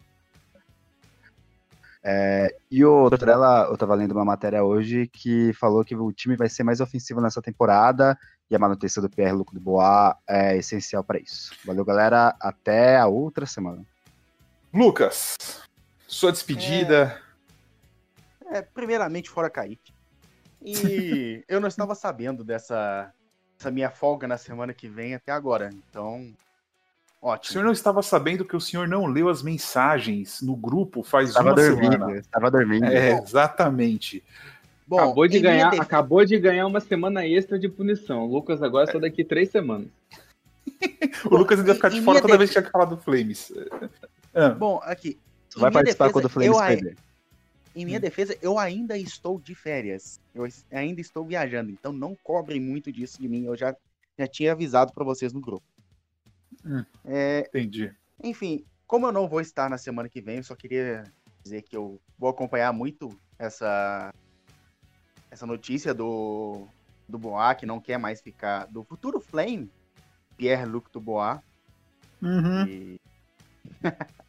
é, 2.03 2.57
e 2.71 2.85
o 2.85 3.11
Tortorella, 3.11 3.69
eu 3.71 3.77
tava 3.77 3.95
lendo 3.95 4.13
uma 4.13 4.25
matéria 4.25 4.65
hoje 4.65 5.07
que 5.07 5.53
falou 5.53 5.85
que 5.85 5.95
o 5.95 6.13
time 6.13 6.37
vai 6.37 6.49
ser 6.49 6.63
mais 6.63 6.81
ofensivo 6.81 7.21
nessa 7.21 7.43
temporada 7.43 8.19
e 8.51 8.57
a 8.57 8.59
manutenção 8.59 9.03
do 9.03 9.11
Pierre 9.11 9.33
Luc 9.33 9.53
Dubois 9.53 10.15
é 10.29 10.57
essencial 10.57 11.05
para 11.05 11.19
isso. 11.19 11.55
Valeu, 11.65 11.85
galera. 11.85 12.35
Até 12.41 12.97
a 12.97 13.07
outra 13.07 13.45
semana. 13.45 13.85
Lucas, 14.73 15.37
sua 16.07 16.33
despedida. 16.33 17.21
É, 18.47 18.59
é 18.59 18.63
primeiramente, 18.63 19.29
fora 19.29 19.51
Kaique. 19.51 19.93
E 20.63 21.45
eu 21.49 21.61
não 21.61 21.69
estava 21.69 21.95
sabendo 21.95 22.43
dessa, 22.43 23.13
dessa 23.57 23.71
minha 23.71 23.91
folga 23.91 24.27
na 24.27 24.39
semana 24.39 24.73
que 24.73 24.89
vem 24.89 25.15
até 25.15 25.33
agora. 25.33 25.71
Então, 25.73 26.33
Ótimo. 27.23 27.51
O 27.51 27.53
senhor 27.53 27.65
não 27.65 27.73
estava 27.73 28.03
sabendo 28.03 28.45
que 28.45 28.57
o 28.57 28.61
senhor 28.61 28.89
não 28.89 29.07
leu 29.07 29.29
as 29.29 29.43
mensagens 29.43 30.41
no 30.41 30.57
grupo 30.57 31.03
faz 31.03 31.29
estava 31.29 31.51
uma 31.51 31.55
dormindo, 31.55 31.93
semana. 31.93 32.17
Estava 32.17 32.51
dormindo. 32.51 32.85
É, 32.87 33.13
exatamente. 33.19 34.25
Bom, 34.87 34.99
acabou, 34.99 35.29
de 35.29 35.39
ganhar, 35.39 35.71
def... 35.71 35.81
acabou 35.81 36.25
de 36.25 36.39
ganhar 36.39 36.67
uma 36.67 36.81
semana 36.81 37.27
extra 37.27 37.59
de 37.59 37.69
punição. 37.69 38.25
O 38.25 38.33
Lucas 38.33 38.63
agora 38.63 38.89
é 38.89 38.93
só 38.93 38.99
daqui 38.99 39.23
três 39.23 39.51
semanas. 39.51 39.89
o 41.31 41.37
Lucas 41.37 41.61
ainda 41.61 41.75
ficar 41.75 41.91
de 41.91 42.01
fora 42.01 42.21
toda 42.21 42.33
def... 42.33 42.39
vez 42.39 42.51
que 42.51 42.59
tinha 42.59 42.71
falar 42.71 42.87
do 42.87 42.97
Flames. 42.97 43.53
Ah. 44.35 44.49
Bom, 44.49 44.81
aqui. 44.83 45.19
Vai 45.57 45.71
participar 45.71 46.07
defesa, 46.07 46.13
quando 46.13 46.25
o 46.25 46.29
Flames 46.29 46.59
perder. 46.59 46.97
Em 47.77 47.85
minha 47.85 47.99
hum. 47.99 48.01
defesa, 48.01 48.37
eu 48.41 48.59
ainda 48.59 48.97
estou 48.97 49.39
de 49.39 49.55
férias. 49.55 50.19
Eu 50.35 50.49
ainda 50.73 51.01
estou 51.01 51.25
viajando, 51.25 51.71
então 51.71 51.93
não 51.93 52.17
cobrem 52.25 52.61
muito 52.61 52.91
disso 52.91 53.21
de 53.21 53.29
mim. 53.29 53.45
Eu 53.45 53.57
já 53.57 53.77
Já 54.19 54.27
tinha 54.27 54.53
avisado 54.53 54.93
para 54.93 55.05
vocês 55.05 55.33
no 55.33 55.41
grupo. 55.41 55.63
Hum. 56.65 56.85
É, 57.05 57.47
Entendi. 57.49 57.93
enfim, 58.23 58.65
como 58.87 59.07
eu 59.07 59.13
não 59.13 59.29
vou 59.29 59.41
estar 59.41 59.71
na 59.71 59.79
semana 59.79 60.09
que 60.09 60.21
vem, 60.21 60.39
eu 60.39 60.45
só 60.45 60.55
queria 60.55 61.05
dizer 61.43 61.63
que 61.63 61.77
eu 61.77 62.01
vou 62.19 62.29
acompanhar 62.29 62.73
muito 62.73 63.19
essa 63.39 64.13
essa 65.31 65.47
notícia 65.47 65.95
do 65.95 66.67
do 67.09 67.19
Boa 67.19 67.55
que 67.55 67.67
não 67.67 67.81
quer 67.81 67.99
mais 67.99 68.21
ficar 68.21 68.67
do 68.67 68.85
futuro 68.85 69.21
Flame, 69.21 69.71
Pierre-Luc 70.37 70.91
Dubois. 70.93 71.41
Uhum. 72.23 72.67
E 72.67 73.01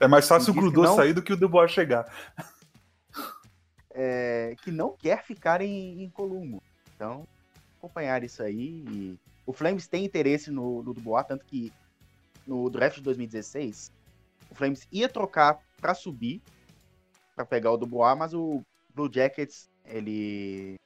É 0.00 0.08
mais 0.08 0.26
fácil 0.26 0.52
o 0.52 0.54
Grudô 0.54 0.82
não. 0.82 0.96
sair 0.96 1.12
do 1.12 1.22
que 1.22 1.32
o 1.32 1.36
Dubois 1.36 1.70
chegar. 1.70 2.04
é, 3.94 4.56
que 4.62 4.70
não 4.70 4.96
quer 4.96 5.24
ficar 5.24 5.60
em, 5.60 6.02
em 6.02 6.10
Columbo. 6.10 6.62
Então, 6.94 7.26
acompanhar 7.78 8.22
isso 8.24 8.42
aí. 8.42 8.84
E 8.90 9.18
o 9.46 9.52
Flames 9.52 9.86
tem 9.86 10.04
interesse 10.04 10.50
no, 10.50 10.82
no 10.82 10.94
Dubois, 10.94 11.26
tanto 11.26 11.44
que 11.44 11.72
no 12.46 12.68
draft 12.70 12.96
de 12.96 13.02
2016, 13.02 13.92
o 14.50 14.54
Flames 14.54 14.86
ia 14.90 15.08
trocar 15.08 15.58
para 15.80 15.94
subir, 15.94 16.42
para 17.34 17.44
pegar 17.44 17.72
o 17.72 17.76
Dubois, 17.76 18.16
mas 18.16 18.34
o 18.34 18.62
Blue 18.94 19.10
Jackets, 19.12 19.68
ele 19.84 20.78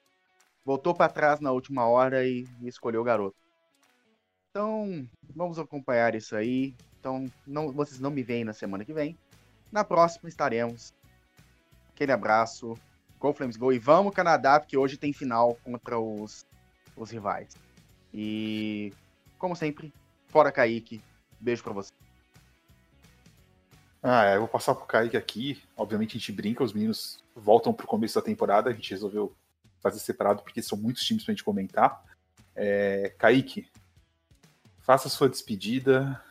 voltou 0.64 0.94
para 0.94 1.12
trás 1.12 1.40
na 1.40 1.52
última 1.52 1.86
hora 1.86 2.26
e, 2.26 2.46
e 2.61 2.68
escolheu 2.68 3.00
o 3.00 3.04
garoto. 3.04 3.36
Então, 4.50 5.09
vamos 5.34 5.59
acompanhar 5.59 6.14
isso 6.14 6.34
aí. 6.34 6.74
Então, 6.98 7.26
não, 7.46 7.70
vocês 7.70 8.00
não 8.00 8.11
me 8.11 8.22
veem 8.22 8.44
na 8.44 8.52
semana 8.52 8.84
que 8.84 8.92
vem. 8.92 9.16
Na 9.70 9.84
próxima 9.84 10.28
estaremos. 10.28 10.92
Aquele 11.90 12.12
abraço. 12.12 12.74
Go 13.20 13.32
Flames 13.32 13.56
Go. 13.56 13.72
E 13.72 13.78
vamos, 13.78 14.14
Canadá, 14.14 14.59
porque 14.59 14.76
hoje 14.76 14.96
tem 14.96 15.12
final 15.12 15.54
contra 15.64 15.98
os, 15.98 16.46
os 16.96 17.11
rivais. 17.11 17.67
E, 18.12 18.92
como 19.38 19.54
sempre, 19.54 19.92
fora 20.28 20.52
Kaique. 20.52 21.02
Beijo 21.40 21.62
pra 21.62 21.72
você. 21.72 21.92
Ah, 24.02 24.24
é, 24.24 24.36
eu 24.36 24.40
vou 24.40 24.48
passar 24.48 24.74
pro 24.74 24.86
Kaique 24.86 25.16
aqui. 25.16 25.62
Obviamente 25.76 26.16
a 26.16 26.20
gente 26.20 26.32
brinca, 26.32 26.64
os 26.64 26.72
meninos 26.72 27.22
voltam 27.34 27.72
pro 27.72 27.86
começo 27.86 28.14
da 28.14 28.24
temporada. 28.24 28.70
A 28.70 28.72
gente 28.72 28.90
resolveu 28.90 29.34
fazer 29.80 29.98
separado 29.98 30.42
porque 30.42 30.62
são 30.62 30.78
muitos 30.78 31.04
times 31.04 31.24
pra 31.24 31.32
gente 31.32 31.44
comentar. 31.44 32.04
É, 32.54 33.14
Kaique, 33.18 33.68
faça 34.80 35.09
sua 35.09 35.28
despedida 35.28 36.22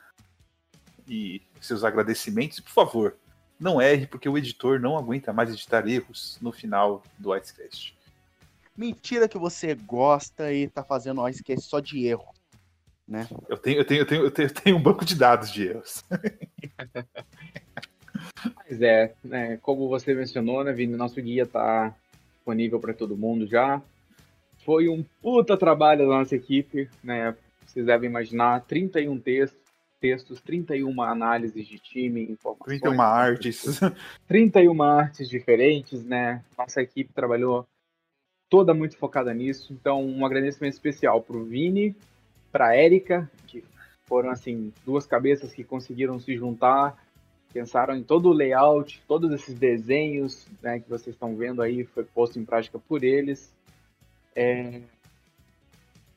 e 1.08 1.42
seus 1.62 1.84
agradecimentos. 1.84 2.58
E, 2.58 2.62
por 2.62 2.72
favor, 2.72 3.18
não 3.60 3.82
erre, 3.82 4.06
porque 4.06 4.30
o 4.30 4.38
editor 4.38 4.80
não 4.80 4.98
aguenta 4.98 5.34
mais 5.34 5.50
editar 5.50 5.88
erros 5.88 6.38
no 6.42 6.52
final 6.52 7.04
do 7.18 7.36
Icecast. 7.36 7.97
Mentira 8.78 9.28
que 9.28 9.40
você 9.40 9.74
gosta 9.74 10.54
e 10.54 10.68
tá 10.68 10.84
fazendo 10.84 11.22
ó, 11.22 11.28
esquece 11.28 11.64
só 11.64 11.80
de 11.80 12.06
erro. 12.06 12.32
Né? 13.08 13.28
Eu 13.50 13.58
tenho, 13.58 13.80
eu 13.80 13.86
tenho, 13.86 14.02
eu 14.02 14.06
tenho, 14.06 14.24
eu 14.26 14.32
tenho, 14.32 14.48
eu 14.50 14.54
tenho 14.54 14.78
um 14.78 14.82
banco 14.82 15.04
de 15.04 15.16
dados 15.16 15.52
de 15.52 15.68
erros. 15.70 16.04
Mas 18.56 18.82
é, 18.82 19.16
né, 19.24 19.58
como 19.58 19.88
você 19.88 20.14
mencionou, 20.14 20.64
né, 20.64 20.72
Vini, 20.74 20.96
nosso 20.96 21.20
guia 21.22 21.46
tá 21.46 21.96
disponível 22.36 22.80
para 22.80 22.94
todo 22.94 23.18
mundo 23.18 23.48
já. 23.48 23.82
Foi 24.64 24.90
um 24.90 25.04
puta 25.22 25.58
trabalho 25.58 26.08
da 26.08 26.18
nossa 26.18 26.36
equipe, 26.36 26.90
né? 27.04 27.36
Vocês 27.66 27.86
devem 27.86 28.10
imaginar, 28.10 28.66
31 28.66 29.18
textos, 29.20 29.60
textos 30.00 30.42
31 30.42 31.02
análises 31.02 31.66
de 31.66 31.80
time, 31.80 32.24
informações. 32.24 32.82
31 32.82 33.02
artes. 33.02 33.80
31 34.28 34.84
artes 34.84 35.30
diferentes, 35.30 36.04
né? 36.04 36.44
Nossa 36.58 36.82
equipe 36.82 37.14
trabalhou 37.14 37.66
toda 38.50 38.74
muito 38.74 38.98
focada 38.98 39.34
nisso. 39.34 39.74
Então, 39.74 40.06
um 40.06 40.26
agradecimento 40.26 40.74
especial 40.74 41.22
pro 41.22 41.44
Vini, 41.44 41.96
pra 42.52 42.76
Érica, 42.76 43.30
que 43.48 43.64
foram, 44.06 44.30
assim, 44.30 44.74
duas 44.86 45.06
cabeças 45.06 45.54
que 45.54 45.64
conseguiram 45.64 46.20
se 46.20 46.36
juntar, 46.36 46.98
pensaram 47.54 47.96
em 47.96 48.04
todo 48.04 48.30
o 48.30 48.34
layout, 48.34 49.02
todos 49.08 49.32
esses 49.32 49.56
desenhos 49.56 50.48
né, 50.62 50.80
que 50.80 50.90
vocês 50.90 51.16
estão 51.16 51.36
vendo 51.36 51.62
aí, 51.62 51.84
foi 51.84 52.04
posto 52.04 52.40
em 52.40 52.46
prática 52.46 52.80
por 52.80 53.04
eles. 53.04 53.54
É, 54.36 54.82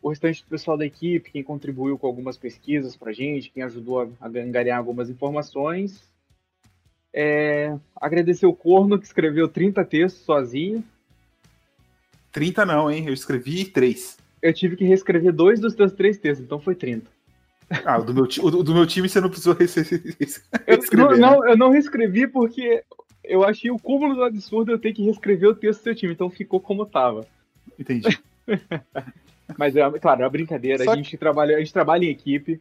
O 0.03 0.09
restante 0.11 0.43
do 0.43 0.49
pessoal 0.49 0.77
da 0.77 0.87
equipe, 0.87 1.31
quem 1.31 1.43
contribuiu 1.43 1.99
com 1.99 2.07
algumas 2.07 2.37
pesquisas 2.37 2.97
pra 2.97 3.13
gente, 3.13 3.51
quem 3.51 3.63
ajudou 3.63 4.03
a, 4.03 4.09
a 4.21 4.29
angariar 4.29 4.79
algumas 4.79 5.11
informações. 5.11 6.09
É, 7.13 7.77
agradecer 7.97 8.47
o 8.47 8.55
Corno, 8.55 8.99
que 8.99 9.05
escreveu 9.05 9.49
30 9.49 9.85
textos 9.85 10.23
sozinho. 10.25 10.85
30 12.33 12.65
não, 12.67 12.91
hein? 12.91 13.07
Eu 13.07 13.13
escrevi 13.15 13.65
3. 13.65 14.19
Eu 14.43 14.53
tive 14.55 14.77
que 14.77 14.85
reescrever 14.85 15.33
dois 15.33 15.61
dos 15.61 15.75
teus 15.75 15.93
três 15.93 16.17
textos, 16.19 16.45
então 16.47 16.59
foi 16.59 16.75
30. 16.75 17.07
Ah, 17.85 17.99
o 17.99 18.05
do 18.05 18.13
meu, 18.15 18.25
o 18.25 18.63
do- 18.65 18.75
meu 18.75 18.87
time 18.87 19.09
você 19.09 19.21
não 19.21 19.29
precisou 19.29 19.55
rece- 19.55 20.03
Eu, 20.67 20.79
não, 20.97 21.11
né? 21.13 21.17
não, 21.19 21.49
eu 21.49 21.57
não 21.57 21.71
reescrevi 21.71 22.27
porque 22.27 22.83
eu 23.23 23.45
achei 23.45 23.71
o 23.71 23.79
cúmulo 23.79 24.15
do 24.15 24.25
absurdo 24.25 24.73
eu 24.73 24.79
ter 24.79 24.93
que 24.93 25.05
reescrever 25.05 25.51
o 25.51 25.55
texto 25.55 25.81
do 25.81 25.85
seu 25.85 25.95
time, 25.95 26.13
então 26.13 26.29
ficou 26.31 26.59
como 26.59 26.85
tava. 26.87 27.27
Entendi. 27.79 28.19
Mas 29.57 29.77
é, 29.77 29.89
claro, 30.01 30.23
é 30.23 30.25
uma 30.25 30.31
brincadeira, 30.31 30.83
Só 30.85 30.93
a 30.93 30.97
gente, 30.97 31.17
trabalha, 31.17 31.57
a 31.57 31.59
gente 31.61 31.73
trabalha 31.73 32.05
em 32.05 32.09
equipe. 32.11 32.61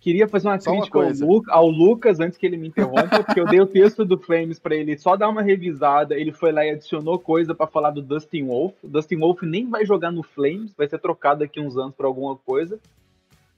Queria 0.00 0.26
fazer 0.26 0.48
uma 0.48 0.58
Só 0.58 0.70
uma 0.70 0.78
crítica 0.78 0.98
ao, 0.98 1.04
coisa. 1.04 1.26
Lu- 1.26 1.44
ao 1.48 1.66
Lucas 1.68 2.20
antes 2.20 2.38
que 2.38 2.46
ele 2.46 2.56
me 2.56 2.68
interrompa, 2.68 3.22
porque 3.22 3.38
eu 3.38 3.44
dei 3.44 3.60
o 3.60 3.66
texto 3.66 4.02
do 4.02 4.16
Flames 4.18 4.58
pra 4.58 4.74
ele 4.74 4.96
só 4.96 5.14
dar 5.14 5.28
uma 5.28 5.42
revisada. 5.42 6.18
Ele 6.18 6.32
foi 6.32 6.52
lá 6.52 6.64
e 6.64 6.70
adicionou 6.70 7.18
coisa 7.18 7.54
pra 7.54 7.66
falar 7.66 7.90
do 7.90 8.00
Dustin 8.00 8.46
Wolf. 8.46 8.72
O 8.82 8.88
Dustin 8.88 9.16
Wolf 9.16 9.42
nem 9.42 9.68
vai 9.68 9.84
jogar 9.84 10.10
no 10.10 10.22
Flames, 10.22 10.72
vai 10.74 10.88
ser 10.88 10.98
trocado 10.98 11.40
daqui 11.40 11.60
uns 11.60 11.76
anos 11.76 11.94
pra 11.94 12.06
alguma 12.06 12.34
coisa. 12.34 12.78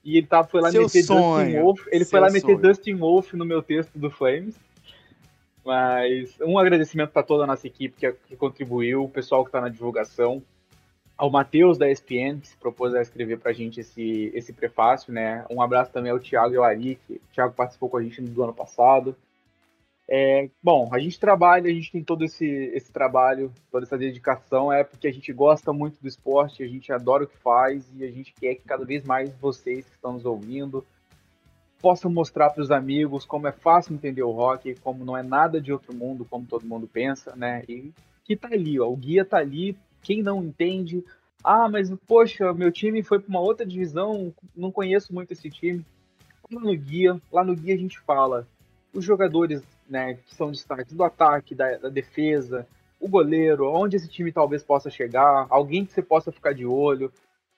E 0.03 0.17
ele 0.17 0.27
tá, 0.27 0.43
foi 0.43 0.59
lá 0.59 0.69
Seu 0.69 0.81
meter 0.81 0.99
Dustin 0.99 1.13
sonho, 1.13 1.61
Wolf. 1.63 1.87
Ele 1.89 2.03
seu 2.03 2.11
foi 2.11 2.19
lá 2.19 2.27
meter 2.27 2.41
sonho. 2.41 2.57
Dustin 2.61 2.95
Wolf 2.95 3.33
no 3.33 3.45
meu 3.45 3.61
texto 3.61 3.97
do 3.97 4.11
Flames. 4.11 4.55
Mas 5.65 6.35
um 6.41 6.59
agradecimento 6.59 7.11
para 7.11 7.23
toda 7.23 7.45
a 7.45 7.47
nossa 7.47 7.65
equipe 7.65 7.95
que, 7.97 8.11
que 8.27 8.35
contribuiu, 8.35 9.05
o 9.05 9.09
pessoal 9.09 9.43
que 9.45 9.47
está 9.47 9.61
na 9.61 9.69
divulgação, 9.69 10.43
ao 11.17 11.29
Matheus 11.29 11.77
da 11.77 11.89
ESPN, 11.89 12.39
que 12.39 12.47
se 12.47 12.57
propôs 12.57 12.93
a 12.93 13.01
escrever 13.01 13.39
para 13.39 13.51
a 13.51 13.53
gente 13.53 13.79
esse, 13.79 14.31
esse 14.33 14.51
prefácio, 14.51 15.13
né? 15.13 15.45
Um 15.49 15.61
abraço 15.61 15.91
também 15.91 16.11
ao 16.11 16.19
Thiago 16.19 16.53
e 16.53 16.57
ao 16.57 16.63
Ari, 16.63 16.99
que 17.07 17.13
o 17.13 17.33
Thiago 17.33 17.53
participou 17.53 17.89
com 17.89 17.97
a 17.97 18.03
gente 18.03 18.21
do 18.21 18.43
ano 18.43 18.53
passado. 18.53 19.15
É, 20.09 20.49
bom, 20.61 20.89
a 20.91 20.99
gente 20.99 21.19
trabalha, 21.19 21.69
a 21.69 21.73
gente 21.73 21.91
tem 21.91 22.03
todo 22.03 22.25
esse, 22.25 22.45
esse 22.45 22.91
trabalho, 22.91 23.53
toda 23.71 23.85
essa 23.85 23.97
dedicação, 23.97 24.71
é 24.71 24.83
porque 24.83 25.07
a 25.07 25.13
gente 25.13 25.31
gosta 25.31 25.71
muito 25.71 26.01
do 26.01 26.07
esporte, 26.07 26.61
a 26.61 26.67
gente 26.67 26.91
adora 26.91 27.23
o 27.23 27.27
que 27.27 27.37
faz 27.37 27.89
e 27.95 28.03
a 28.03 28.11
gente 28.11 28.33
quer 28.33 28.55
que 28.55 28.63
cada 28.63 28.83
vez 28.83 29.03
mais 29.05 29.33
vocês 29.37 29.85
que 29.85 29.95
estão 29.95 30.13
nos 30.13 30.25
ouvindo 30.25 30.85
possam 31.81 32.11
mostrar 32.11 32.49
para 32.49 32.61
os 32.61 32.71
amigos 32.71 33.25
como 33.25 33.47
é 33.47 33.51
fácil 33.51 33.93
entender 33.93 34.23
o 34.23 34.31
rock, 34.31 34.75
como 34.75 35.03
não 35.03 35.17
é 35.17 35.23
nada 35.23 35.59
de 35.59 35.71
outro 35.71 35.93
mundo, 35.93 36.25
como 36.25 36.45
todo 36.45 36.65
mundo 36.65 36.87
pensa, 36.87 37.35
né? 37.35 37.63
E 37.67 37.91
que 38.23 38.37
tá 38.37 38.47
ali, 38.49 38.79
ó, 38.79 38.87
o 38.87 38.95
guia 38.95 39.25
tá 39.25 39.37
ali, 39.37 39.77
quem 40.03 40.21
não 40.21 40.43
entende, 40.43 41.03
ah, 41.43 41.67
mas 41.67 41.89
poxa, 42.07 42.53
meu 42.53 42.71
time 42.71 43.01
foi 43.01 43.19
para 43.19 43.29
uma 43.29 43.39
outra 43.39 43.65
divisão, 43.65 44.33
não 44.55 44.71
conheço 44.71 45.13
muito 45.13 45.31
esse 45.31 45.49
time. 45.49 45.85
Lá 46.51 46.59
no 46.59 46.75
guia, 46.77 47.19
lá 47.31 47.43
no 47.43 47.55
guia 47.55 47.73
a 47.73 47.77
gente 47.77 47.99
fala 48.01 48.47
os 48.93 49.03
jogadores, 49.03 49.63
né, 49.89 50.15
que 50.15 50.35
são 50.35 50.51
destaques 50.51 50.93
do 50.93 51.03
ataque, 51.03 51.55
da, 51.55 51.77
da 51.77 51.89
defesa, 51.89 52.67
o 52.99 53.07
goleiro, 53.07 53.67
onde 53.69 53.97
esse 53.97 54.07
time 54.07 54.31
talvez 54.31 54.63
possa 54.63 54.89
chegar, 54.89 55.47
alguém 55.49 55.85
que 55.85 55.91
você 55.91 56.01
possa 56.01 56.31
ficar 56.31 56.53
de 56.53 56.65
olho. 56.65 57.11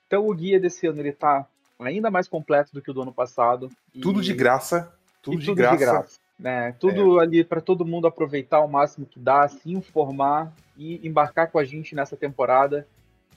Então 0.06 0.26
o 0.26 0.34
guia 0.34 0.58
desse 0.58 0.86
ano 0.86 1.00
ele 1.00 1.12
tá 1.12 1.46
ainda 1.78 2.10
mais 2.10 2.26
completo 2.26 2.72
do 2.72 2.80
que 2.80 2.90
o 2.90 2.94
do 2.94 3.02
ano 3.02 3.12
passado. 3.12 3.70
E- 3.94 4.00
Tudo 4.00 4.22
de 4.22 4.32
graça. 4.32 4.92
Tudo, 5.22 5.34
e 5.34 5.38
de, 5.38 5.54
graça. 5.54 6.18
Né? 6.38 6.72
Tudo 6.72 7.18
ali 7.18 7.42
para 7.42 7.60
todo 7.60 7.86
mundo 7.86 8.06
aproveitar 8.06 8.60
o 8.60 8.68
máximo 8.68 9.06
que 9.06 9.18
dá, 9.18 9.48
se 9.48 9.72
informar 9.72 10.52
e 10.76 11.06
embarcar 11.06 11.50
com 11.50 11.58
a 11.58 11.64
gente 11.64 11.94
nessa 11.94 12.16
temporada 12.16 12.86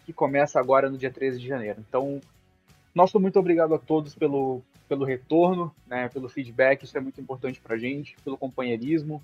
que 0.05 0.11
começa 0.11 0.59
agora 0.59 0.89
no 0.89 0.97
dia 0.97 1.11
13 1.11 1.39
de 1.39 1.47
janeiro. 1.47 1.83
Então, 1.87 2.19
nosso 2.93 3.19
muito 3.19 3.39
obrigado 3.39 3.73
a 3.73 3.79
todos 3.79 4.15
pelo, 4.15 4.61
pelo 4.87 5.05
retorno, 5.05 5.73
né, 5.87 6.09
pelo 6.09 6.27
feedback, 6.27 6.83
isso 6.83 6.97
é 6.97 7.01
muito 7.01 7.21
importante 7.21 7.61
para 7.61 7.75
a 7.75 7.77
gente, 7.77 8.15
pelo 8.23 8.37
companheirismo. 8.37 9.23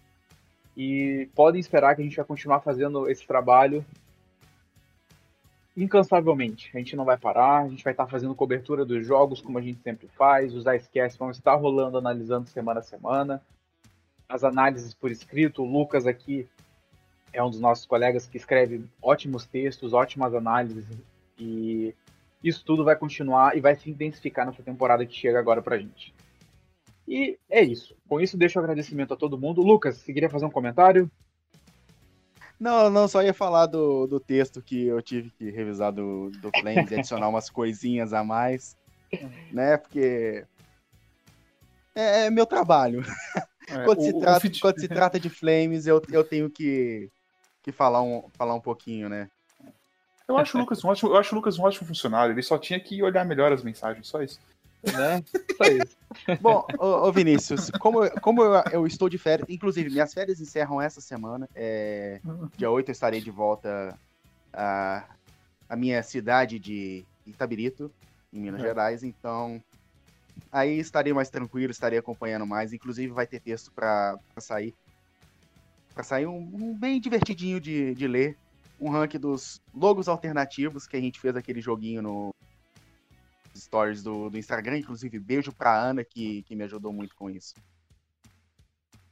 E 0.77 1.29
podem 1.33 1.59
esperar 1.59 1.95
que 1.95 2.01
a 2.01 2.03
gente 2.03 2.15
vai 2.15 2.25
continuar 2.25 2.59
fazendo 2.59 3.09
esse 3.09 3.25
trabalho 3.25 3.85
incansavelmente. 5.75 6.69
A 6.73 6.77
gente 6.77 6.95
não 6.95 7.03
vai 7.03 7.17
parar, 7.17 7.63
a 7.63 7.67
gente 7.67 7.83
vai 7.83 7.93
estar 7.93 8.07
fazendo 8.07 8.35
cobertura 8.35 8.85
dos 8.85 9.05
jogos 9.05 9.41
como 9.41 9.57
a 9.57 9.61
gente 9.61 9.81
sempre 9.81 10.07
faz, 10.07 10.53
os 10.53 10.65
icecasts 10.65 11.17
vão 11.17 11.31
estar 11.31 11.55
rolando, 11.55 11.97
analisando 11.97 12.47
semana 12.47 12.79
a 12.79 12.83
semana. 12.83 13.41
As 14.27 14.43
análises 14.43 14.93
por 14.93 15.11
escrito, 15.11 15.61
o 15.61 15.65
Lucas 15.65 16.07
aqui 16.07 16.47
é 17.31 17.43
um 17.43 17.49
dos 17.49 17.59
nossos 17.59 17.85
colegas 17.85 18.25
que 18.25 18.37
escreve 18.37 18.85
ótimos 19.01 19.45
textos, 19.45 19.93
ótimas 19.93 20.33
análises 20.33 20.85
e 21.37 21.93
isso 22.43 22.63
tudo 22.63 22.83
vai 22.83 22.95
continuar 22.95 23.57
e 23.57 23.61
vai 23.61 23.75
se 23.75 23.89
intensificar 23.89 24.45
nessa 24.45 24.63
temporada 24.63 25.05
que 25.05 25.13
chega 25.13 25.39
agora 25.39 25.61
pra 25.61 25.77
gente. 25.77 26.13
E 27.07 27.37
é 27.49 27.61
isso. 27.61 27.95
Com 28.07 28.19
isso, 28.19 28.37
deixo 28.37 28.59
o 28.59 28.61
agradecimento 28.61 29.13
a 29.13 29.17
todo 29.17 29.37
mundo. 29.37 29.61
Lucas, 29.61 29.97
você 29.97 30.13
queria 30.13 30.29
fazer 30.29 30.45
um 30.45 30.51
comentário? 30.51 31.09
Não, 32.59 32.89
não, 32.89 33.07
só 33.07 33.21
ia 33.21 33.33
falar 33.33 33.65
do, 33.65 34.07
do 34.07 34.19
texto 34.19 34.61
que 34.61 34.85
eu 34.85 35.01
tive 35.01 35.29
que 35.31 35.51
revisar 35.51 35.91
do, 35.91 36.29
do 36.41 36.49
Flames 36.59 36.89
e 36.89 36.95
adicionar 36.95 37.27
umas 37.27 37.49
coisinhas 37.49 38.13
a 38.13 38.23
mais. 38.23 38.77
né? 39.51 39.77
Porque 39.77 40.45
é, 41.95 42.25
é 42.25 42.29
meu 42.29 42.45
trabalho. 42.45 43.03
É, 43.67 43.83
quando, 43.85 43.99
o- 43.99 44.03
se 44.03 44.19
trata, 44.19 44.39
fit- 44.39 44.59
quando 44.61 44.79
se 44.79 44.87
trata 44.87 45.19
de 45.19 45.29
Flames, 45.29 45.87
eu, 45.87 46.01
eu 46.11 46.23
tenho 46.23 46.49
que, 46.49 47.09
que 47.63 47.71
falar, 47.71 48.01
um, 48.01 48.29
falar 48.37 48.53
um 48.53 48.61
pouquinho, 48.61 49.09
né? 49.09 49.29
Eu 50.27 50.37
acho 50.37 50.57
o 50.57 50.59
Lucas 50.61 50.83
um 50.83 50.87
ótimo, 50.89 51.11
eu 51.11 51.17
acho 51.17 51.33
o 51.33 51.37
Lucas 51.37 51.59
um 51.59 51.63
ótimo 51.63 51.87
funcionário. 51.87 52.33
Ele 52.33 52.41
só 52.41 52.57
tinha 52.57 52.79
que 52.79 53.01
olhar 53.03 53.23
melhor 53.25 53.51
as 53.51 53.61
mensagens, 53.63 54.07
só 54.07 54.21
isso. 54.23 54.39
Né? 54.83 55.23
Só 55.57 55.63
isso. 55.65 55.97
Bom, 56.41 56.65
ô, 56.79 57.07
ô 57.07 57.11
Vinícius, 57.11 57.69
como, 57.79 58.03
eu- 58.03 58.11
como 58.21 58.43
eu, 58.43 58.53
eu 58.71 58.87
estou 58.87 59.07
de 59.09 59.17
férias, 59.17 59.47
inclusive, 59.49 59.89
minhas 59.89 60.13
férias 60.13 60.39
encerram 60.39 60.81
essa 60.81 60.99
semana. 61.01 61.47
é, 61.55 62.19
dia 62.57 62.69
8 62.71 62.89
eu 62.89 62.91
estarei 62.93 63.21
de 63.21 63.29
volta 63.31 63.97
à, 64.53 65.03
à 65.69 65.75
minha 65.75 66.01
cidade 66.03 66.57
de 66.59 67.03
Itabirito, 67.25 67.91
em 68.33 68.39
Minas 68.39 68.61
É. 68.61 68.63
Gerais, 68.67 69.03
então 69.03 69.61
aí 70.55 70.79
estarei 70.79 71.11
mais 71.11 71.29
tranquilo, 71.29 71.71
estarei 71.71 71.99
acompanhando 71.99 72.47
mais. 72.47 72.71
Inclusive 72.71 73.11
vai 73.11 73.27
ter 73.27 73.41
texto 73.41 73.71
para 73.73 74.17
sair. 74.39 74.73
Para 75.93 76.03
sair 76.03 76.25
um, 76.25 76.37
um 76.37 76.77
bem 76.77 76.99
divertidinho 76.99 77.59
de, 77.59 77.93
de 77.93 78.07
ler. 78.07 78.37
Um 78.79 78.89
ranking 78.89 79.19
dos 79.19 79.61
logos 79.73 80.07
alternativos, 80.07 80.87
que 80.87 80.97
a 80.97 81.01
gente 81.01 81.19
fez 81.19 81.35
aquele 81.35 81.61
joguinho 81.61 82.01
no 82.01 82.33
stories 83.55 84.01
do, 84.01 84.29
do 84.29 84.37
Instagram. 84.37 84.77
Inclusive, 84.77 85.19
beijo 85.19 85.51
pra 85.51 85.77
Ana, 85.77 86.03
que, 86.03 86.43
que 86.43 86.55
me 86.55 86.63
ajudou 86.63 86.91
muito 86.91 87.15
com 87.15 87.29
isso. 87.29 87.53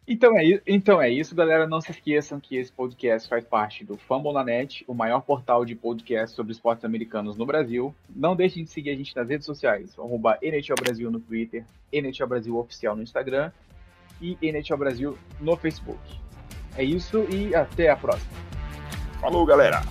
Então 0.08 0.38
é, 0.38 0.62
então 0.68 1.02
é 1.02 1.10
isso, 1.10 1.34
galera. 1.34 1.66
Não 1.66 1.80
se 1.80 1.92
esqueçam 1.92 2.40
que 2.40 2.58
esse 2.58 2.72
podcast 2.72 3.28
faz 3.28 3.46
parte 3.46 3.86
do 3.86 3.98
Fambonanet, 3.98 4.84
o 4.88 4.94
maior 4.94 5.22
portal 5.22 5.64
de 5.64 5.76
podcast 5.76 6.36
sobre 6.36 6.52
esportes 6.52 6.84
americanos 6.84 7.38
no 7.38 7.46
Brasil. 7.46 7.96
Não 8.14 8.36
deixem 8.36 8.64
de 8.64 8.70
seguir 8.70 8.90
a 8.90 8.96
gente 8.96 9.16
nas 9.16 9.30
redes 9.30 9.46
sociais, 9.46 9.98
arroba 9.98 10.38
NHL 10.42 10.76
Brasil 10.76 11.10
no 11.10 11.20
Twitter, 11.20 11.66
NHL 11.92 12.28
Brasil 12.28 12.58
Oficial 12.58 12.96
no 12.96 13.04
Instagram 13.04 13.52
e 14.22 14.38
NHL 14.42 14.78
Brasil 14.78 15.18
no 15.40 15.56
Facebook. 15.56 16.02
É 16.78 16.84
isso 16.84 17.26
e 17.32 17.56
até 17.56 17.90
a 17.90 17.96
próxima. 17.96 18.32
Falou, 19.22 19.46
galera! 19.46 19.82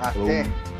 Até! 0.00 0.73